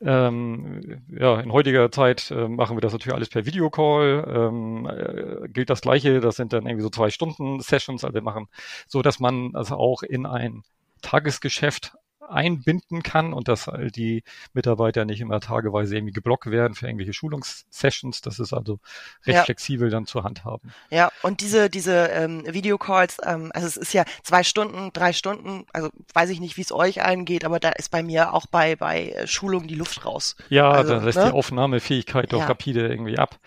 Ähm, 0.00 1.02
ja, 1.08 1.40
in 1.40 1.52
heutiger 1.52 1.90
Zeit 1.92 2.30
äh, 2.30 2.48
machen 2.48 2.76
wir 2.76 2.80
das 2.80 2.92
natürlich 2.92 3.14
alles 3.14 3.28
per 3.28 3.46
Videocall. 3.46 4.24
Ähm, 4.28 4.86
äh, 4.86 5.48
gilt 5.48 5.70
das 5.70 5.82
Gleiche, 5.82 6.20
das 6.20 6.36
sind 6.36 6.52
dann 6.52 6.66
irgendwie 6.66 6.82
so 6.82 6.90
zwei 6.90 7.10
Stunden 7.10 7.60
Sessions, 7.60 8.04
also 8.04 8.14
wir 8.14 8.22
machen 8.22 8.48
so, 8.88 9.02
dass 9.02 9.20
man 9.20 9.54
also 9.54 9.76
auch 9.76 10.02
in 10.02 10.26
ein 10.26 10.62
Tagesgeschäft 11.02 11.94
einbinden 12.28 13.02
kann 13.02 13.32
und 13.32 13.48
dass 13.48 13.70
die 13.94 14.22
Mitarbeiter 14.52 15.04
nicht 15.04 15.20
immer 15.20 15.40
tageweise 15.40 15.96
irgendwie 15.96 16.12
geblockt 16.12 16.50
werden 16.50 16.74
für 16.74 16.86
irgendwelche 16.86 17.12
Schulungssessions. 17.12 18.20
Das 18.20 18.38
ist 18.38 18.52
also 18.52 18.78
recht 19.26 19.36
ja. 19.36 19.44
flexibel 19.44 19.90
dann 19.90 20.06
zur 20.06 20.24
Hand 20.24 20.44
haben. 20.44 20.72
Ja, 20.90 21.10
und 21.22 21.40
diese, 21.40 21.70
diese 21.70 22.08
ähm, 22.08 22.44
Videocalls, 22.46 23.18
ähm, 23.24 23.50
also 23.54 23.66
es 23.66 23.76
ist 23.76 23.92
ja 23.92 24.04
zwei 24.22 24.42
Stunden, 24.42 24.92
drei 24.92 25.12
Stunden, 25.12 25.66
also 25.72 25.90
weiß 26.12 26.30
ich 26.30 26.40
nicht, 26.40 26.56
wie 26.56 26.62
es 26.62 26.72
euch 26.72 27.02
eingeht, 27.02 27.44
aber 27.44 27.60
da 27.60 27.70
ist 27.70 27.90
bei 27.90 28.02
mir 28.02 28.34
auch 28.34 28.46
bei, 28.46 28.76
bei 28.76 29.10
äh, 29.10 29.26
Schulung 29.26 29.66
die 29.66 29.74
Luft 29.74 30.04
raus. 30.04 30.36
Ja, 30.48 30.70
also, 30.70 30.94
da 30.94 31.04
lässt 31.04 31.18
ne? 31.18 31.26
die 31.26 31.32
Aufnahmefähigkeit 31.32 32.32
doch 32.32 32.40
ja. 32.40 32.46
rapide 32.46 32.88
irgendwie 32.88 33.18
ab. 33.18 33.38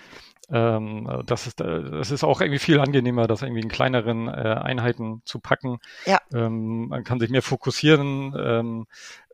Ähm, 0.49 1.23
das 1.25 1.47
ist, 1.47 1.59
äh, 1.59 1.83
das 1.91 2.11
ist 2.11 2.23
auch 2.23 2.39
irgendwie 2.39 2.59
viel 2.59 2.79
angenehmer, 2.79 3.27
das 3.27 3.41
irgendwie 3.41 3.61
in 3.61 3.69
kleineren 3.69 4.27
äh, 4.27 4.31
Einheiten 4.31 5.21
zu 5.25 5.39
packen. 5.39 5.79
Ja. 6.05 6.21
Ähm, 6.33 6.87
man 6.87 7.03
kann 7.03 7.19
sich 7.19 7.29
mehr 7.29 7.41
fokussieren, 7.41 8.33
ähm, 8.37 8.87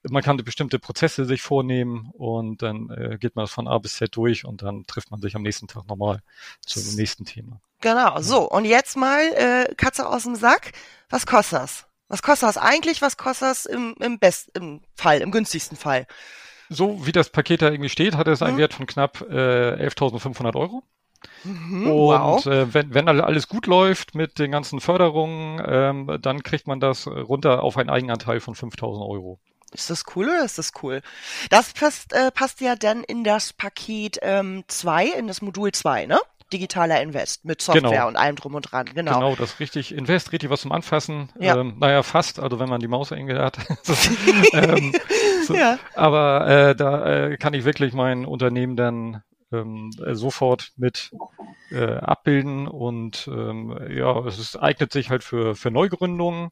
man 0.09 0.23
kann 0.23 0.37
bestimmte 0.37 0.79
Prozesse 0.79 1.25
sich 1.25 1.41
vornehmen 1.41 2.09
und 2.13 2.61
dann 2.61 2.89
äh, 2.89 3.17
geht 3.19 3.35
man 3.35 3.43
das 3.43 3.51
von 3.51 3.67
A 3.67 3.77
bis 3.77 3.95
Z 3.95 4.15
durch 4.15 4.45
und 4.45 4.61
dann 4.61 4.85
trifft 4.85 5.11
man 5.11 5.21
sich 5.21 5.35
am 5.35 5.43
nächsten 5.43 5.67
Tag 5.67 5.87
nochmal 5.87 6.19
zum 6.65 6.95
nächsten 6.95 7.25
Thema. 7.25 7.61
Genau, 7.79 8.19
so 8.21 8.49
und 8.49 8.65
jetzt 8.65 8.97
mal 8.97 9.21
äh, 9.21 9.75
Katze 9.75 10.07
aus 10.07 10.23
dem 10.23 10.35
Sack. 10.35 10.71
Was 11.09 11.25
kostet 11.25 11.59
das? 11.59 11.85
Was 12.07 12.21
kostet 12.21 12.49
das 12.49 12.57
eigentlich? 12.57 13.01
Was 13.01 13.17
kostet 13.17 13.49
das 13.49 13.65
im, 13.65 13.95
im 13.99 14.19
besten 14.19 14.83
Fall, 14.95 15.21
im 15.21 15.31
günstigsten 15.31 15.77
Fall? 15.77 16.05
So 16.69 17.05
wie 17.05 17.11
das 17.11 17.29
Paket 17.29 17.61
da 17.61 17.69
irgendwie 17.69 17.89
steht, 17.89 18.15
hat 18.15 18.27
es 18.27 18.41
einen 18.41 18.55
mhm. 18.55 18.59
Wert 18.61 18.73
von 18.73 18.87
knapp 18.87 19.21
äh, 19.21 19.87
11.500 19.87 20.55
Euro. 20.55 20.83
Mhm, 21.43 21.87
und 21.87 21.95
wow. 21.95 22.45
äh, 22.45 22.73
wenn, 22.73 22.93
wenn 22.93 23.07
alles 23.07 23.47
gut 23.47 23.67
läuft 23.67 24.15
mit 24.15 24.39
den 24.39 24.51
ganzen 24.51 24.79
Förderungen, 24.79 25.61
ähm, 25.65 26.17
dann 26.21 26.43
kriegt 26.43 26.67
man 26.67 26.79
das 26.79 27.07
runter 27.07 27.63
auf 27.63 27.77
einen 27.77 27.89
Eigenanteil 27.89 28.39
von 28.39 28.55
5000 28.55 29.05
Euro. 29.05 29.39
Ist 29.73 29.89
das 29.89 30.03
cool 30.15 30.25
oder 30.25 30.45
ist 30.45 30.57
das 30.57 30.71
cool? 30.83 31.01
Das 31.49 31.73
passt, 31.73 32.13
äh, 32.13 32.31
passt 32.31 32.61
ja 32.61 32.75
dann 32.75 33.03
in 33.03 33.23
das 33.23 33.53
Paket 33.53 34.17
2, 34.17 34.23
ähm, 34.23 34.63
in 35.17 35.27
das 35.27 35.41
Modul 35.41 35.71
2, 35.71 36.05
ne? 36.05 36.19
digitaler 36.53 37.01
Invest 37.01 37.43
mit 37.45 37.61
Software 37.61 37.89
genau. 37.89 38.07
und 38.07 38.15
allem 38.15 38.35
drum 38.35 38.55
und 38.55 38.71
dran. 38.71 38.85
Genau. 38.93 39.15
Genau, 39.15 39.35
das 39.35 39.59
richtig 39.59 39.93
Invest, 39.93 40.31
richtig 40.31 40.49
was 40.49 40.61
zum 40.61 40.71
Anfassen. 40.71 41.29
Ja. 41.39 41.57
Ähm, 41.57 41.75
naja, 41.79 42.03
fast, 42.03 42.39
also 42.39 42.59
wenn 42.59 42.69
man 42.69 42.79
die 42.79 42.87
Maus 42.87 43.11
irgendwie 43.11 43.35
hat. 43.35 43.57
so, 43.83 43.93
ähm, 44.53 44.93
so, 45.45 45.55
ja. 45.55 45.79
Aber 45.95 46.47
äh, 46.47 46.75
da 46.75 47.05
äh, 47.31 47.37
kann 47.37 47.53
ich 47.53 47.65
wirklich 47.65 47.93
mein 47.93 48.25
Unternehmen 48.25 48.75
dann 48.75 49.23
ähm, 49.53 49.91
sofort 50.13 50.71
mit 50.77 51.11
äh, 51.71 51.95
abbilden 51.95 52.67
und 52.67 53.29
ähm, 53.31 53.77
ja, 53.89 54.25
es 54.25 54.39
ist, 54.39 54.55
eignet 54.57 54.91
sich 54.91 55.09
halt 55.09 55.23
für, 55.23 55.55
für 55.55 55.71
Neugründungen, 55.71 56.49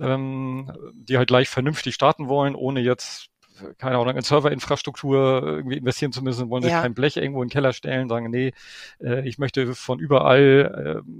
ähm, 0.00 0.72
die 0.94 1.18
halt 1.18 1.28
gleich 1.28 1.48
vernünftig 1.48 1.94
starten 1.94 2.28
wollen, 2.28 2.54
ohne 2.54 2.80
jetzt 2.80 3.31
keine 3.78 3.98
Ahnung, 3.98 4.16
in 4.16 4.22
Serverinfrastruktur 4.22 5.42
irgendwie 5.42 5.78
investieren 5.78 6.12
zu 6.12 6.22
müssen, 6.22 6.50
wollen 6.50 6.62
sich 6.62 6.72
ja. 6.72 6.82
kein 6.82 6.94
Blech 6.94 7.16
irgendwo 7.16 7.42
in 7.42 7.48
den 7.48 7.52
Keller 7.52 7.72
stellen, 7.72 8.08
sagen, 8.08 8.30
nee, 8.30 8.52
äh, 9.00 9.26
ich 9.26 9.38
möchte 9.38 9.74
von 9.74 9.98
überall 9.98 11.02
äh, 11.04 11.10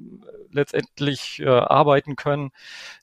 letztendlich 0.52 1.40
äh, 1.40 1.48
arbeiten 1.48 2.16
können. 2.16 2.50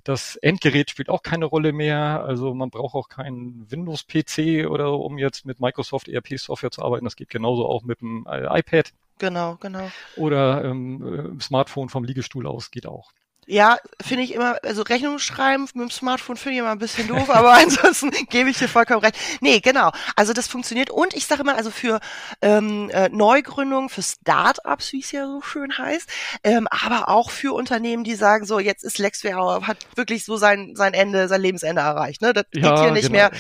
Das 0.03 0.35
Endgerät 0.37 0.89
spielt 0.89 1.09
auch 1.09 1.23
keine 1.23 1.45
Rolle 1.45 1.73
mehr. 1.73 2.23
Also 2.23 2.53
man 2.53 2.69
braucht 2.69 2.95
auch 2.95 3.09
keinen 3.09 3.65
Windows-PC 3.69 4.67
oder 4.69 4.93
um 4.93 5.17
jetzt 5.17 5.45
mit 5.45 5.59
Microsoft 5.59 6.07
ERP-Software 6.07 6.71
zu 6.71 6.83
arbeiten. 6.83 7.05
Das 7.05 7.15
geht 7.15 7.29
genauso 7.29 7.67
auch 7.67 7.83
mit 7.83 8.01
dem 8.01 8.25
äh, 8.29 8.59
iPad. 8.59 8.93
Genau, 9.19 9.57
genau. 9.59 9.91
Oder 10.15 10.63
ähm, 10.63 11.37
äh, 11.37 11.41
Smartphone 11.41 11.89
vom 11.89 12.03
Liegestuhl 12.03 12.47
aus 12.47 12.71
geht 12.71 12.87
auch. 12.87 13.11
Ja, 13.51 13.79
finde 13.99 14.23
ich 14.23 14.35
immer, 14.35 14.57
also 14.63 14.83
Rechnung 14.83 15.17
schreiben 15.17 15.63
mit 15.73 15.75
dem 15.75 15.89
Smartphone 15.89 16.37
finde 16.37 16.53
ich 16.53 16.59
immer 16.59 16.69
ein 16.69 16.77
bisschen 16.77 17.07
doof, 17.07 17.31
aber 17.31 17.53
ansonsten 17.57 18.11
gebe 18.29 18.51
ich 18.51 18.59
dir 18.59 18.67
vollkommen 18.67 18.99
recht. 18.99 19.15
Nee, 19.41 19.59
genau. 19.59 19.91
Also 20.15 20.33
das 20.33 20.47
funktioniert. 20.47 20.91
Und 20.91 21.15
ich 21.15 21.25
sage 21.25 21.41
immer, 21.41 21.55
also 21.55 21.71
für 21.71 21.99
ähm, 22.43 22.91
äh, 22.91 23.09
Neugründungen, 23.09 23.89
für 23.89 24.03
Startups, 24.03 24.93
wie 24.93 24.99
es 24.99 25.11
ja 25.11 25.25
so 25.25 25.41
schön 25.41 25.75
heißt, 25.75 26.07
ähm, 26.43 26.67
aber 26.69 27.09
auch 27.09 27.31
für 27.31 27.55
Unternehmen, 27.55 28.03
die 28.03 28.13
sagen, 28.13 28.45
so, 28.45 28.59
jetzt 28.59 28.83
ist 28.83 28.99
Lexware, 28.99 29.65
hat 29.65 29.77
wirklich 29.95 30.25
so 30.25 30.37
sein, 30.37 30.75
sein 30.75 30.93
Ende, 30.93 31.27
sein 31.27 31.41
Lebensende 31.41 31.81
erreicht. 31.81 32.21
Ne? 32.21 32.33
Das 32.33 32.45
ja, 32.53 32.69
geht 32.69 32.79
hier 32.79 32.91
nicht 32.91 33.07
genau. 33.07 33.17
mehr. 33.17 33.31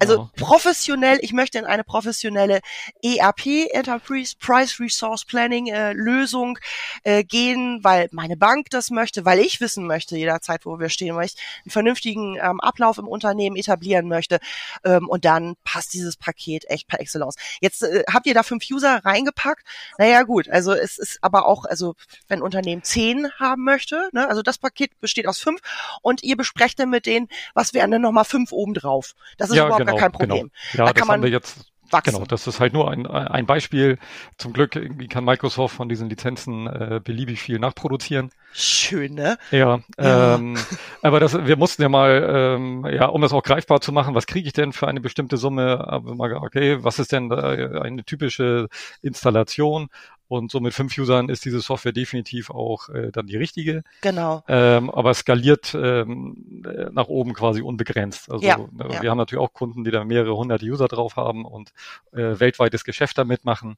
Also 0.00 0.14
genau. 0.14 0.30
professionell, 0.36 1.18
ich 1.22 1.32
möchte 1.32 1.58
in 1.58 1.64
eine 1.64 1.82
professionelle 1.82 2.60
ERP, 3.02 3.66
Enterprise 3.72 4.36
Price 4.38 4.78
Resource 4.78 5.24
Planning 5.24 5.66
äh, 5.66 5.92
Lösung 5.92 6.56
äh, 7.02 7.24
gehen, 7.24 7.80
weil 7.82 8.08
meine 8.12 8.36
Bank 8.36 8.70
das 8.70 8.90
möchte, 8.90 9.24
weil 9.24 9.39
ich 9.40 9.60
wissen 9.60 9.86
möchte, 9.86 10.16
jederzeit, 10.16 10.66
wo 10.66 10.78
wir 10.78 10.88
stehen, 10.88 11.16
weil 11.16 11.26
ich 11.26 11.36
einen 11.64 11.70
vernünftigen 11.70 12.36
ähm, 12.36 12.60
Ablauf 12.60 12.98
im 12.98 13.08
Unternehmen 13.08 13.56
etablieren 13.56 14.08
möchte. 14.08 14.38
Ähm, 14.84 15.08
und 15.08 15.24
dann 15.24 15.56
passt 15.64 15.92
dieses 15.94 16.16
Paket 16.16 16.64
echt 16.68 16.88
per 16.88 17.00
Excellence. 17.00 17.36
Jetzt 17.60 17.82
äh, 17.82 18.04
habt 18.12 18.26
ihr 18.26 18.34
da 18.34 18.42
fünf 18.42 18.64
User 18.70 19.00
reingepackt. 19.04 19.66
Naja, 19.98 20.22
gut, 20.22 20.48
also 20.48 20.72
es 20.72 20.98
ist 20.98 21.18
aber 21.22 21.46
auch, 21.46 21.64
also 21.64 21.94
wenn 22.28 22.40
ein 22.40 22.42
Unternehmen 22.42 22.82
zehn 22.82 23.30
haben 23.38 23.64
möchte, 23.64 24.08
ne, 24.12 24.28
also 24.28 24.42
das 24.42 24.58
Paket 24.58 24.98
besteht 25.00 25.26
aus 25.26 25.38
fünf 25.38 25.60
und 26.02 26.22
ihr 26.22 26.36
besprecht 26.36 26.78
dann 26.78 26.90
mit 26.90 27.06
denen, 27.06 27.28
was 27.54 27.74
wären 27.74 27.90
denn 27.90 28.02
nochmal 28.02 28.24
fünf 28.24 28.52
obendrauf. 28.52 29.14
Das 29.36 29.50
ist 29.50 29.56
ja, 29.56 29.66
überhaupt 29.66 29.80
genau, 29.80 29.92
gar 29.92 30.00
kein 30.00 30.12
Problem. 30.12 30.50
Genau. 30.72 30.86
Ja, 30.86 30.92
da 30.92 31.00
das 31.00 31.08
haben 31.08 31.22
wir 31.22 31.30
jetzt 31.30 31.56
wachsen. 31.92 32.14
Genau, 32.14 32.26
das 32.26 32.46
ist 32.46 32.60
halt 32.60 32.72
nur 32.72 32.90
ein, 32.90 33.06
ein 33.06 33.46
Beispiel. 33.46 33.98
Zum 34.38 34.52
Glück 34.52 34.78
kann 35.10 35.24
Microsoft 35.24 35.74
von 35.74 35.88
diesen 35.88 36.08
Lizenzen 36.08 36.66
äh, 36.66 37.00
beliebig 37.02 37.40
viel 37.40 37.58
nachproduzieren. 37.58 38.30
Schön, 38.52 39.14
ne? 39.14 39.38
Ja, 39.50 39.80
ja. 39.98 40.34
Ähm, 40.34 40.56
aber 41.02 41.20
das, 41.20 41.46
wir 41.46 41.56
mussten 41.56 41.82
ja 41.82 41.88
mal, 41.88 42.56
ähm, 42.56 42.86
ja, 42.90 43.06
um 43.06 43.22
es 43.22 43.32
auch 43.32 43.42
greifbar 43.42 43.80
zu 43.80 43.92
machen, 43.92 44.14
was 44.14 44.26
kriege 44.26 44.46
ich 44.46 44.52
denn 44.52 44.72
für 44.72 44.88
eine 44.88 45.00
bestimmte 45.00 45.36
Summe? 45.36 45.86
Aber 45.86 46.14
mal, 46.14 46.32
okay, 46.34 46.82
was 46.82 46.98
ist 46.98 47.12
denn 47.12 47.32
eine 47.32 48.04
typische 48.04 48.68
Installation? 49.02 49.88
Und 50.30 50.52
so 50.52 50.60
mit 50.60 50.74
fünf 50.74 50.96
Usern 50.96 51.28
ist 51.28 51.44
diese 51.44 51.60
Software 51.60 51.90
definitiv 51.90 52.50
auch 52.50 52.88
äh, 52.88 53.10
dann 53.10 53.26
die 53.26 53.36
richtige. 53.36 53.82
Genau. 54.00 54.44
Ähm, 54.46 54.88
aber 54.88 55.12
skaliert 55.12 55.74
ähm, 55.74 56.62
nach 56.92 57.08
oben 57.08 57.34
quasi 57.34 57.62
unbegrenzt. 57.62 58.30
Also 58.30 58.46
ja, 58.46 58.54
äh, 58.54 58.92
ja. 58.92 59.02
wir 59.02 59.10
haben 59.10 59.18
natürlich 59.18 59.42
auch 59.42 59.52
Kunden, 59.52 59.82
die 59.82 59.90
da 59.90 60.04
mehrere 60.04 60.36
hundert 60.36 60.62
User 60.62 60.86
drauf 60.86 61.16
haben 61.16 61.44
und 61.44 61.72
äh, 62.12 62.38
weltweites 62.38 62.84
Geschäft 62.84 63.18
damit 63.18 63.44
machen. 63.44 63.76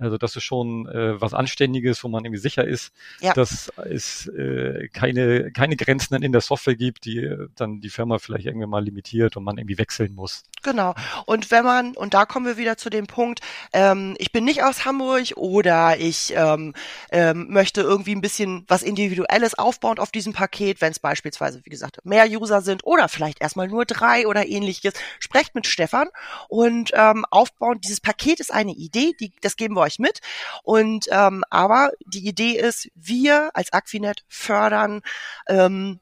Also 0.00 0.18
das 0.18 0.34
ist 0.34 0.42
schon 0.42 0.88
äh, 0.88 1.20
was 1.20 1.34
Anständiges, 1.34 2.02
wo 2.02 2.08
man 2.08 2.24
irgendwie 2.24 2.40
sicher 2.40 2.64
ist, 2.66 2.92
ja. 3.20 3.32
dass 3.34 3.72
es 3.76 4.26
äh, 4.26 4.88
keine, 4.88 5.52
keine 5.52 5.76
Grenzen 5.76 6.20
in 6.20 6.32
der 6.32 6.40
Software 6.40 6.74
gibt, 6.74 7.04
die 7.04 7.18
äh, 7.18 7.48
dann 7.54 7.80
die 7.80 7.90
Firma 7.90 8.18
vielleicht 8.18 8.46
irgendwie 8.46 8.66
mal 8.66 8.82
limitiert 8.82 9.36
und 9.36 9.44
man 9.44 9.56
irgendwie 9.56 9.78
wechseln 9.78 10.16
muss. 10.16 10.42
Genau. 10.64 10.94
Und 11.26 11.52
wenn 11.52 11.64
man, 11.64 11.92
und 11.94 12.14
da 12.14 12.26
kommen 12.26 12.46
wir 12.46 12.56
wieder 12.56 12.76
zu 12.76 12.90
dem 12.90 13.06
Punkt, 13.06 13.40
ähm, 13.72 14.16
ich 14.18 14.32
bin 14.32 14.44
nicht 14.44 14.64
aus 14.64 14.84
Hamburg 14.84 15.36
oder 15.36 15.91
ich 15.98 16.32
ähm, 16.36 16.74
ähm, 17.10 17.48
möchte 17.50 17.80
irgendwie 17.80 18.14
ein 18.14 18.20
bisschen 18.20 18.64
was 18.68 18.82
Individuelles 18.82 19.54
aufbauen 19.58 19.98
auf 19.98 20.10
diesem 20.10 20.32
Paket, 20.32 20.80
wenn 20.80 20.92
es 20.92 20.98
beispielsweise, 20.98 21.60
wie 21.64 21.70
gesagt, 21.70 22.04
mehr 22.04 22.26
User 22.28 22.60
sind 22.60 22.84
oder 22.84 23.08
vielleicht 23.08 23.40
erstmal 23.40 23.68
nur 23.68 23.84
drei 23.84 24.26
oder 24.26 24.46
ähnliches, 24.46 24.94
sprecht 25.18 25.54
mit 25.54 25.66
Stefan 25.66 26.08
und 26.48 26.90
ähm, 26.94 27.24
aufbauen. 27.30 27.80
Dieses 27.80 28.00
Paket 28.00 28.40
ist 28.40 28.52
eine 28.52 28.72
Idee, 28.72 29.12
die, 29.18 29.32
das 29.40 29.56
geben 29.56 29.74
wir 29.74 29.82
euch 29.82 29.98
mit. 29.98 30.20
Und 30.62 31.06
ähm, 31.10 31.44
aber 31.50 31.92
die 32.06 32.26
Idee 32.26 32.52
ist, 32.52 32.88
wir 32.94 33.50
als 33.54 33.72
Aquinet 33.72 34.24
fördern 34.28 35.02
ähm, 35.48 36.00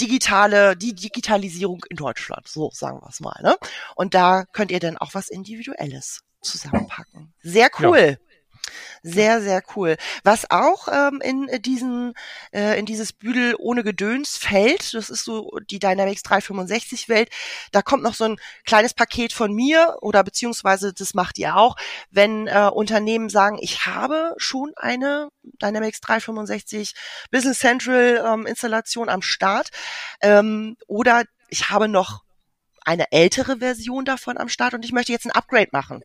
digitale, 0.00 0.76
die 0.76 0.94
Digitalisierung 0.94 1.84
in 1.88 1.96
Deutschland, 1.96 2.48
so 2.48 2.70
sagen 2.72 3.00
wir 3.02 3.08
es 3.08 3.20
mal. 3.20 3.38
Ne? 3.42 3.56
Und 3.94 4.14
da 4.14 4.44
könnt 4.52 4.70
ihr 4.70 4.80
dann 4.80 4.96
auch 4.96 5.14
was 5.14 5.28
Individuelles 5.28 6.22
zusammenpacken. 6.42 7.32
Sehr 7.42 7.70
cool. 7.80 8.18
Ja. 8.18 8.29
Sehr, 9.02 9.40
sehr 9.40 9.62
cool. 9.76 9.96
Was 10.24 10.50
auch 10.50 10.88
ähm, 10.92 11.20
in 11.22 11.48
diesen, 11.62 12.12
äh, 12.52 12.78
in 12.78 12.84
dieses 12.84 13.14
Büdel 13.14 13.54
ohne 13.58 13.82
Gedöns 13.82 14.36
fällt, 14.36 14.92
das 14.92 15.08
ist 15.08 15.24
so 15.24 15.58
die 15.70 15.78
Dynamics 15.78 16.22
365 16.22 17.08
Welt, 17.08 17.30
da 17.72 17.80
kommt 17.80 18.02
noch 18.02 18.12
so 18.12 18.24
ein 18.24 18.36
kleines 18.66 18.92
Paket 18.92 19.32
von 19.32 19.54
mir 19.54 19.96
oder 20.02 20.22
beziehungsweise 20.22 20.92
das 20.92 21.14
macht 21.14 21.38
ihr 21.38 21.56
auch, 21.56 21.76
wenn 22.10 22.46
äh, 22.46 22.68
Unternehmen 22.72 23.30
sagen, 23.30 23.58
ich 23.62 23.86
habe 23.86 24.34
schon 24.36 24.72
eine 24.76 25.30
Dynamics 25.42 26.02
365 26.02 26.94
Business 27.30 27.58
Central 27.58 28.22
ähm, 28.26 28.44
Installation 28.44 29.08
am 29.08 29.22
Start 29.22 29.70
ähm, 30.20 30.76
oder 30.88 31.24
ich 31.48 31.70
habe 31.70 31.88
noch 31.88 32.22
eine 32.84 33.10
ältere 33.12 33.58
Version 33.58 34.04
davon 34.04 34.36
am 34.36 34.48
Start 34.50 34.74
und 34.74 34.84
ich 34.84 34.92
möchte 34.92 35.12
jetzt 35.12 35.24
ein 35.24 35.32
Upgrade 35.32 35.70
machen 35.72 36.02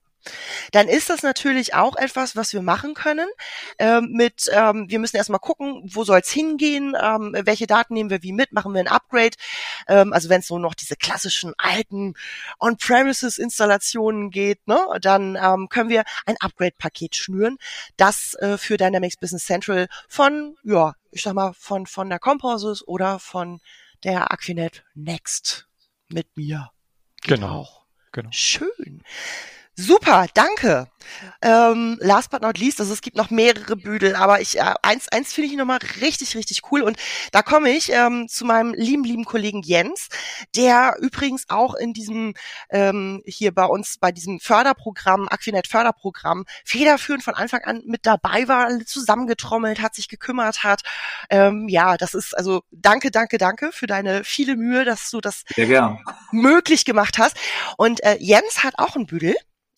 dann 0.72 0.88
ist 0.88 1.10
das 1.10 1.24
natürlich 1.24 1.74
auch 1.74 1.96
etwas, 1.96 2.36
was 2.36 2.54
wir 2.54 2.62
machen 2.62 2.94
können. 2.94 3.28
Ähm, 3.80 4.10
mit, 4.12 4.50
ähm, 4.52 4.86
wir 4.90 5.00
müssen 5.00 5.18
erstmal 5.18 5.40
gucken, 5.40 5.82
wo 5.94 6.04
soll 6.04 6.20
es 6.20 6.30
hingehen, 6.30 6.96
ähm, 7.00 7.36
welche 7.44 7.68
Daten 7.68 7.94
nehmen 7.94 8.10
wir 8.10 8.24
wie 8.24 8.34
mit, 8.34 8.52
machen 8.52 8.74
wir 8.74 8.82
ein 8.82 8.88
Upgrade. 8.88 9.36
Ähm, 9.88 10.14
also 10.14 10.30
wenn 10.30 10.42
es 10.42 10.48
so 10.48 10.60
noch 10.60 10.74
diese 10.74 10.96
klassischen 10.96 11.54
alten 11.58 12.16
On-Premises-Installationen 12.60 14.32
geht, 14.32 14.68
ne, 14.68 14.80
dann 15.02 15.38
ähm, 15.42 15.70
können 15.70 15.90
wir 15.90 16.04
ein 16.26 16.38
Upgrade-Paket 16.40 17.16
schnüren, 17.16 17.58
das 17.98 18.36
äh, 18.36 18.58
für 18.58 18.78
Dynamics 18.78 19.18
Business 19.18 19.46
Central 19.46 19.88
von, 20.08 20.56
ja, 20.64 20.94
ich 21.12 21.24
sag 21.24 21.34
mal, 21.34 21.54
von, 21.58 21.86
von 21.86 22.10
der 22.10 22.20
Composys 22.20 22.86
oder 22.86 23.20
von 23.20 23.62
der 24.04 24.32
Aquinet 24.32 24.84
Next 24.94 25.68
mit 26.10 26.36
mir. 26.36 26.72
Genau. 27.24 27.62
Auch. 27.62 27.86
Genau. 28.12 28.30
Schön. 28.32 29.04
Super, 29.78 30.28
danke. 30.34 30.88
Ähm, 31.42 31.98
last 32.00 32.30
but 32.32 32.42
not 32.42 32.58
least, 32.58 32.80
also 32.80 32.94
es 32.94 33.02
gibt 33.02 33.18
noch 33.18 33.30
mehrere 33.30 33.76
Büdel, 33.76 34.16
aber 34.16 34.40
ich 34.40 34.58
äh, 34.58 34.74
eins, 34.82 35.10
eins 35.10 35.34
finde 35.34 35.50
ich 35.50 35.58
nochmal 35.58 35.80
richtig, 36.00 36.36
richtig 36.38 36.72
cool. 36.72 36.82
Und 36.82 36.98
da 37.34 37.42
komme 37.42 37.70
ich 37.72 37.92
ähm, 37.92 38.30
zu 38.30 38.46
meinem 38.46 38.74
lieben, 38.74 39.04
lieben 39.04 39.26
Kollegen 39.26 39.62
Jens, 39.64 40.08
der 40.56 40.96
übrigens 41.02 41.46
auch 41.50 41.76
in 41.76 41.92
diesem 41.92 42.36
ähm, 42.70 43.22
hier 43.26 43.54
bei 43.54 43.66
uns 43.66 43.98
bei 43.98 44.14
diesem 44.14 44.40
Förderprogramm, 44.40 45.28
Aquinet 45.30 45.68
Förderprogramm, 45.68 46.46
federführend 46.64 47.24
von 47.24 47.36
Anfang 47.36 47.62
an 47.66 47.82
mit 47.86 48.06
dabei 48.06 48.48
war, 48.48 48.70
zusammengetrommelt 48.86 49.82
hat, 49.82 49.94
sich 49.94 50.08
gekümmert 50.08 50.64
hat. 50.64 50.84
Ähm, 51.30 51.68
ja, 51.68 51.98
das 51.98 52.14
ist 52.14 52.36
also 52.38 52.64
danke, 52.72 53.12
danke, 53.12 53.38
danke 53.38 53.72
für 53.74 53.88
deine 53.88 54.24
viele 54.24 54.56
Mühe, 54.56 54.86
dass 54.86 55.12
du 55.12 55.20
das 55.20 55.44
möglich 56.32 56.86
gemacht 56.86 57.18
hast. 57.18 57.36
Und 57.78 58.02
äh, 58.04 58.16
Jens 58.22 58.64
hat 58.64 58.76
auch 58.78 58.96
ein 58.96 59.06
Büdel. 59.06 59.36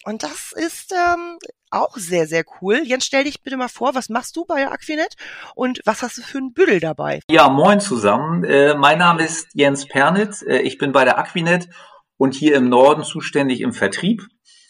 Und 0.08 0.24
das 0.24 0.54
ist 0.56 0.94
ähm, 0.94 1.38
auch 1.70 1.98
sehr, 1.98 2.28
sehr 2.28 2.46
cool. 2.62 2.80
Jens, 2.86 3.06
stell 3.06 3.26
dich 3.26 3.44
bitte 3.44 3.58
mal 3.58 3.68
vor, 3.68 3.94
was 3.94 4.08
machst 4.08 4.38
du 4.38 4.46
bei 4.46 4.66
Aquinet 4.66 5.18
und 5.54 5.82
was 5.84 6.02
hast 6.02 6.18
du 6.18 6.22
für 6.22 6.38
ein 6.38 6.54
Büdel 6.54 6.80
dabei? 6.80 7.20
Ja, 7.30 7.50
moin 7.50 7.82
zusammen. 7.82 8.46
Äh, 8.46 8.76
mein 8.76 9.00
Name 9.00 9.26
ist 9.26 9.50
Jens 9.54 9.86
Pernitz. 9.86 10.44
Äh, 10.44 10.60
ich 10.60 10.78
bin 10.78 10.94
bei 10.94 11.04
der 11.04 11.18
Aquinet 11.18 11.68
und 12.16 12.36
hier 12.36 12.56
im 12.56 12.70
Norden 12.70 13.04
zuständig 13.04 13.60
im 13.60 13.74
Vertrieb. 13.74 14.26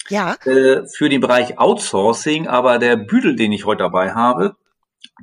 Ja. 0.09 0.37
Äh, 0.45 0.87
für 0.87 1.07
den 1.07 1.21
Bereich 1.21 1.59
Outsourcing, 1.59 2.47
aber 2.47 2.79
der 2.79 2.95
Büdel, 2.95 3.35
den 3.35 3.51
ich 3.51 3.63
heute 3.63 3.83
dabei 3.83 4.15
habe, 4.15 4.55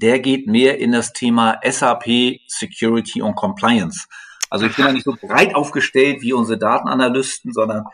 der 0.00 0.20
geht 0.20 0.46
mehr 0.46 0.78
in 0.78 0.92
das 0.92 1.12
Thema 1.12 1.58
SAP 1.68 2.38
Security 2.46 3.20
und 3.20 3.34
Compliance. 3.34 4.06
Also 4.48 4.66
ich 4.66 4.76
bin 4.76 4.86
ja 4.86 4.92
nicht 4.92 5.06
so 5.06 5.16
breit 5.20 5.56
aufgestellt 5.56 6.22
wie 6.22 6.32
unsere 6.32 6.56
Datenanalysten, 6.56 7.52
sondern 7.52 7.86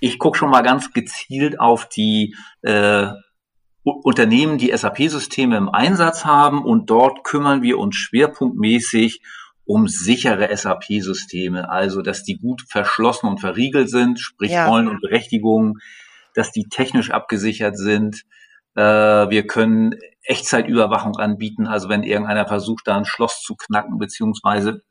ich 0.00 0.18
gucke 0.18 0.38
schon 0.38 0.50
mal 0.50 0.62
ganz 0.62 0.92
gezielt 0.92 1.60
auf 1.60 1.88
die 1.88 2.36
äh, 2.62 3.08
Unternehmen, 3.82 4.56
die 4.58 4.74
SAP-Systeme 4.74 5.56
im 5.56 5.68
Einsatz 5.68 6.24
haben 6.24 6.64
und 6.64 6.88
dort 6.88 7.22
kümmern 7.22 7.62
wir 7.62 7.78
uns 7.78 7.96
schwerpunktmäßig 7.96 9.20
um 9.66 9.88
sichere 9.88 10.54
SAP-Systeme, 10.54 11.70
also 11.70 12.02
dass 12.02 12.22
die 12.22 12.38
gut 12.38 12.62
verschlossen 12.68 13.28
und 13.28 13.40
verriegelt 13.40 13.90
sind, 13.90 14.20
sprich 14.20 14.52
ja. 14.52 14.66
Rollen 14.66 14.88
und 14.88 15.00
Berechtigungen, 15.00 15.78
dass 16.34 16.50
die 16.52 16.64
technisch 16.68 17.10
abgesichert 17.10 17.76
sind. 17.76 18.22
Äh, 18.74 18.82
wir 18.82 19.46
können 19.46 19.94
Echtzeitüberwachung 20.22 21.16
anbieten, 21.16 21.66
also 21.66 21.88
wenn 21.88 22.02
irgendeiner 22.02 22.46
versucht, 22.46 22.86
da 22.86 22.96
ein 22.96 23.04
Schloss 23.04 23.42
zu 23.42 23.54
knacken 23.54 23.98
beziehungsweise 23.98 24.82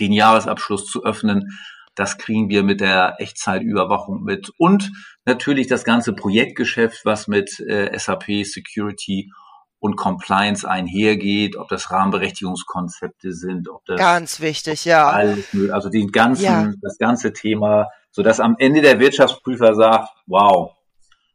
den 0.00 0.12
Jahresabschluss 0.12 0.86
zu 0.86 1.04
öffnen, 1.04 1.58
das 1.94 2.18
kriegen 2.18 2.48
wir 2.48 2.62
mit 2.62 2.80
der 2.80 3.16
Echtzeitüberwachung 3.18 4.22
mit. 4.22 4.50
Und 4.58 4.92
natürlich 5.24 5.66
das 5.66 5.84
ganze 5.84 6.12
Projektgeschäft, 6.12 7.04
was 7.04 7.28
mit 7.28 7.60
äh, 7.60 7.96
SAP 7.98 8.44
Security 8.44 9.30
und 9.78 9.96
Compliance 9.96 10.68
einhergeht, 10.68 11.56
ob 11.56 11.68
das 11.68 11.90
Rahmenberechtigungskonzepte 11.90 13.32
sind, 13.32 13.68
ob 13.68 13.84
das 13.84 13.98
ganz 13.98 14.40
wichtig, 14.40 14.84
ja, 14.84 15.08
alles, 15.08 15.48
also 15.72 15.90
den 15.90 16.12
ganzen, 16.12 16.44
ja. 16.44 16.72
das 16.80 16.98
ganze 16.98 17.32
Thema, 17.32 17.88
so 18.12 18.22
dass 18.22 18.38
am 18.38 18.54
Ende 18.58 18.80
der 18.80 19.00
Wirtschaftsprüfer 19.00 19.74
sagt, 19.74 20.08
wow, 20.26 20.76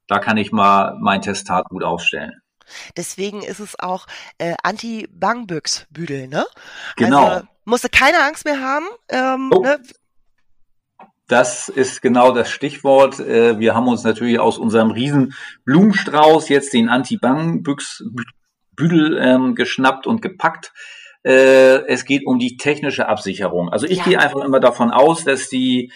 da 0.08 0.20
kann 0.20 0.38
ich 0.38 0.54
mal 0.54 0.96
mein 1.02 1.22
Testat 1.22 1.66
gut 1.66 1.84
aufstellen. 1.84 2.42
Deswegen 2.96 3.44
ist 3.44 3.60
es 3.60 3.78
auch 3.80 4.08
äh, 4.38 4.56
Anti-Bangbüchs-Büdel, 4.64 6.28
ne? 6.28 6.46
Genau. 6.96 7.26
Also, 7.26 7.48
musste 7.66 7.90
keine 7.90 8.24
Angst 8.24 8.46
mehr 8.46 8.62
haben. 8.62 8.86
Ähm, 9.10 9.52
oh. 9.54 9.62
ne? 9.62 9.80
Das 11.28 11.70
ist 11.70 12.02
genau 12.02 12.32
das 12.32 12.50
Stichwort. 12.50 13.20
Äh, 13.20 13.60
wir 13.60 13.76
haben 13.76 13.88
uns 13.88 14.04
natürlich 14.04 14.40
aus 14.40 14.58
unserem 14.58 14.90
riesen 14.92 15.36
Blumenstrauß 15.66 16.50
jetzt 16.50 16.74
den 16.74 16.90
Anti-Bang-Büdel 16.90 19.20
ähm, 19.22 19.56
geschnappt 19.56 20.08
und 20.08 20.22
gepackt. 20.22 20.74
Äh, 21.24 21.86
es 21.88 22.06
geht 22.06 22.26
um 22.26 22.40
die 22.40 22.56
technische 22.56 23.10
Absicherung. 23.10 23.68
Also 23.70 23.86
ich 23.86 23.98
ja. 23.98 24.06
gehe 24.06 24.20
einfach 24.20 24.46
immer 24.46 24.62
davon 24.62 24.92
aus, 24.92 25.26
dass 25.26 25.50
die 25.50 25.92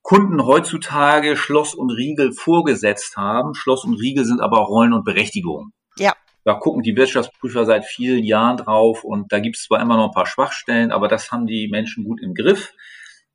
Kunden 0.00 0.46
heutzutage 0.46 1.36
Schloss 1.36 1.74
und 1.74 1.90
Riegel 1.90 2.32
vorgesetzt 2.32 3.18
haben. 3.18 3.54
Schloss 3.54 3.84
und 3.84 4.00
Riegel 4.00 4.24
sind 4.24 4.40
aber 4.40 4.60
Rollen 4.60 4.94
und 4.94 5.04
Berechtigungen. 5.04 5.74
Ja. 5.98 6.14
Da 6.44 6.54
gucken 6.54 6.82
die 6.82 6.96
Wirtschaftsprüfer 6.96 7.66
seit 7.66 7.84
vielen 7.84 8.24
Jahren 8.24 8.56
drauf 8.56 9.04
und 9.04 9.30
da 9.30 9.40
gibt 9.40 9.56
es 9.56 9.64
zwar 9.64 9.82
immer 9.82 9.98
noch 9.98 10.06
ein 10.06 10.14
paar 10.14 10.26
Schwachstellen, 10.26 10.90
aber 10.90 11.06
das 11.06 11.30
haben 11.30 11.46
die 11.46 11.68
Menschen 11.68 12.04
gut 12.04 12.22
im 12.22 12.32
Griff. 12.32 12.72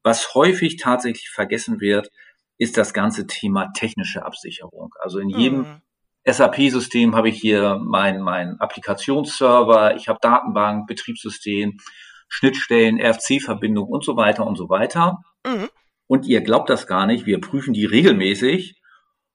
Was 0.05 0.35
häufig 0.35 0.77
tatsächlich 0.77 1.31
vergessen 1.31 1.81
wird, 1.81 2.11
ist 2.59 2.77
das 2.77 2.93
ganze 2.93 3.25
Thema 3.25 3.71
technische 3.73 4.23
Absicherung. 4.23 4.93
Also 4.99 5.17
in 5.17 5.29
jedem 5.29 5.61
mhm. 5.61 5.81
SAP-System 6.27 7.15
habe 7.15 7.29
ich 7.29 7.41
hier 7.41 7.79
meinen 7.83 8.21
mein 8.21 8.59
Applikationsserver, 8.59 9.95
ich 9.95 10.07
habe 10.07 10.19
Datenbank, 10.21 10.85
Betriebssystem, 10.85 11.79
Schnittstellen, 12.27 13.01
RFC-Verbindung 13.01 13.87
und 13.87 14.05
so 14.05 14.15
weiter 14.15 14.45
und 14.45 14.57
so 14.57 14.69
weiter. 14.69 15.23
Mhm. 15.43 15.69
Und 16.05 16.27
ihr 16.27 16.41
glaubt 16.41 16.69
das 16.69 16.85
gar 16.85 17.07
nicht, 17.07 17.25
wir 17.25 17.41
prüfen 17.41 17.73
die 17.73 17.85
regelmäßig 17.85 18.79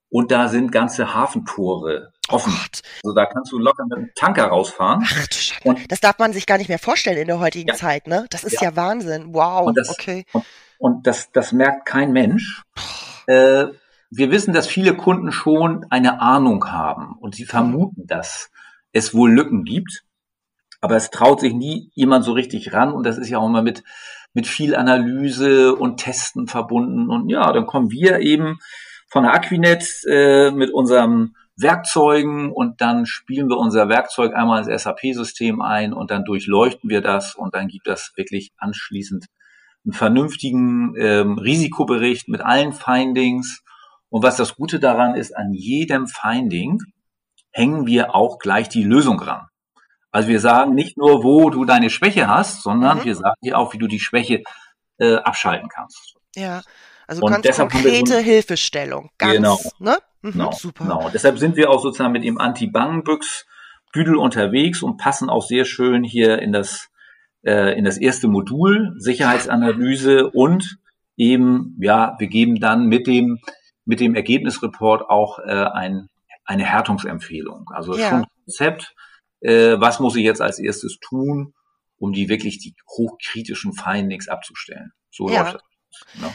und 0.08 0.30
da 0.30 0.46
sind 0.46 0.70
ganze 0.70 1.14
Hafentore 1.14 2.12
offen. 2.32 2.52
Gott. 2.52 2.82
Also 3.04 3.14
da 3.14 3.26
kannst 3.26 3.52
du 3.52 3.58
locker 3.58 3.84
mit 3.88 3.98
einem 3.98 4.10
Tanker 4.14 4.46
rausfahren. 4.46 5.02
Ach 5.04 5.26
du 5.26 5.34
Scheiße. 5.34 5.60
Und- 5.68 5.90
Das 5.92 6.00
darf 6.00 6.18
man 6.18 6.32
sich 6.32 6.46
gar 6.46 6.58
nicht 6.58 6.68
mehr 6.68 6.78
vorstellen 6.78 7.18
in 7.18 7.26
der 7.26 7.38
heutigen 7.40 7.68
Ja. 7.68 7.74
Zeit, 7.74 8.06
ne? 8.06 8.26
Das 8.30 8.44
ist 8.44 8.60
Ja. 8.60 8.70
ja, 8.70 8.76
Wahnsinn. 8.76 9.34
Wow. 9.34 9.66
Und 9.68 9.76
das- 9.78 9.88
okay. 9.90 10.24
Und 10.78 11.06
das, 11.06 11.30
das 11.32 11.52
merkt 11.52 11.86
kein 11.86 12.12
Mensch. 12.12 12.62
Äh, 13.26 13.66
wir 14.10 14.30
wissen, 14.30 14.52
dass 14.54 14.66
viele 14.66 14.96
Kunden 14.96 15.30
schon 15.30 15.86
eine 15.90 16.20
Ahnung 16.20 16.66
haben 16.70 17.16
und 17.20 17.34
sie 17.34 17.44
vermuten, 17.44 18.06
dass 18.06 18.50
es 18.92 19.14
wohl 19.14 19.30
Lücken 19.32 19.64
gibt. 19.64 20.02
Aber 20.80 20.96
es 20.96 21.10
traut 21.10 21.40
sich 21.40 21.52
nie 21.52 21.90
jemand 21.94 22.24
so 22.24 22.32
richtig 22.32 22.72
ran 22.72 22.92
und 22.92 23.04
das 23.04 23.18
ist 23.18 23.28
ja 23.28 23.38
auch 23.38 23.46
immer 23.46 23.60
mit, 23.62 23.84
mit 24.32 24.46
viel 24.46 24.74
Analyse 24.74 25.74
und 25.76 25.98
Testen 25.98 26.46
verbunden. 26.46 27.10
Und 27.10 27.28
ja, 27.28 27.52
dann 27.52 27.66
kommen 27.66 27.90
wir 27.90 28.20
eben 28.20 28.58
von 29.08 29.24
der 29.24 29.34
Aquinet 29.34 29.84
äh, 30.08 30.50
mit 30.50 30.72
unserem 30.72 31.34
Werkzeugen 31.62 32.52
und 32.52 32.80
dann 32.80 33.06
spielen 33.06 33.48
wir 33.48 33.56
unser 33.58 33.88
Werkzeug 33.88 34.34
einmal 34.34 34.66
ins 34.68 34.82
SAP-System 34.82 35.60
ein 35.60 35.92
und 35.92 36.10
dann 36.10 36.24
durchleuchten 36.24 36.90
wir 36.90 37.00
das 37.00 37.34
und 37.34 37.54
dann 37.54 37.68
gibt 37.68 37.86
das 37.86 38.12
wirklich 38.16 38.52
anschließend 38.56 39.26
einen 39.84 39.92
vernünftigen 39.92 40.94
ähm, 40.98 41.38
Risikobericht 41.38 42.28
mit 42.28 42.40
allen 42.42 42.72
Findings. 42.72 43.62
Und 44.10 44.22
was 44.22 44.36
das 44.36 44.54
Gute 44.56 44.78
daran 44.80 45.14
ist, 45.14 45.36
an 45.36 45.52
jedem 45.52 46.06
Finding 46.06 46.78
hängen 47.52 47.86
wir 47.86 48.14
auch 48.14 48.38
gleich 48.38 48.68
die 48.68 48.82
Lösung 48.84 49.18
ran. 49.20 49.46
Also 50.12 50.28
wir 50.28 50.40
sagen 50.40 50.74
nicht 50.74 50.96
nur, 50.98 51.22
wo 51.22 51.50
du 51.50 51.64
deine 51.64 51.88
Schwäche 51.90 52.28
hast, 52.28 52.62
sondern 52.62 52.98
Mhm. 52.98 53.04
wir 53.04 53.14
sagen 53.14 53.36
dir 53.42 53.58
auch, 53.58 53.72
wie 53.72 53.78
du 53.78 53.86
die 53.86 54.00
Schwäche 54.00 54.42
äh, 54.98 55.14
abschalten 55.16 55.68
kannst. 55.68 56.14
Ja. 56.36 56.62
Also 57.06 57.22
Und 57.22 57.32
ganz 57.42 57.56
so 57.56 57.66
konkrete 57.66 58.18
Hilfestellung. 58.18 59.10
Ganz, 59.18 59.34
Genau. 59.34 59.58
ne? 59.78 59.98
Mhm, 60.22 60.32
Genau, 60.32 60.52
super. 60.52 60.84
genau. 60.84 61.06
Und 61.06 61.14
deshalb 61.14 61.38
sind 61.38 61.56
wir 61.56 61.70
auch 61.70 61.82
sozusagen 61.82 62.12
mit 62.12 62.24
dem 62.24 62.38
Anti-Bangenbüchs-Büdel 62.38 64.16
unterwegs 64.16 64.82
und 64.82 64.96
passen 64.98 65.30
auch 65.30 65.42
sehr 65.46 65.64
schön 65.64 66.04
hier 66.04 66.40
in 66.40 66.52
das, 66.52 66.88
äh, 67.42 67.76
in 67.78 67.84
das 67.84 67.96
erste 67.98 68.28
Modul, 68.28 68.94
Sicherheitsanalyse 68.98 70.30
und 70.30 70.78
eben, 71.16 71.76
ja, 71.80 72.16
wir 72.18 72.28
geben 72.28 72.60
dann 72.60 72.86
mit 72.86 73.06
dem, 73.06 73.38
mit 73.84 74.00
dem 74.00 74.14
Ergebnisreport 74.14 75.08
auch 75.08 75.38
äh, 75.38 75.50
ein, 75.72 76.08
eine 76.44 76.64
Härtungsempfehlung. 76.64 77.70
Also 77.72 77.96
Ja. 77.96 78.08
schon 78.08 78.26
Konzept, 78.44 78.94
äh, 79.40 79.76
was 79.80 80.00
muss 80.00 80.16
ich 80.16 80.24
jetzt 80.24 80.40
als 80.42 80.58
erstes 80.58 80.98
tun, 81.00 81.54
um 81.98 82.12
die 82.12 82.28
wirklich 82.28 82.58
die 82.58 82.74
hochkritischen 82.88 83.72
Findings 83.72 84.28
abzustellen. 84.28 84.92
So 85.10 85.28
Ja. 85.30 85.40
läuft 85.42 85.54
das. 85.54 85.62
Genau. 86.14 86.34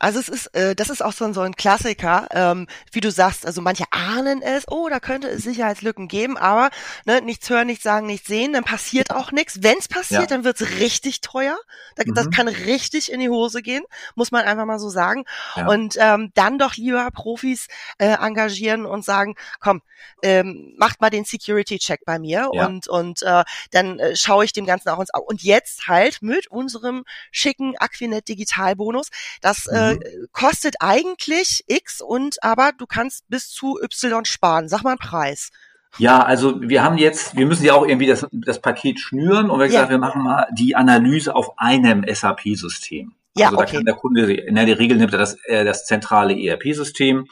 Also 0.00 0.18
es 0.18 0.28
ist, 0.28 0.46
äh, 0.54 0.74
das 0.74 0.88
ist 0.90 1.02
auch 1.02 1.12
so 1.12 1.24
ein, 1.26 1.34
so 1.34 1.42
ein 1.42 1.54
Klassiker, 1.54 2.26
ähm, 2.32 2.66
wie 2.90 3.00
du 3.00 3.10
sagst, 3.10 3.44
also 3.46 3.60
manche 3.60 3.84
ahnen 3.90 4.40
es, 4.42 4.64
oh, 4.68 4.88
da 4.88 4.98
könnte 4.98 5.28
es 5.28 5.42
Sicherheitslücken 5.44 6.08
geben, 6.08 6.36
aber 6.38 6.70
ne, 7.04 7.20
nichts 7.20 7.48
hören, 7.50 7.66
nichts 7.66 7.84
sagen, 7.84 8.06
nichts 8.06 8.26
sehen, 8.26 8.54
dann 8.54 8.64
passiert 8.64 9.10
auch 9.10 9.30
nichts. 9.30 9.62
Wenn 9.62 9.78
es 9.78 9.88
passiert, 9.88 10.22
Ja. 10.22 10.26
dann 10.26 10.44
wird's 10.44 10.62
richtig 10.80 11.20
teuer. 11.20 11.56
Da, 11.96 12.04
Das 12.06 12.26
Mhm. 12.26 12.30
kann 12.30 12.48
richtig 12.48 13.12
in 13.12 13.20
die 13.20 13.28
Hose 13.28 13.62
gehen, 13.62 13.84
muss 14.14 14.32
man 14.32 14.44
einfach 14.46 14.64
mal 14.64 14.78
so 14.80 14.88
sagen. 14.88 15.24
Ja. 15.54 15.66
Und 15.68 15.96
ähm, 16.00 16.32
dann 16.34 16.58
doch 16.58 16.74
lieber 16.76 17.06
Profis 17.12 17.68
äh, 17.98 18.06
engagieren 18.08 18.86
und 18.86 19.04
sagen, 19.04 19.34
komm, 19.60 19.82
ähm, 20.22 20.74
macht 20.78 21.02
mal 21.02 21.10
den 21.10 21.26
Security-Check 21.26 22.06
bei 22.06 22.18
mir 22.18 22.48
Ja. 22.54 22.64
und, 22.66 22.88
und 22.88 23.22
äh, 23.22 23.44
dann 23.70 23.98
äh, 23.98 24.16
schaue 24.16 24.46
ich 24.46 24.54
dem 24.54 24.64
Ganzen 24.64 24.88
auch 24.88 24.98
ins 24.98 25.12
Auge. 25.12 25.26
Und 25.26 25.42
jetzt 25.42 25.88
halt 25.88 26.22
mit 26.22 26.46
unserem 26.50 27.04
schicken 27.30 27.76
Aquinet 27.76 28.26
Digitalbonus, 28.28 29.08
das 29.42 29.66
äh, 29.66 29.89
kostet 30.32 30.76
eigentlich 30.80 31.64
X 31.66 32.00
und 32.00 32.42
aber 32.42 32.72
du 32.76 32.86
kannst 32.86 33.28
bis 33.28 33.50
zu 33.50 33.78
Y 33.82 34.24
sparen. 34.24 34.68
Sag 34.68 34.82
mal 34.82 34.90
einen 34.90 34.98
Preis. 34.98 35.50
Ja, 35.98 36.22
also 36.22 36.60
wir 36.60 36.84
haben 36.84 36.98
jetzt, 36.98 37.36
wir 37.36 37.46
müssen 37.46 37.64
ja 37.64 37.74
auch 37.74 37.84
irgendwie 37.84 38.06
das, 38.06 38.26
das 38.30 38.60
Paket 38.60 39.00
schnüren 39.00 39.50
und 39.50 39.58
wir 39.58 39.64
haben 39.64 39.72
Ja. 39.72 39.80
gesagt, 39.80 39.90
wir 39.90 39.98
machen 39.98 40.22
mal 40.22 40.46
die 40.52 40.76
Analyse 40.76 41.34
auf 41.34 41.58
einem 41.58 42.04
SAP-System. 42.06 43.12
Ja, 43.36 43.46
also 43.46 43.56
da 43.56 43.62
okay. 43.64 43.76
kann 43.76 43.84
der 43.84 43.94
Kunde, 43.94 44.32
in 44.32 44.54
der 44.54 44.78
Regel 44.78 44.98
nimmt 44.98 45.12
er 45.12 45.18
das, 45.18 45.36
äh, 45.44 45.64
das 45.64 45.86
zentrale 45.86 46.34
ERP-System, 46.38 47.26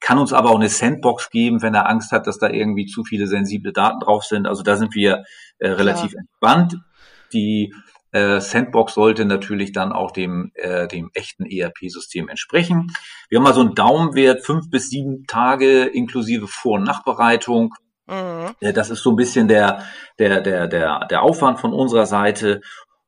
kann 0.00 0.18
uns 0.18 0.32
aber 0.32 0.50
auch 0.50 0.56
eine 0.56 0.68
Sandbox 0.68 1.30
geben, 1.30 1.62
wenn 1.62 1.74
er 1.74 1.88
Angst 1.88 2.10
hat, 2.10 2.26
dass 2.26 2.38
da 2.38 2.48
irgendwie 2.48 2.86
zu 2.86 3.04
viele 3.04 3.26
sensible 3.26 3.72
Daten 3.72 4.00
drauf 4.00 4.24
sind. 4.24 4.46
Also 4.46 4.62
da 4.62 4.76
sind 4.76 4.94
wir 4.94 5.24
äh, 5.58 5.68
relativ 5.68 6.14
entspannt. 6.14 6.78
Die 7.32 7.74
äh, 8.12 8.40
Sandbox 8.40 8.94
sollte 8.94 9.24
natürlich 9.24 9.72
dann 9.72 9.92
auch 9.92 10.10
dem, 10.10 10.50
äh, 10.54 10.88
dem 10.88 11.10
echten 11.14 11.46
ERP-System 11.46 12.28
entsprechen. 12.28 12.92
Wir 13.28 13.38
haben 13.38 13.44
mal 13.44 13.54
so 13.54 13.60
einen 13.60 13.74
Daumenwert, 13.74 14.44
fünf 14.44 14.68
bis 14.70 14.90
sieben 14.90 15.26
Tage 15.26 15.84
inklusive 15.84 16.48
Vor- 16.48 16.78
und 16.78 16.84
Nachbereitung. 16.84 17.74
Mhm. 18.06 18.50
Äh, 18.60 18.72
Das 18.72 18.90
ist 18.90 19.02
so 19.02 19.10
ein 19.10 19.16
bisschen 19.16 19.46
der, 19.48 19.84
der, 20.18 20.40
der, 20.40 20.66
der, 20.66 21.06
der 21.06 21.22
Aufwand 21.22 21.60
von 21.60 21.72
unserer 21.72 22.06
Seite. 22.06 22.60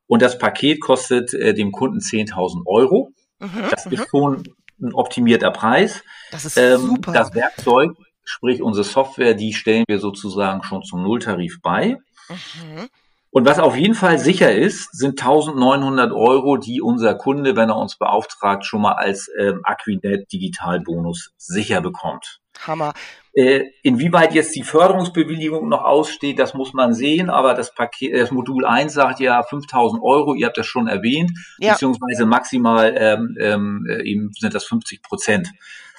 Und 0.07 0.21
das 0.21 0.37
Paket 0.37 0.79
kostet 0.81 1.33
äh, 1.33 1.53
dem 1.53 1.71
Kunden 1.71 1.99
10.000 1.99 2.65
Euro. 2.65 3.11
Mhm. 3.39 3.49
Das 3.71 3.85
mhm. 3.85 3.91
ist 3.93 4.07
schon 4.09 4.43
ein 4.81 4.93
optimierter 4.93 5.51
Preis. 5.51 6.03
Das 6.31 6.45
ist 6.45 6.57
Ähm, 6.57 6.79
super. 6.81 7.11
das 7.11 7.33
Werkzeug, 7.35 7.91
sprich 8.23 8.61
unsere 8.61 8.83
Software, 8.85 9.33
die 9.33 9.53
stellen 9.53 9.83
wir 9.87 9.99
sozusagen 9.99 10.63
schon 10.63 10.83
zum 10.83 11.03
Nulltarif 11.03 11.59
bei. 11.61 11.97
mhm. 12.29 12.87
Und 13.33 13.47
was 13.47 13.57
auf 13.57 13.75
jeden 13.75 13.95
Fall 13.95 14.19
sicher 14.19 14.53
ist, 14.53 14.95
sind 14.95 15.19
1900 15.19 16.11
Euro, 16.11 16.57
die 16.57 16.81
unser 16.81 17.15
Kunde, 17.15 17.55
wenn 17.55 17.69
er 17.69 17.77
uns 17.77 17.97
beauftragt, 17.97 18.63
schon 18.63 18.83
mal 18.83 18.91
als 18.91 19.27
ähm, 19.39 19.61
Aquinet 19.63 20.31
Digitalbonus 20.31 21.31
sicher 21.37 21.81
bekommt. 21.81 22.41
Hammer. 22.59 22.93
Äh, 23.33 23.63
inwieweit 23.81 24.35
jetzt 24.35 24.55
die 24.55 24.61
Förderungsbewilligung 24.61 25.67
noch 25.67 25.83
aussteht, 25.83 26.37
das 26.37 26.53
muss 26.53 26.73
man 26.73 26.93
sehen, 26.93 27.31
aber 27.31 27.55
das 27.55 27.73
Paket, 27.73 28.13
das 28.13 28.29
Modul 28.29 28.65
1 28.65 28.93
sagt 28.93 29.19
ja 29.19 29.41
5000 29.41 30.03
Euro, 30.03 30.35
ihr 30.35 30.45
habt 30.45 30.59
das 30.59 30.67
schon 30.67 30.87
erwähnt, 30.87 31.31
Ja. 31.57 31.73
beziehungsweise 31.73 32.27
maximal 32.27 32.93
ähm, 32.95 33.35
ähm, 33.39 33.87
äh, 33.89 34.03
eben 34.03 34.29
sind 34.39 34.53
das 34.53 34.65
50 34.65 35.01
Prozent. 35.01 35.49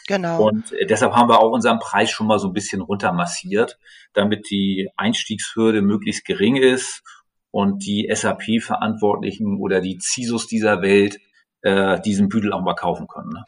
Genau. 0.07 0.47
Und 0.47 0.71
äh, 0.73 0.87
deshalb 0.87 1.15
haben 1.15 1.29
wir 1.29 1.41
auch 1.41 1.51
unseren 1.51 1.81
Preis 1.81 2.13
schon 2.13 2.29
mal 2.29 2.39
so 2.39 2.47
ein 2.47 2.53
bisschen 2.53 2.81
runtermassiert, 2.81 3.77
damit 4.13 4.49
die 4.51 4.89
Einstiegshürde 4.97 5.83
möglichst 5.83 6.25
gering 6.25 6.55
ist 6.55 7.03
und 7.55 7.87
die 7.87 8.11
SAP-Verantwortlichen 8.13 9.61
oder 9.61 9.81
die 9.81 10.01
CISOs 10.01 10.49
dieser 10.49 10.83
Welt 10.83 11.21
äh, 11.63 12.01
diesen 12.01 12.29
Büdel 12.29 12.53
auch 12.53 12.63
mal 12.63 12.75
kaufen 12.75 13.07
können. 13.07 13.31
Ne? 13.31 13.45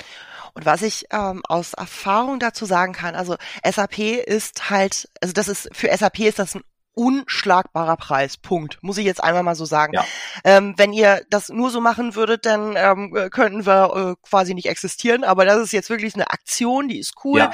Und 0.55 0.65
was 0.65 0.83
ich 0.83 1.07
ähm, 1.11 1.43
aus 1.49 1.75
Erfahrung 1.75 2.39
dazu 2.39 2.67
sagen 2.67 2.93
kann, 2.93 3.17
also 3.17 3.35
SAP 3.69 3.99
ist 3.99 4.71
halt, 4.71 5.09
also 5.21 5.35
das 5.35 5.49
ist 5.49 5.69
für 5.73 5.89
SAP 5.95 6.21
ist 6.21 6.39
das 6.39 6.55
ein 6.55 6.63
unschlagbarer 6.97 7.97
Preis. 7.97 8.37
Punkt. 8.37 8.79
Muss 8.83 8.99
ich 8.99 9.05
jetzt 9.05 9.23
einmal 9.23 9.43
mal 9.43 9.55
so 9.55 9.65
sagen. 9.67 9.93
Ja. 9.95 10.05
Ähm, 10.45 10.75
wenn 10.77 10.93
ihr 10.93 11.25
das 11.31 11.51
nur 11.51 11.71
so 11.71 11.81
machen 11.81 12.15
würdet, 12.15 12.47
dann 12.47 12.75
ähm, 12.77 13.15
äh, 13.15 13.29
könnten 13.29 13.67
wir 13.67 14.17
äh, 14.17 14.27
quasi 14.29 14.55
nicht 14.55 14.67
existieren. 14.67 15.23
Aber 15.23 15.45
das 15.45 15.61
ist 15.61 15.73
jetzt 15.73 15.91
wirklich 15.91 16.15
eine 16.15 16.31
Aktion, 16.31 16.89
die 16.89 16.99
ist 16.99 17.15
cool. 17.25 17.41
Ja. 17.41 17.51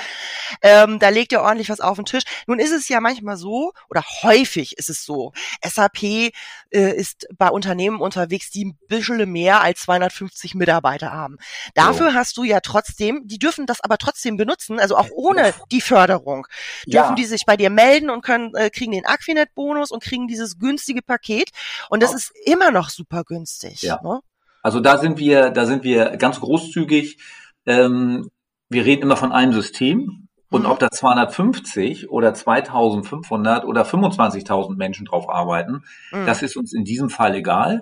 Ähm, 0.62 0.98
da 0.98 1.08
legt 1.08 1.32
ihr 1.32 1.42
ordentlich 1.42 1.68
was 1.70 1.80
auf 1.80 1.96
den 1.96 2.04
Tisch. 2.04 2.22
Nun 2.46 2.58
ist 2.58 2.72
es 2.72 2.88
ja 2.88 3.00
manchmal 3.00 3.36
so, 3.36 3.72
oder 3.90 4.04
häufig 4.22 4.78
ist 4.78 4.88
es 4.88 5.04
so, 5.04 5.32
SAP 5.64 6.02
äh, 6.04 6.30
ist 6.70 7.26
bei 7.36 7.48
Unternehmen 7.48 8.00
unterwegs, 8.00 8.50
die 8.50 8.66
ein 8.66 8.78
bisschen 8.88 9.30
mehr 9.30 9.60
als 9.60 9.80
250 9.80 10.54
Mitarbeiter 10.54 11.12
haben. 11.12 11.38
Dafür 11.74 12.14
hast 12.14 12.36
du 12.36 12.44
ja 12.44 12.60
trotzdem, 12.60 13.22
die 13.26 13.38
dürfen 13.38 13.66
das 13.66 13.80
aber 13.82 13.98
trotzdem 13.98 14.36
benutzen, 14.36 14.78
also 14.78 14.96
auch 14.96 15.08
ohne 15.12 15.52
die 15.70 15.80
Förderung, 15.80 16.46
dürfen 16.86 17.10
Ja. 17.10 17.14
die 17.14 17.24
sich 17.24 17.42
bei 17.46 17.56
dir 17.56 17.70
melden 17.70 18.08
und 18.10 18.22
können 18.22 18.54
äh, 18.54 18.70
kriegen 18.70 18.92
den 18.92 19.04
Aquinet-Bonus 19.32 19.90
und 19.90 20.02
kriegen 20.02 20.26
dieses 20.28 20.58
günstige 20.58 21.02
Paket. 21.02 21.50
Und 21.90 22.02
das 22.02 22.14
ist 22.14 22.32
immer 22.46 22.70
noch 22.70 22.88
super 22.90 23.24
günstig. 23.24 23.82
Ja. 23.82 24.00
Ne? 24.02 24.20
Also 24.62 24.80
da 24.80 24.98
sind 24.98 25.18
wir, 25.18 25.50
da 25.50 25.66
sind 25.66 25.82
wir 25.84 26.16
ganz 26.16 26.40
großzügig. 26.40 27.18
Ähm, 27.66 28.30
wir 28.68 28.84
reden 28.84 29.02
immer 29.02 29.16
von 29.16 29.32
einem 29.32 29.52
System. 29.52 30.28
Und 30.50 30.64
Mhm. 30.64 30.70
ob 30.70 30.78
da 30.78 30.90
250 30.90 32.10
oder 32.10 32.34
2500 32.34 33.64
oder 33.64 33.84
25.000 33.86 34.76
Menschen 34.76 35.06
drauf 35.06 35.30
arbeiten, 35.30 35.82
Mhm. 36.12 36.26
das 36.26 36.42
ist 36.42 36.56
uns 36.56 36.74
in 36.74 36.84
diesem 36.84 37.08
Fall 37.08 37.34
egal. 37.34 37.80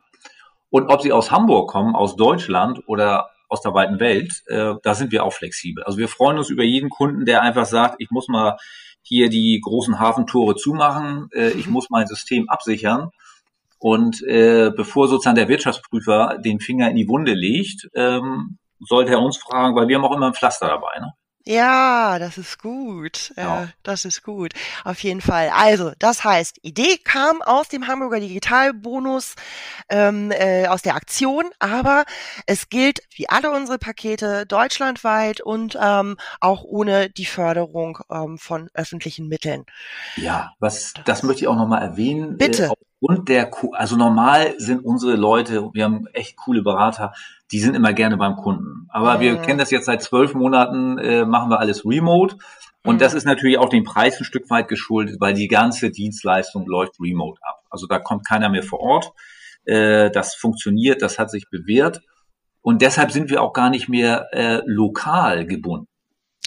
Und 0.70 0.86
ob 0.88 1.02
sie 1.02 1.12
aus 1.12 1.32
Hamburg 1.32 1.68
kommen, 1.68 1.96
aus 1.96 2.14
Deutschland 2.14 2.80
oder 2.86 3.30
aus 3.48 3.60
der 3.60 3.74
weiten 3.74 3.98
Welt, 3.98 4.44
äh, 4.46 4.74
da 4.84 4.94
sind 4.94 5.10
wir 5.10 5.24
auch 5.24 5.32
flexibel. 5.32 5.82
Also 5.82 5.98
wir 5.98 6.06
freuen 6.06 6.38
uns 6.38 6.48
über 6.48 6.62
jeden 6.62 6.88
Kunden, 6.90 7.24
der 7.24 7.42
einfach 7.42 7.66
sagt, 7.66 7.96
ich 7.98 8.10
muss 8.12 8.28
mal 8.28 8.56
hier 9.02 9.28
die 9.28 9.60
großen 9.62 9.98
Hafentore 9.98 10.56
zumachen, 10.56 11.28
äh, 11.34 11.50
ich 11.50 11.66
Mhm. 11.66 11.72
muss 11.72 11.90
mein 11.90 12.06
System 12.06 12.48
absichern. 12.48 13.10
Und 13.78 14.22
äh, 14.24 14.70
bevor 14.76 15.08
sozusagen 15.08 15.36
der 15.36 15.48
Wirtschaftsprüfer 15.48 16.38
den 16.44 16.60
Finger 16.60 16.90
in 16.90 16.96
die 16.96 17.08
Wunde 17.08 17.32
legt, 17.34 17.88
ähm, 17.94 18.58
sollte 18.80 19.12
er 19.12 19.20
uns 19.20 19.38
fragen, 19.38 19.74
weil 19.74 19.88
wir 19.88 19.96
haben 19.96 20.04
auch 20.04 20.14
immer 20.16 20.26
ein 20.28 20.34
Pflaster 20.34 20.68
dabei. 20.68 21.00
Ne? 21.00 21.12
Ja, 21.44 22.18
das 22.18 22.36
ist 22.36 22.60
gut. 22.60 23.32
Ja. 23.36 23.64
Äh, 23.64 23.66
das 23.82 24.04
ist 24.04 24.22
gut. 24.22 24.52
Auf 24.84 25.02
jeden 25.02 25.20
Fall. 25.20 25.50
Also, 25.54 25.92
das 25.98 26.22
heißt, 26.22 26.58
Idee 26.62 26.98
kam 26.98 27.40
aus 27.40 27.68
dem 27.68 27.86
Hamburger 27.86 28.20
Digitalbonus, 28.20 29.36
ähm, 29.88 30.30
äh, 30.32 30.66
aus 30.66 30.82
der 30.82 30.94
Aktion, 30.94 31.44
aber 31.58 32.04
es 32.46 32.68
gilt 32.68 33.00
wie 33.14 33.28
alle 33.28 33.50
unsere 33.52 33.78
Pakete 33.78 34.44
deutschlandweit 34.46 35.40
und 35.40 35.78
ähm, 35.80 36.16
auch 36.40 36.62
ohne 36.62 37.08
die 37.08 37.26
Förderung 37.26 37.98
ähm, 38.10 38.36
von 38.38 38.68
öffentlichen 38.74 39.26
Mitteln. 39.28 39.64
Ja, 40.16 40.52
was 40.58 40.92
das 41.04 41.22
möchte 41.22 41.42
ich 41.42 41.48
auch 41.48 41.56
nochmal 41.56 41.82
erwähnen. 41.82 42.36
Bitte. 42.36 42.66
Äh, 42.66 42.89
und 43.00 43.28
der, 43.30 43.50
also 43.72 43.96
normal 43.96 44.54
sind 44.58 44.84
unsere 44.84 45.16
Leute, 45.16 45.70
wir 45.72 45.84
haben 45.84 46.06
echt 46.12 46.36
coole 46.36 46.62
Berater, 46.62 47.14
die 47.50 47.58
sind 47.58 47.74
immer 47.74 47.94
gerne 47.94 48.18
beim 48.18 48.36
Kunden. 48.36 48.86
Aber 48.90 49.16
mhm. 49.16 49.20
wir 49.20 49.36
kennen 49.38 49.58
das 49.58 49.70
jetzt 49.70 49.86
seit 49.86 50.02
zwölf 50.02 50.34
Monaten, 50.34 50.98
äh, 50.98 51.24
machen 51.24 51.50
wir 51.50 51.58
alles 51.58 51.84
remote. 51.86 52.36
Und 52.84 52.96
mhm. 52.96 52.98
das 52.98 53.14
ist 53.14 53.24
natürlich 53.24 53.58
auch 53.58 53.70
dem 53.70 53.84
Preis 53.84 54.20
ein 54.20 54.24
Stück 54.24 54.50
weit 54.50 54.68
geschuldet, 54.68 55.16
weil 55.18 55.32
die 55.32 55.48
ganze 55.48 55.90
Dienstleistung 55.90 56.66
läuft 56.66 57.00
remote 57.00 57.40
ab. 57.42 57.62
Also 57.70 57.86
da 57.86 57.98
kommt 57.98 58.26
keiner 58.26 58.50
mehr 58.50 58.62
vor 58.62 58.80
Ort. 58.80 59.12
Äh, 59.64 60.10
das 60.10 60.34
funktioniert, 60.34 61.00
das 61.00 61.18
hat 61.18 61.30
sich 61.30 61.48
bewährt. 61.50 62.02
Und 62.60 62.82
deshalb 62.82 63.12
sind 63.12 63.30
wir 63.30 63.42
auch 63.42 63.54
gar 63.54 63.70
nicht 63.70 63.88
mehr 63.88 64.28
äh, 64.32 64.60
lokal 64.66 65.46
gebunden. 65.46 65.86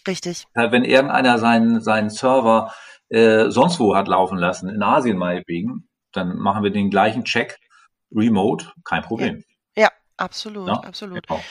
Richtig. 0.08 0.46
Wenn 0.54 0.84
irgendeiner 0.84 1.40
seinen, 1.40 1.82
seinen 1.82 2.12
Server 2.12 2.72
äh, 3.10 3.50
sonst 3.50 3.80
wo 3.80 3.96
hat 3.96 4.08
laufen 4.08 4.38
lassen, 4.38 4.70
in 4.70 4.82
Asien 4.82 5.18
meinetwegen, 5.18 5.88
dann 6.14 6.38
machen 6.38 6.64
wir 6.64 6.72
den 6.72 6.90
gleichen 6.90 7.26
Check 7.26 7.60
remote, 8.16 8.72
kein 8.84 9.02
Problem. 9.02 9.44
Ja, 9.76 9.84
ja 9.84 9.92
absolut, 10.18 10.68
ja? 10.70 10.76
absolut. 10.76 11.28
Genau 11.28 11.42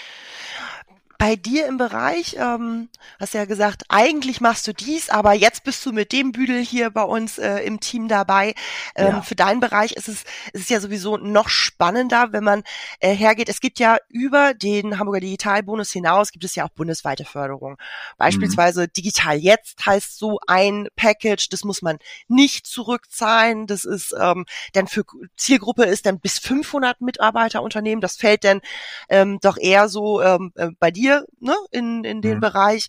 bei 1.23 1.37
dir 1.37 1.69
im 1.69 1.77
Bereich, 1.77 2.35
ähm, 2.37 2.89
hast 3.21 3.35
ja 3.35 3.45
gesagt, 3.45 3.85
eigentlich 3.89 4.41
machst 4.41 4.67
du 4.67 4.75
dies, 4.75 5.09
aber 5.09 5.35
jetzt 5.35 5.63
bist 5.63 5.87
du 5.87 5.93
mit 5.93 6.11
dem 6.11 6.33
Büdel 6.33 6.61
hier 6.65 6.91
bei 6.91 7.05
uns 7.05 7.39
äh, 7.39 7.59
im 7.59 7.79
Team 7.79 8.09
dabei. 8.09 8.57
Ähm, 8.97 9.07
ja. 9.07 9.23
Für 9.23 9.37
deinen 9.37 9.61
Bereich 9.61 9.93
ist 9.93 10.09
es, 10.09 10.25
ist 10.53 10.63
es 10.63 10.69
ja 10.69 10.81
sowieso 10.81 11.19
noch 11.19 11.49
spannender, 11.49 12.33
wenn 12.33 12.43
man 12.43 12.65
äh, 12.99 13.15
hergeht. 13.15 13.49
Es 13.49 13.61
gibt 13.61 13.79
ja 13.79 13.99
über 14.09 14.53
den 14.53 14.99
Hamburger 14.99 15.21
Digitalbonus 15.21 15.93
hinaus, 15.93 16.33
gibt 16.33 16.43
es 16.43 16.57
ja 16.57 16.65
auch 16.65 16.71
bundesweite 16.71 17.25
Förderung. 17.25 17.77
Beispielsweise 18.19 18.83
mhm. 18.83 18.93
Digital 18.97 19.37
Jetzt 19.39 19.87
heißt 19.87 20.19
so 20.19 20.41
ein 20.49 20.89
Package, 20.97 21.51
das 21.51 21.63
muss 21.63 21.83
man 21.83 21.99
nicht 22.27 22.67
zurückzahlen. 22.67 23.69
Das 23.69 23.85
ist 23.85 24.13
ähm, 24.21 24.45
dann 24.73 24.89
für 24.89 25.05
Zielgruppe 25.37 25.85
ist 25.85 26.05
dann 26.05 26.19
bis 26.19 26.41
500 26.41 27.01
Mitarbeiterunternehmen. 27.01 28.01
Das 28.01 28.17
fällt 28.17 28.43
dann 28.43 28.61
ähm, 29.09 29.39
doch 29.41 29.57
eher 29.57 29.89
so 29.89 30.21
ähm, 30.21 30.51
äh, 30.57 30.71
bei 30.81 30.91
dir 30.91 31.12
hier 31.13 31.27
ne, 31.41 31.57
in, 31.71 32.05
in 32.05 32.23
den 32.23 32.37
mhm. 32.37 32.41
Bereich. 32.41 32.89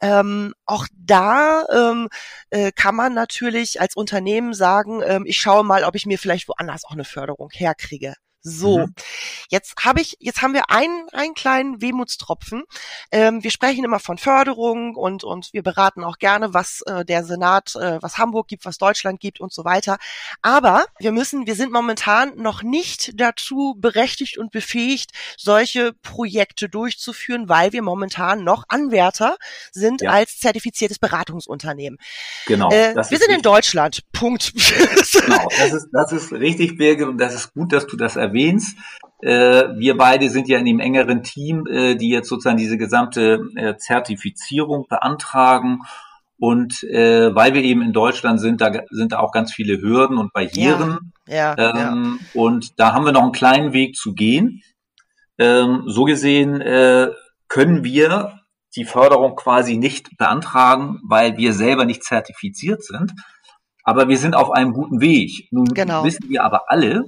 Ähm, 0.00 0.54
auch 0.66 0.86
da 0.96 1.64
ähm, 1.72 2.08
äh, 2.50 2.72
kann 2.72 2.94
man 2.94 3.14
natürlich 3.14 3.80
als 3.80 3.96
Unternehmen 3.96 4.54
sagen, 4.54 5.02
ähm, 5.04 5.24
ich 5.26 5.40
schaue 5.40 5.64
mal, 5.64 5.84
ob 5.84 5.94
ich 5.94 6.06
mir 6.06 6.18
vielleicht 6.18 6.48
woanders 6.48 6.84
auch 6.84 6.92
eine 6.92 7.04
Förderung 7.04 7.50
herkriege. 7.52 8.14
So, 8.42 8.78
mhm. 8.78 8.94
jetzt 9.50 9.74
habe 9.84 10.00
ich, 10.00 10.16
jetzt 10.18 10.40
haben 10.40 10.54
wir 10.54 10.70
einen, 10.70 11.08
einen 11.12 11.34
kleinen 11.34 11.82
Wehmutstropfen. 11.82 12.64
Ähm, 13.12 13.42
wir 13.42 13.50
sprechen 13.50 13.84
immer 13.84 14.00
von 14.00 14.16
Förderung 14.16 14.96
und 14.96 15.24
und 15.24 15.52
wir 15.52 15.62
beraten 15.62 16.04
auch 16.04 16.18
gerne, 16.18 16.54
was 16.54 16.80
äh, 16.86 17.04
der 17.04 17.22
Senat, 17.24 17.74
äh, 17.76 17.98
was 18.00 18.16
Hamburg 18.16 18.48
gibt, 18.48 18.64
was 18.64 18.78
Deutschland 18.78 19.20
gibt 19.20 19.40
und 19.40 19.52
so 19.52 19.64
weiter. 19.64 19.98
Aber 20.40 20.86
wir 20.98 21.12
müssen, 21.12 21.46
wir 21.46 21.54
sind 21.54 21.70
momentan 21.70 22.32
noch 22.36 22.62
nicht 22.62 23.12
dazu 23.20 23.76
berechtigt 23.78 24.38
und 24.38 24.52
befähigt, 24.52 25.10
solche 25.36 25.92
Projekte 26.02 26.70
durchzuführen, 26.70 27.48
weil 27.50 27.72
wir 27.72 27.82
momentan 27.82 28.42
noch 28.42 28.64
Anwärter 28.68 29.36
sind 29.70 30.00
ja. 30.00 30.12
als 30.12 30.38
zertifiziertes 30.38 30.98
Beratungsunternehmen. 30.98 31.98
Genau. 32.46 32.70
Äh, 32.70 32.94
wir 32.94 33.04
sind 33.04 33.12
richtig. 33.12 33.36
in 33.36 33.42
Deutschland. 33.42 34.00
Punkt. 34.12 34.54
genau. 34.54 35.48
Das 35.58 35.72
ist 35.74 35.88
das 35.92 36.12
ist 36.12 36.32
richtig, 36.32 36.78
Birgit, 36.78 37.06
und 37.06 37.18
das 37.18 37.34
ist 37.34 37.52
gut, 37.52 37.72
dass 37.72 37.86
du 37.86 37.96
das 37.96 38.16
erwähnst 38.16 38.29
erwähnst. 38.30 38.76
Äh, 39.22 39.76
wir 39.76 39.96
beide 39.96 40.30
sind 40.30 40.48
ja 40.48 40.58
in 40.58 40.64
dem 40.64 40.80
engeren 40.80 41.22
Team, 41.22 41.66
äh, 41.66 41.94
die 41.94 42.08
jetzt 42.08 42.28
sozusagen 42.28 42.56
diese 42.56 42.78
gesamte 42.78 43.40
äh, 43.56 43.76
Zertifizierung 43.76 44.86
beantragen. 44.88 45.80
Und 46.38 46.82
äh, 46.84 47.34
weil 47.34 47.52
wir 47.52 47.62
eben 47.62 47.82
in 47.82 47.92
Deutschland 47.92 48.40
sind, 48.40 48.62
da 48.62 48.72
sind 48.90 49.12
da 49.12 49.18
auch 49.18 49.30
ganz 49.30 49.52
viele 49.52 49.80
Hürden 49.82 50.16
und 50.16 50.32
Barrieren. 50.32 51.12
Ja, 51.26 51.54
ja, 51.58 51.92
ähm, 51.92 52.18
ja. 52.18 52.40
Und 52.40 52.80
da 52.80 52.94
haben 52.94 53.04
wir 53.04 53.12
noch 53.12 53.22
einen 53.22 53.32
kleinen 53.32 53.72
Weg 53.74 53.94
zu 53.94 54.14
gehen. 54.14 54.62
Ähm, 55.38 55.82
so 55.86 56.04
gesehen 56.04 56.62
äh, 56.62 57.08
können 57.48 57.84
wir 57.84 58.40
die 58.76 58.84
Förderung 58.84 59.36
quasi 59.36 59.76
nicht 59.76 60.16
beantragen, 60.16 61.00
weil 61.02 61.36
wir 61.36 61.52
selber 61.52 61.84
nicht 61.84 62.04
zertifiziert 62.04 62.82
sind. 62.84 63.12
Aber 63.84 64.08
wir 64.08 64.16
sind 64.16 64.34
auf 64.34 64.50
einem 64.50 64.72
guten 64.72 65.00
Weg. 65.00 65.48
Nun 65.50 65.66
genau. 65.66 66.04
wissen 66.04 66.28
wir 66.28 66.44
aber 66.44 66.70
alle, 66.70 67.06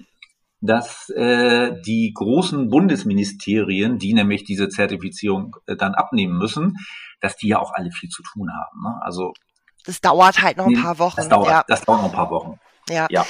dass 0.63 1.11
äh, 1.11 1.73
die 1.85 2.13
großen 2.15 2.69
Bundesministerien, 2.69 3.99
die 3.99 4.15
nämlich 4.15 4.45
diese 4.45 4.69
Zertifizierung 4.69 5.57
äh, 5.67 5.77
dann 5.77 5.95
abnehmen 5.95 6.39
müssen, 6.39 6.77
dass 7.21 7.37
die 7.37 7.49
ja 7.49 7.59
auch 7.59 7.73
alle 7.75 7.91
viel 7.91 8.09
zu 8.09 8.23
tun 8.23 8.51
haben. 8.53 8.83
Ne? 8.83 9.03
Also 9.03 9.35
das 9.85 10.01
dauert 10.01 10.41
halt 10.41 10.57
noch 10.57 10.67
ein 10.67 10.81
paar 10.81 10.99
Wochen. 11.01 11.17
Das 11.17 11.29
dauert, 11.29 11.49
ja. 11.49 11.65
das 11.67 11.85
dauert 11.85 12.03
noch 12.03 12.09
ein 12.11 12.15
paar 12.15 12.31
Wochen. 12.31 12.61
Ja. 12.89 13.09
ja. 13.11 13.27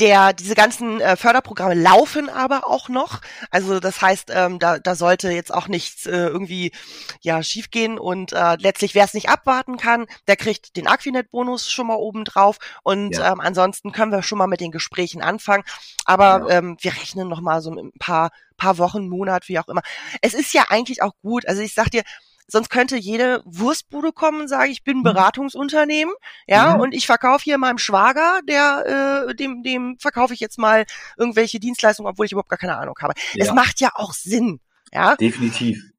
Der, 0.00 0.32
diese 0.32 0.54
ganzen 0.54 1.00
äh, 1.00 1.16
Förderprogramme 1.16 1.74
laufen 1.74 2.28
aber 2.28 2.66
auch 2.66 2.88
noch. 2.88 3.20
Also 3.50 3.78
das 3.78 4.00
heißt, 4.00 4.32
ähm, 4.34 4.58
da, 4.58 4.78
da 4.78 4.94
sollte 4.94 5.30
jetzt 5.30 5.52
auch 5.52 5.68
nichts 5.68 6.06
äh, 6.06 6.10
irgendwie 6.10 6.72
ja 7.20 7.42
schiefgehen 7.42 7.98
und 7.98 8.32
äh, 8.32 8.56
letztlich, 8.58 8.94
wer 8.94 9.04
es 9.04 9.14
nicht 9.14 9.28
abwarten 9.28 9.76
kann, 9.76 10.06
der 10.26 10.36
kriegt 10.36 10.76
den 10.76 10.88
Aquinet-Bonus 10.88 11.70
schon 11.70 11.86
mal 11.86 11.96
oben 11.96 12.24
drauf 12.24 12.58
und 12.82 13.16
ja. 13.16 13.32
ähm, 13.32 13.40
ansonsten 13.40 13.92
können 13.92 14.12
wir 14.12 14.22
schon 14.22 14.38
mal 14.38 14.46
mit 14.46 14.60
den 14.60 14.72
Gesprächen 14.72 15.22
anfangen. 15.22 15.62
Aber 16.06 16.48
ja. 16.48 16.58
ähm, 16.58 16.76
wir 16.80 16.92
rechnen 16.92 17.28
noch 17.28 17.40
mal 17.40 17.60
so 17.60 17.70
ein 17.70 17.92
paar 17.98 18.30
paar 18.56 18.78
Wochen, 18.78 19.08
Monat, 19.08 19.48
wie 19.48 19.58
auch 19.58 19.68
immer. 19.68 19.82
Es 20.20 20.34
ist 20.34 20.54
ja 20.54 20.66
eigentlich 20.68 21.02
auch 21.02 21.14
gut. 21.20 21.48
Also 21.48 21.62
ich 21.62 21.74
sag 21.74 21.90
dir, 21.90 22.02
Sonst 22.48 22.70
könnte 22.70 22.96
jede 22.96 23.42
Wurstbude 23.44 24.12
kommen 24.12 24.42
und 24.42 24.48
sagen, 24.48 24.70
ich 24.70 24.84
bin 24.84 24.98
ein 24.98 25.00
mhm. 25.00 25.04
Beratungsunternehmen, 25.04 26.14
ja, 26.46 26.74
mhm. 26.74 26.80
und 26.80 26.94
ich 26.94 27.06
verkaufe 27.06 27.44
hier 27.44 27.58
meinem 27.58 27.78
Schwager, 27.78 28.40
der, 28.48 29.26
äh, 29.28 29.34
dem, 29.34 29.62
dem 29.62 29.96
verkaufe 29.98 30.34
ich 30.34 30.40
jetzt 30.40 30.58
mal 30.58 30.84
irgendwelche 31.16 31.60
Dienstleistungen, 31.60 32.10
obwohl 32.10 32.26
ich 32.26 32.32
überhaupt 32.32 32.50
gar 32.50 32.58
keine 32.58 32.76
Ahnung 32.76 32.94
habe. 33.00 33.14
Ja. 33.34 33.44
Es 33.44 33.52
macht 33.52 33.80
ja 33.80 33.90
auch 33.94 34.12
Sinn, 34.12 34.60
ja. 34.92 35.16
Definitiv. 35.16 35.92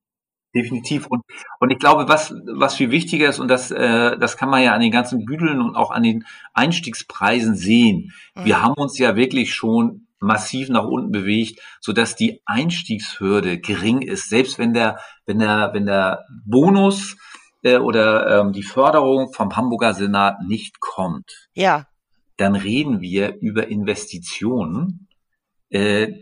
Definitiv. 0.56 1.08
Und, 1.08 1.24
und 1.60 1.72
ich 1.72 1.80
glaube, 1.80 2.08
was, 2.08 2.36
was 2.46 2.76
viel 2.76 2.92
wichtiger 2.92 3.28
ist, 3.28 3.40
und 3.40 3.48
das, 3.48 3.72
äh, 3.72 4.18
das 4.20 4.38
kann 4.38 4.50
man 4.50 4.62
ja 4.62 4.74
an 4.74 4.82
den 4.82 4.92
ganzen 4.92 5.26
Büdeln 5.26 5.60
und 5.60 5.76
auch 5.76 5.90
an 5.90 6.04
den 6.04 6.26
Einstiegspreisen 6.54 7.56
sehen. 7.56 8.14
Mhm. 8.36 8.46
Wir 8.46 8.62
haben 8.62 8.76
uns 8.76 9.00
ja 9.00 9.16
wirklich 9.16 9.56
schon 9.56 10.08
massiv 10.24 10.70
nach 10.70 10.86
unten 10.86 11.12
bewegt, 11.12 11.60
so 11.82 11.94
dass 11.94 12.16
die 12.16 12.42
Einstiegshürde 12.46 13.60
gering 13.60 14.02
ist. 14.02 14.30
Selbst 14.30 14.58
wenn 14.58 14.74
der, 14.74 15.00
wenn 15.26 15.40
der, 15.40 15.72
wenn 15.74 15.86
der 15.86 16.26
Bonus 16.46 17.16
äh, 17.62 17.78
oder 17.78 18.40
ähm, 18.42 18.54
die 18.54 18.64
Förderung 18.64 19.34
vom 19.34 19.56
Hamburger 19.56 19.94
Senat 19.94 20.42
nicht 20.48 20.80
kommt, 20.80 21.50
ja. 21.54 21.88
dann 22.38 22.56
reden 22.56 23.02
wir 23.02 23.36
über 23.42 23.68
Investitionen, 23.68 25.08
äh, 25.70 26.14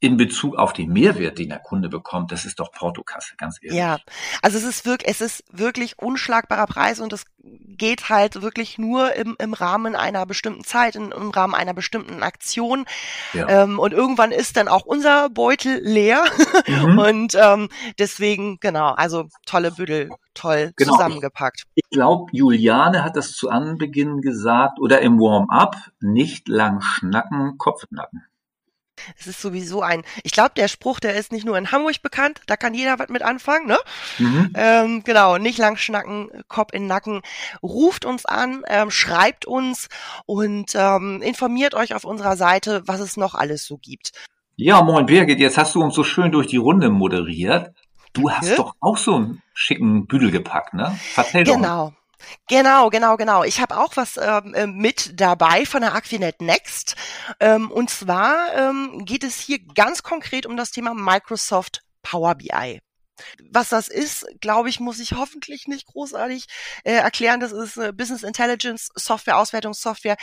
in 0.00 0.16
Bezug 0.16 0.56
auf 0.56 0.72
den 0.72 0.92
Mehrwert, 0.92 1.38
den 1.38 1.48
der 1.48 1.58
Kunde 1.58 1.88
bekommt, 1.88 2.30
das 2.30 2.44
ist 2.44 2.60
doch 2.60 2.70
Portokasse, 2.70 3.34
ganz 3.38 3.58
ehrlich. 3.62 3.78
Ja, 3.78 3.98
also 4.42 4.58
es 4.58 4.64
ist 4.64 4.84
wirklich, 4.84 5.10
es 5.10 5.20
ist 5.20 5.44
wirklich 5.50 5.98
unschlagbarer 5.98 6.66
Preis 6.66 7.00
und 7.00 7.12
es 7.12 7.24
geht 7.42 8.08
halt 8.08 8.42
wirklich 8.42 8.78
nur 8.78 9.14
im, 9.14 9.36
im 9.38 9.54
Rahmen 9.54 9.96
einer 9.96 10.26
bestimmten 10.26 10.64
Zeit, 10.64 10.96
in, 10.96 11.12
im 11.12 11.30
Rahmen 11.30 11.54
einer 11.54 11.74
bestimmten 11.74 12.22
Aktion. 12.22 12.84
Ja. 13.32 13.48
Ähm, 13.48 13.78
und 13.78 13.92
irgendwann 13.92 14.32
ist 14.32 14.56
dann 14.56 14.68
auch 14.68 14.84
unser 14.84 15.30
Beutel 15.30 15.80
leer. 15.82 16.24
Mhm. 16.66 16.98
und 16.98 17.34
ähm, 17.34 17.68
deswegen, 17.98 18.58
genau, 18.60 18.92
also 18.92 19.28
tolle 19.46 19.70
Büdel, 19.72 20.10
toll 20.34 20.72
genau. 20.76 20.92
zusammengepackt. 20.92 21.64
Ich, 21.74 21.84
ich 21.84 21.90
glaube, 21.90 22.26
Juliane 22.32 23.04
hat 23.04 23.16
das 23.16 23.32
zu 23.32 23.48
Anbeginn 23.48 24.20
gesagt 24.20 24.78
oder 24.80 25.00
im 25.00 25.18
Warm-up, 25.18 25.76
nicht 26.00 26.48
lang 26.48 26.80
schnacken, 26.80 27.56
Kopfnacken. 27.58 28.24
Es 29.18 29.26
ist 29.26 29.40
sowieso 29.40 29.82
ein, 29.82 30.02
ich 30.22 30.32
glaube, 30.32 30.52
der 30.56 30.68
Spruch, 30.68 31.00
der 31.00 31.14
ist 31.14 31.32
nicht 31.32 31.44
nur 31.44 31.56
in 31.58 31.72
Hamburg 31.72 32.02
bekannt, 32.02 32.40
da 32.46 32.56
kann 32.56 32.74
jeder 32.74 32.98
was 32.98 33.08
mit 33.08 33.22
anfangen, 33.22 33.66
ne? 33.66 33.78
Mhm. 34.18 34.52
Ähm, 34.54 35.04
genau, 35.04 35.38
nicht 35.38 35.58
lang 35.58 35.76
schnacken, 35.76 36.28
Kopf 36.48 36.72
in 36.72 36.86
Nacken. 36.86 37.22
Ruft 37.62 38.04
uns 38.04 38.26
an, 38.26 38.62
ähm, 38.68 38.90
schreibt 38.90 39.44
uns 39.44 39.88
und 40.26 40.72
ähm, 40.74 41.22
informiert 41.22 41.74
euch 41.74 41.94
auf 41.94 42.04
unserer 42.04 42.36
Seite, 42.36 42.82
was 42.86 43.00
es 43.00 43.16
noch 43.16 43.34
alles 43.34 43.66
so 43.66 43.78
gibt. 43.78 44.12
Ja, 44.56 44.82
moin 44.82 45.06
Birgit, 45.06 45.38
jetzt 45.38 45.58
hast 45.58 45.74
du 45.74 45.82
uns 45.82 45.94
so 45.94 46.02
schön 46.02 46.32
durch 46.32 46.46
die 46.46 46.56
Runde 46.56 46.88
moderiert. 46.88 47.74
Du 48.14 48.30
hast 48.30 48.58
doch 48.58 48.74
auch 48.80 48.96
so 48.96 49.16
einen 49.16 49.42
schicken 49.52 50.06
Büdel 50.06 50.30
gepackt, 50.30 50.72
ne? 50.72 50.98
Vertell 51.12 51.44
genau. 51.44 51.56
doch. 51.56 51.62
Genau. 51.62 51.92
Genau, 52.48 52.90
genau, 52.90 53.16
genau. 53.16 53.44
Ich 53.44 53.60
habe 53.60 53.76
auch 53.76 53.96
was 53.96 54.16
ähm, 54.16 54.54
äh, 54.54 54.66
mit 54.66 55.20
dabei 55.20 55.66
von 55.66 55.80
der 55.80 55.94
Aquinet 55.94 56.40
Next. 56.40 56.96
Ähm, 57.40 57.70
und 57.70 57.90
zwar 57.90 58.54
ähm, 58.54 59.04
geht 59.04 59.24
es 59.24 59.40
hier 59.40 59.58
ganz 59.74 60.02
konkret 60.02 60.46
um 60.46 60.56
das 60.56 60.70
Thema 60.70 60.94
Microsoft 60.94 61.82
Power 62.02 62.34
BI. 62.36 62.80
Was 63.50 63.70
das 63.70 63.88
ist, 63.88 64.26
glaube 64.40 64.68
ich, 64.68 64.78
muss 64.78 65.00
ich 65.00 65.12
hoffentlich 65.12 65.66
nicht 65.66 65.86
großartig 65.86 66.46
äh, 66.84 66.92
erklären. 66.92 67.40
Das 67.40 67.52
ist 67.52 67.78
äh, 67.78 67.92
Business 67.92 68.22
Intelligence 68.22 68.90
Software, 68.94 69.38
Auswertungssoftware, 69.38 70.16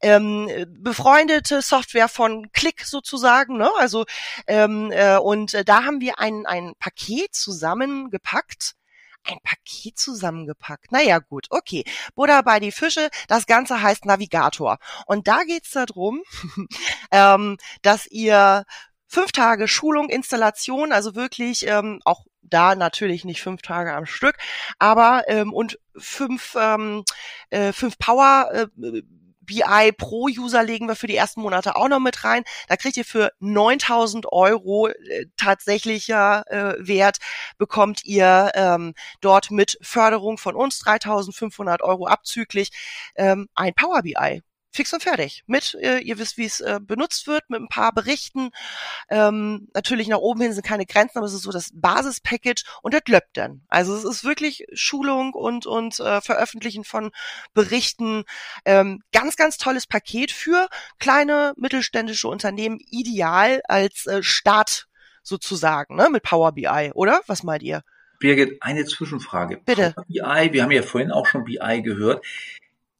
ähm, 0.00 0.48
befreundete 0.68 1.60
Software 1.60 2.08
von 2.08 2.50
Click 2.52 2.84
sozusagen. 2.84 3.58
Ne? 3.58 3.70
Also 3.78 4.06
ähm, 4.46 4.90
äh, 4.92 5.18
und 5.18 5.52
äh, 5.54 5.64
da 5.64 5.84
haben 5.84 6.00
wir 6.00 6.18
ein, 6.18 6.46
ein 6.46 6.72
Paket 6.78 7.34
zusammengepackt 7.34 8.77
ein 9.28 9.38
Paket 9.42 9.98
zusammengepackt. 9.98 10.92
Naja, 10.92 11.18
gut, 11.18 11.46
okay. 11.50 11.84
Buddha 12.14 12.42
bei 12.42 12.60
die 12.60 12.72
Fische. 12.72 13.08
Das 13.28 13.46
Ganze 13.46 13.82
heißt 13.82 14.04
Navigator. 14.04 14.78
Und 15.06 15.28
da 15.28 15.44
geht's 15.44 15.70
darum, 15.70 16.22
ähm, 17.10 17.56
dass 17.82 18.06
ihr 18.06 18.64
fünf 19.06 19.32
Tage 19.32 19.68
Schulung, 19.68 20.08
Installation, 20.10 20.92
also 20.92 21.14
wirklich 21.14 21.66
ähm, 21.66 22.00
auch 22.04 22.24
da 22.42 22.74
natürlich 22.74 23.24
nicht 23.24 23.42
fünf 23.42 23.62
Tage 23.62 23.94
am 23.94 24.06
Stück, 24.06 24.36
aber 24.78 25.24
ähm, 25.28 25.52
und 25.52 25.78
fünf, 25.96 26.56
ähm, 26.58 27.04
äh, 27.50 27.72
fünf 27.72 27.98
Power 27.98 28.50
äh, 28.52 29.02
BI 29.48 29.92
Pro 29.96 30.28
User 30.28 30.62
legen 30.62 30.86
wir 30.86 30.94
für 30.94 31.08
die 31.08 31.16
ersten 31.16 31.40
Monate 31.40 31.74
auch 31.74 31.88
noch 31.88 31.98
mit 31.98 32.22
rein. 32.22 32.44
Da 32.68 32.76
kriegt 32.76 32.96
ihr 32.96 33.04
für 33.04 33.32
9000 33.40 34.30
Euro 34.30 34.88
äh, 34.88 35.26
tatsächlicher 35.36 36.44
äh, 36.46 36.74
Wert 36.78 37.16
bekommt 37.56 38.04
ihr 38.04 38.52
ähm, 38.54 38.94
dort 39.20 39.50
mit 39.50 39.78
Förderung 39.82 40.38
von 40.38 40.54
uns 40.54 40.78
3500 40.80 41.82
Euro 41.82 42.06
abzüglich 42.06 42.70
ähm, 43.16 43.48
ein 43.54 43.74
Power 43.74 44.02
BI 44.02 44.42
fix 44.78 44.92
und 44.92 45.02
fertig. 45.02 45.42
Mit, 45.48 45.76
äh, 45.82 45.98
ihr 45.98 46.18
wisst, 46.18 46.38
wie 46.38 46.44
es 46.44 46.60
äh, 46.60 46.78
benutzt 46.80 47.26
wird, 47.26 47.50
mit 47.50 47.60
ein 47.60 47.68
paar 47.68 47.92
Berichten. 47.92 48.50
Ähm, 49.10 49.68
natürlich 49.74 50.06
nach 50.06 50.18
oben 50.18 50.40
hin 50.40 50.52
sind 50.52 50.64
keine 50.64 50.86
Grenzen, 50.86 51.18
aber 51.18 51.26
es 51.26 51.34
ist 51.34 51.42
so 51.42 51.50
das 51.50 51.70
Basispackage 51.74 52.62
und 52.82 52.94
das 52.94 53.02
löppt 53.08 53.36
dann. 53.36 53.62
Also 53.68 53.96
es 53.96 54.04
ist 54.04 54.22
wirklich 54.22 54.66
Schulung 54.72 55.34
und, 55.34 55.66
und 55.66 55.98
äh, 55.98 56.20
Veröffentlichen 56.20 56.84
von 56.84 57.10
Berichten. 57.54 58.22
Ähm, 58.64 59.02
ganz, 59.12 59.34
ganz 59.34 59.58
tolles 59.58 59.88
Paket 59.88 60.30
für 60.30 60.68
kleine 61.00 61.54
mittelständische 61.56 62.28
Unternehmen, 62.28 62.78
ideal 62.88 63.60
als 63.66 64.06
äh, 64.06 64.22
Start 64.22 64.86
sozusagen, 65.24 65.96
ne, 65.96 66.08
mit 66.08 66.22
Power 66.22 66.52
BI, 66.52 66.92
oder? 66.94 67.20
Was 67.26 67.42
meint 67.42 67.64
ihr? 67.64 67.82
Birgit, 68.20 68.62
eine 68.62 68.84
Zwischenfrage. 68.84 69.58
Bitte. 69.58 69.92
Power 69.94 70.04
BI, 70.06 70.52
wir 70.52 70.62
haben 70.62 70.70
ja 70.70 70.82
vorhin 70.82 71.10
auch 71.10 71.26
schon 71.26 71.42
BI 71.44 71.82
gehört. 71.82 72.24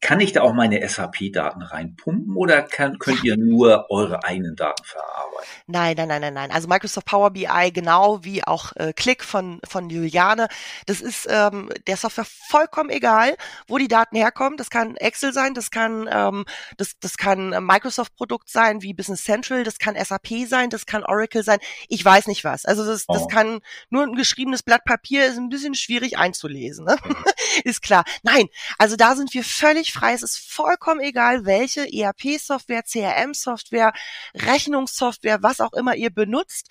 Kann 0.01 0.21
ich 0.21 0.33
da 0.33 0.43
auch 0.43 0.53
meine 0.53 0.87
SAP-Daten 0.89 1.61
reinpumpen 1.61 2.37
oder 2.37 2.63
kann, 2.63 2.99
könnt 3.01 3.25
ihr 3.25 3.37
nur 3.37 3.87
eure 3.91 4.23
eigenen 4.23 4.55
Daten 4.55 4.85
verarbeiten? 4.85 5.49
Nein, 5.67 5.97
nein, 5.97 6.09
nein, 6.09 6.21
nein, 6.21 6.35
nein. 6.35 6.51
Also 6.53 6.69
Microsoft 6.69 7.07
Power 7.07 7.31
BI, 7.31 7.73
genau 7.73 8.23
wie 8.23 8.45
auch 8.45 8.73
äh, 8.77 8.93
Click 8.93 9.25
von, 9.25 9.61
von 9.69 9.91
Juliane, 9.91 10.49
das 10.87 11.01
ist 11.01 11.27
ähm, 11.29 11.69
der 11.89 11.97
Software 11.97 12.27
vollkommen 12.49 12.91
egal, 12.91 13.37
wo 13.67 13.77
die 13.77 13.89
Daten 13.89 14.17
herkommen. 14.17 14.57
Das 14.57 14.71
kann 14.71 14.97
Excel 14.97 15.33
sein, 15.33 15.55
das 15.55 15.73
kann, 15.73 16.09
ähm, 16.11 16.45
das, 16.77 16.99
das 17.01 17.17
kann 17.17 17.51
Microsoft-Produkt 17.65 18.49
sein 18.49 18.83
wie 18.83 18.95
Business 18.95 19.25
Central, 19.25 19.65
das 19.65 19.79
kann 19.79 19.97
SAP 19.97 20.47
sein, 20.47 20.71
das 20.71 20.87
kann 20.87 21.05
Oracle 21.05 21.43
sein. 21.43 21.59
Ich 21.89 22.05
weiß 22.05 22.29
nicht 22.29 22.45
was. 22.45 22.65
Also 22.65 22.87
das, 22.87 23.07
das 23.07 23.23
oh. 23.23 23.27
kann 23.27 23.61
nur 23.91 24.05
ein 24.05 24.15
geschriebenes 24.15 24.63
Blatt 24.63 24.85
Papier, 24.85 25.27
ist 25.27 25.39
ein 25.39 25.49
bisschen 25.49 25.75
schwierig 25.75 26.19
einzulesen. 26.19 26.85
Ne? 26.85 26.97
Mhm. 27.05 27.17
ist 27.65 27.83
klar. 27.83 28.05
Nein, 28.23 28.47
also 28.79 28.95
da 28.95 29.17
sind 29.17 29.35
wir 29.35 29.43
völlig 29.43 29.88
völlig 29.89 29.93
frei. 29.93 30.13
Es 30.15 30.23
ist 30.23 30.39
vollkommen 30.39 31.01
egal, 31.01 31.45
welche 31.45 31.87
ERP-Software, 31.93 32.83
CRM-Software, 32.83 33.93
Rechnungssoftware, 34.35 35.43
was 35.43 35.61
auch 35.61 35.73
immer 35.73 35.95
ihr 35.95 36.11
benutzt. 36.11 36.71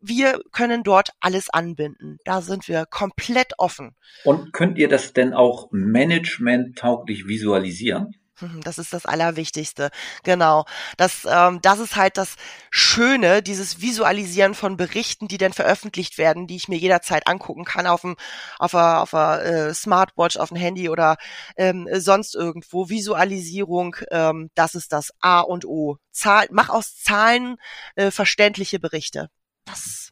Wir 0.00 0.40
können 0.52 0.82
dort 0.82 1.10
alles 1.20 1.50
anbinden. 1.50 2.18
Da 2.24 2.40
sind 2.40 2.68
wir 2.68 2.86
komplett 2.86 3.54
offen. 3.58 3.94
Und 4.24 4.52
könnt 4.52 4.78
ihr 4.78 4.88
das 4.88 5.12
denn 5.12 5.34
auch 5.34 5.68
management-tauglich 5.70 7.26
visualisieren? 7.26 8.14
Mhm, 8.40 8.60
das 8.62 8.78
ist 8.78 8.92
das 8.92 9.06
Allerwichtigste. 9.06 9.90
Genau. 10.22 10.64
Das, 10.96 11.26
ähm, 11.28 11.60
das 11.62 11.78
ist 11.78 11.96
halt 11.96 12.16
das 12.16 12.36
Schöne, 12.70 13.42
dieses 13.42 13.80
Visualisieren 13.80 14.54
von 14.54 14.76
Berichten, 14.76 15.28
die 15.28 15.38
dann 15.38 15.52
veröffentlicht 15.52 16.18
werden, 16.18 16.46
die 16.46 16.56
ich 16.56 16.68
mir 16.68 16.78
jederzeit 16.78 17.26
angucken 17.26 17.64
kann 17.64 17.86
auf 17.86 18.02
dem, 18.02 18.16
auf 18.58 18.72
der, 18.72 19.02
auf 19.02 19.10
der 19.10 19.44
äh, 19.44 19.74
Smartwatch, 19.74 20.36
auf 20.36 20.48
dem 20.48 20.58
Handy 20.58 20.88
oder 20.88 21.16
ähm, 21.56 21.88
sonst 21.92 22.34
irgendwo. 22.34 22.88
Visualisierung, 22.88 23.96
ähm, 24.10 24.50
das 24.54 24.74
ist 24.74 24.92
das 24.92 25.12
A 25.20 25.40
und 25.40 25.64
O. 25.64 25.98
Zahl, 26.10 26.46
mach 26.50 26.68
aus 26.68 26.96
Zahlen 26.96 27.56
äh, 27.96 28.10
verständliche 28.10 28.78
Berichte. 28.78 29.28
Das 29.64 30.10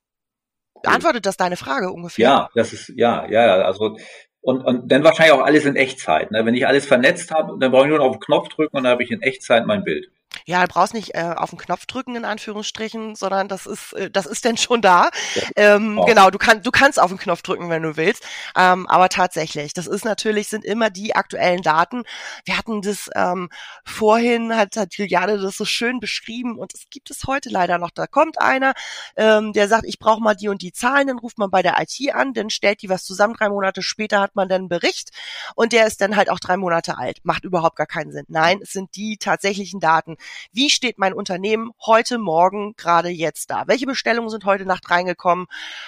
beantwortet 0.83 1.27
das 1.27 1.37
deine 1.37 1.57
Frage 1.57 1.91
ungefähr? 1.93 2.22
Ja, 2.22 2.51
das 2.55 2.72
ist 2.72 2.93
ja, 2.97 3.29
ja, 3.29 3.62
also 3.62 3.99
und, 4.47 4.64
und 4.64 4.92
dann 4.92 5.03
wahrscheinlich 5.03 5.34
auch 5.34 5.44
alles 5.44 5.64
in 5.64 5.74
Echtzeit. 5.74 6.30
Ne? 6.30 6.47
Wenn 6.47 6.55
ich 6.55 6.68
alles 6.68 6.86
vernetzt 6.86 7.32
habe, 7.32 7.59
dann 7.59 7.72
brauche 7.72 7.82
ich 7.82 7.88
nur 7.88 7.99
noch 7.99 8.07
auf 8.07 8.16
den 8.18 8.20
Knopf 8.20 8.49
drücken 8.49 8.76
und 8.76 8.84
dann 8.84 8.92
habe 8.92 9.03
ich 9.03 9.11
in 9.11 9.20
Echtzeit 9.20 9.66
mein 9.66 9.82
Bild. 9.82 10.09
Ja, 10.45 10.64
du 10.66 10.72
brauchst 10.72 10.95
nicht 10.95 11.14
äh, 11.14 11.35
auf 11.37 11.51
den 11.51 11.59
Knopf 11.59 11.87
drücken 11.87 12.14
in 12.14 12.24
Anführungsstrichen, 12.24 13.14
sondern 13.14 13.49
das 13.49 13.66
ist 13.66 13.93
äh, 13.95 14.11
das 14.11 14.27
ist 14.27 14.45
denn 14.45 14.57
schon 14.57 14.83
da. 14.83 15.11
Ähm, 15.57 15.99
oh. 15.99 16.05
Genau, 16.05 16.31
du 16.31 16.39
kannst 16.39 16.66
du 16.66 16.70
kannst 16.70 17.01
auf 17.01 17.11
den 17.11 17.18
Knopf 17.18 17.43
drücken, 17.43 17.70
wenn 17.70 17.83
du 17.83 17.97
willst. 17.97 18.24
Ähm, 18.57 18.87
aber 18.87 19.09
tatsächlich, 19.09 19.72
das 19.72 19.87
ist 19.87 20.05
natürlich 20.05 20.49
sind 20.49 20.64
immer 20.64 20.91
die 20.91 21.14
aktuellen 21.14 21.62
Daten. 21.62 22.05
Wir 22.45 22.59
hatten 22.59 22.83
das 22.83 23.09
ähm, 23.14 23.49
vorhin 23.85 24.55
hat, 24.55 24.77
hat 24.77 24.95
Juliane 24.95 25.39
das 25.39 25.57
so 25.57 25.64
schön 25.64 26.01
beschrieben 26.01 26.59
und 26.59 26.74
es 26.74 26.85
gibt 26.91 27.11
es 27.11 27.24
heute 27.27 27.49
leider 27.49 27.79
noch. 27.79 27.91
Da 27.91 28.07
kommt 28.07 28.41
einer, 28.41 28.74
ähm, 29.16 29.53
der 29.53 29.68
sagt, 29.68 29.85
ich 29.87 29.99
brauche 29.99 30.22
mal 30.22 30.35
die 30.35 30.49
und 30.49 30.62
die 30.62 30.72
Zahlen, 30.72 31.09
dann 31.09 31.18
ruft 31.18 31.39
man 31.39 31.51
bei 31.51 31.62
der 31.62 31.77
IT 31.81 32.14
an, 32.14 32.35
dann 32.35 32.51
stellt 32.51 32.83
die 32.83 32.89
was 32.89 33.05
zusammen. 33.05 33.35
Drei 33.35 33.49
Monate 33.49 33.83
später 33.83 34.20
hat 34.20 34.37
man 34.37 34.49
dann 34.49 34.62
einen 34.62 34.68
Bericht 34.68 35.11
und 35.55 35.72
der 35.72 35.87
ist 35.87 36.01
dann 36.01 36.16
halt 36.16 36.31
auch 36.31 36.41
drei 36.41 36.57
Monate 36.57 36.99
alt. 36.99 37.18
Macht 37.24 37.45
überhaupt 37.45 37.77
gar 37.77 37.87
keinen 37.87 38.12
Sinn. 38.12 38.24
Nein, 38.29 38.61
es 38.62 38.70
sind 38.72 38.95
die 38.97 39.16
tatsächlichen 39.16 39.81
Daten 39.81 40.16
wie 40.53 40.71
steht 40.71 40.99
mein 40.99 41.12
Unternehmen 41.12 41.71
heute 41.85 42.19
Morgen 42.19 42.75
gerade 42.77 43.09
jetzt 43.09 43.51
da? 43.51 43.64
Welche 43.67 43.87
Bestellungen 43.87 44.31
sind 44.31 44.45
heute 44.45 44.67
Nacht 44.67 44.91
reingekommen 44.91 45.47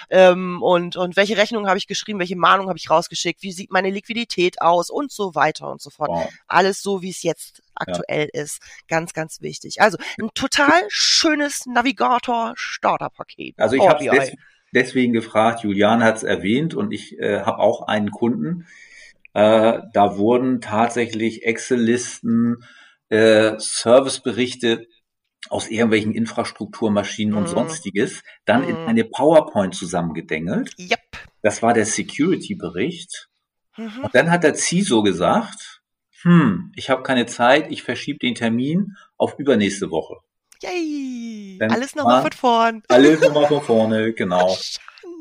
ähm, 0.09 0.61
und, 0.61 0.95
und 0.95 1.15
welche 1.15 1.37
Rechnungen 1.37 1.67
habe 1.67 1.77
ich 1.77 1.87
geschrieben, 1.87 2.19
welche 2.19 2.35
Mahnung 2.35 2.67
habe 2.67 2.77
ich 2.77 2.89
rausgeschickt, 2.89 3.41
wie 3.43 3.51
sieht 3.51 3.71
meine 3.71 3.89
Liquidität 3.89 4.61
aus 4.61 4.89
und 4.89 5.11
so 5.11 5.35
weiter 5.35 5.69
und 5.71 5.81
so 5.81 5.89
fort. 5.89 6.09
Wow. 6.09 6.29
Alles 6.47 6.81
so, 6.81 7.01
wie 7.01 7.09
es 7.09 7.23
jetzt 7.23 7.61
aktuell 7.75 8.29
ja. 8.33 8.41
ist. 8.41 8.61
Ganz, 8.87 9.13
ganz 9.13 9.41
wichtig. 9.41 9.81
Also 9.81 9.97
ein 10.19 10.29
total 10.33 10.83
schönes 10.89 11.65
Navigator-Starter-Paket. 11.65 13.55
Also 13.57 13.75
ich 13.75 13.87
habe 13.87 14.03
des 14.03 14.33
deswegen 14.73 15.13
gefragt, 15.13 15.63
Julian 15.63 16.03
hat 16.03 16.17
es 16.17 16.23
erwähnt 16.23 16.75
und 16.75 16.91
ich 16.91 17.17
äh, 17.19 17.41
habe 17.41 17.59
auch 17.59 17.87
einen 17.87 18.11
Kunden, 18.11 18.67
äh, 19.33 19.79
da 19.93 20.17
wurden 20.17 20.61
tatsächlich 20.61 21.45
Excel-Listen, 21.45 22.63
äh, 23.09 23.53
Serviceberichte 23.57 24.87
aus 25.49 25.69
irgendwelchen 25.69 26.13
Infrastrukturmaschinen 26.13 27.33
und 27.33 27.43
mm. 27.43 27.47
sonstiges, 27.47 28.23
dann 28.45 28.65
mm. 28.65 28.69
in 28.69 28.75
eine 28.75 29.03
PowerPoint 29.05 29.73
zusammengedengelt. 29.73 30.77
Yep. 30.77 30.99
Das 31.41 31.61
war 31.61 31.73
der 31.73 31.85
Security-Bericht. 31.85 33.29
Mhm. 33.77 34.03
Und 34.03 34.15
dann 34.15 34.29
hat 34.29 34.43
der 34.43 34.55
CISO 34.55 35.01
gesagt, 35.03 35.81
hm, 36.21 36.71
ich 36.75 36.89
habe 36.89 37.03
keine 37.03 37.25
Zeit, 37.25 37.71
ich 37.71 37.83
verschiebe 37.83 38.19
den 38.19 38.35
Termin 38.35 38.95
auf 39.17 39.39
übernächste 39.39 39.89
Woche. 39.89 40.17
Yay! 40.61 41.57
Dann 41.59 41.71
alles 41.71 41.95
nochmal 41.95 42.21
von 42.23 42.31
vorn. 42.33 42.83
Alles 42.89 43.21
nochmal 43.21 43.47
von 43.47 43.61
vorne, 43.61 44.13
genau. 44.13 44.57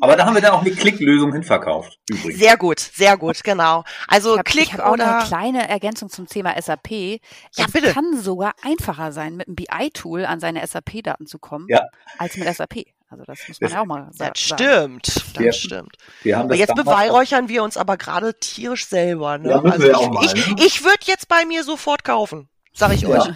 Aber 0.00 0.16
da 0.16 0.26
haben 0.26 0.34
wir 0.34 0.42
dann 0.42 0.52
auch 0.52 0.60
eine 0.60 0.70
Klicklösung 0.70 1.32
hinverkauft. 1.32 1.98
Übrigens. 2.08 2.38
Sehr 2.38 2.56
gut, 2.56 2.78
sehr 2.78 3.16
gut, 3.16 3.42
genau. 3.42 3.84
Also 4.06 4.34
ich 4.34 4.38
hab, 4.38 4.46
Klick 4.46 4.64
ich 4.64 4.72
hab 4.74 4.86
auch 4.86 4.92
oder 4.92 5.18
eine 5.18 5.26
kleine 5.26 5.68
Ergänzung 5.68 6.08
zum 6.08 6.26
Thema 6.26 6.60
SAP. 6.60 6.90
Ja, 6.90 7.64
es 7.66 7.72
bitte. 7.72 7.92
kann 7.92 8.16
sogar 8.20 8.52
einfacher 8.62 9.12
sein, 9.12 9.36
mit 9.36 9.48
einem 9.48 9.56
BI-Tool 9.56 10.24
an 10.24 10.40
seine 10.40 10.64
SAP-Daten 10.64 11.26
zu 11.26 11.38
kommen, 11.38 11.66
ja. 11.68 11.82
als 12.18 12.36
mit 12.36 12.54
SAP. 12.54 12.84
Also 13.10 13.24
das 13.24 13.38
muss 13.48 13.60
man 13.60 13.68
das, 13.68 13.72
ja 13.72 13.80
auch 13.80 13.86
mal 13.86 14.08
sagen. 14.12 14.32
Das 14.34 14.40
stimmt, 14.40 15.06
das 15.06 15.38
wir, 15.38 15.52
stimmt. 15.52 15.96
Wir 16.22 16.36
haben 16.36 16.44
aber 16.44 16.56
jetzt 16.56 16.74
beweihräuchern 16.74 17.48
wir 17.48 17.62
uns 17.62 17.76
aber 17.76 17.96
gerade 17.96 18.34
tierisch 18.38 18.86
selber. 18.86 19.38
Ne? 19.38 19.50
Ja, 19.50 19.62
also 19.62 19.90
ich, 19.90 20.08
mal, 20.10 20.24
ich, 20.24 20.34
ne? 20.34 20.56
ich 20.64 20.84
würde 20.84 21.00
jetzt 21.06 21.26
bei 21.26 21.46
mir 21.46 21.64
sofort 21.64 22.04
kaufen, 22.04 22.48
sag 22.74 22.92
ich 22.92 23.02
ja. 23.02 23.08
euch. 23.08 23.28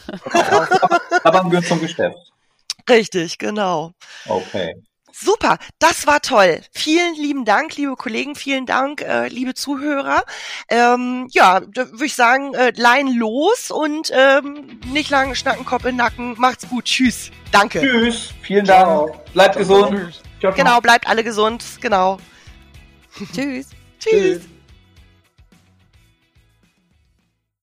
aber 1.25 1.45
gehört 1.45 1.67
zum 1.67 1.81
Geschäft. 1.81 2.19
Richtig, 2.89 3.39
genau. 3.39 3.93
Okay. 4.27 4.75
Super, 5.13 5.59
das 5.79 6.07
war 6.07 6.21
toll. 6.21 6.61
Vielen 6.73 7.15
lieben 7.15 7.45
Dank, 7.45 7.77
liebe 7.77 7.97
Kollegen, 7.97 8.35
vielen 8.35 8.67
Dank, 8.67 9.03
äh, 9.03 9.29
liebe 9.29 9.55
Zuhörer. 9.55 10.25
Ähm, 10.69 11.29
ja, 11.31 11.61
da 11.61 11.91
würde 11.91 12.07
ich 12.07 12.15
sagen, 12.15 12.55
äh, 12.55 12.73
Lein 12.77 13.09
los 13.09 13.71
und 13.71 14.11
ähm, 14.15 14.81
nicht 14.87 15.11
lange 15.11 15.37
schnacken, 15.37 15.65
Kopf 15.65 15.85
in 15.85 15.97
Nacken. 15.97 16.35
Macht's 16.39 16.69
gut, 16.69 16.85
tschüss. 16.85 17.31
Danke. 17.51 17.81
Tschüss, 17.81 18.33
vielen 18.43 18.65
Dank. 18.65 19.13
Bleibt 19.33 19.57
gesund. 19.57 20.23
Genau, 20.41 20.81
bleibt 20.81 21.07
alle 21.07 21.23
gesund, 21.23 21.63
genau. 21.81 22.19
Tschüss. 23.33 23.69
Tschüss. 23.99 24.43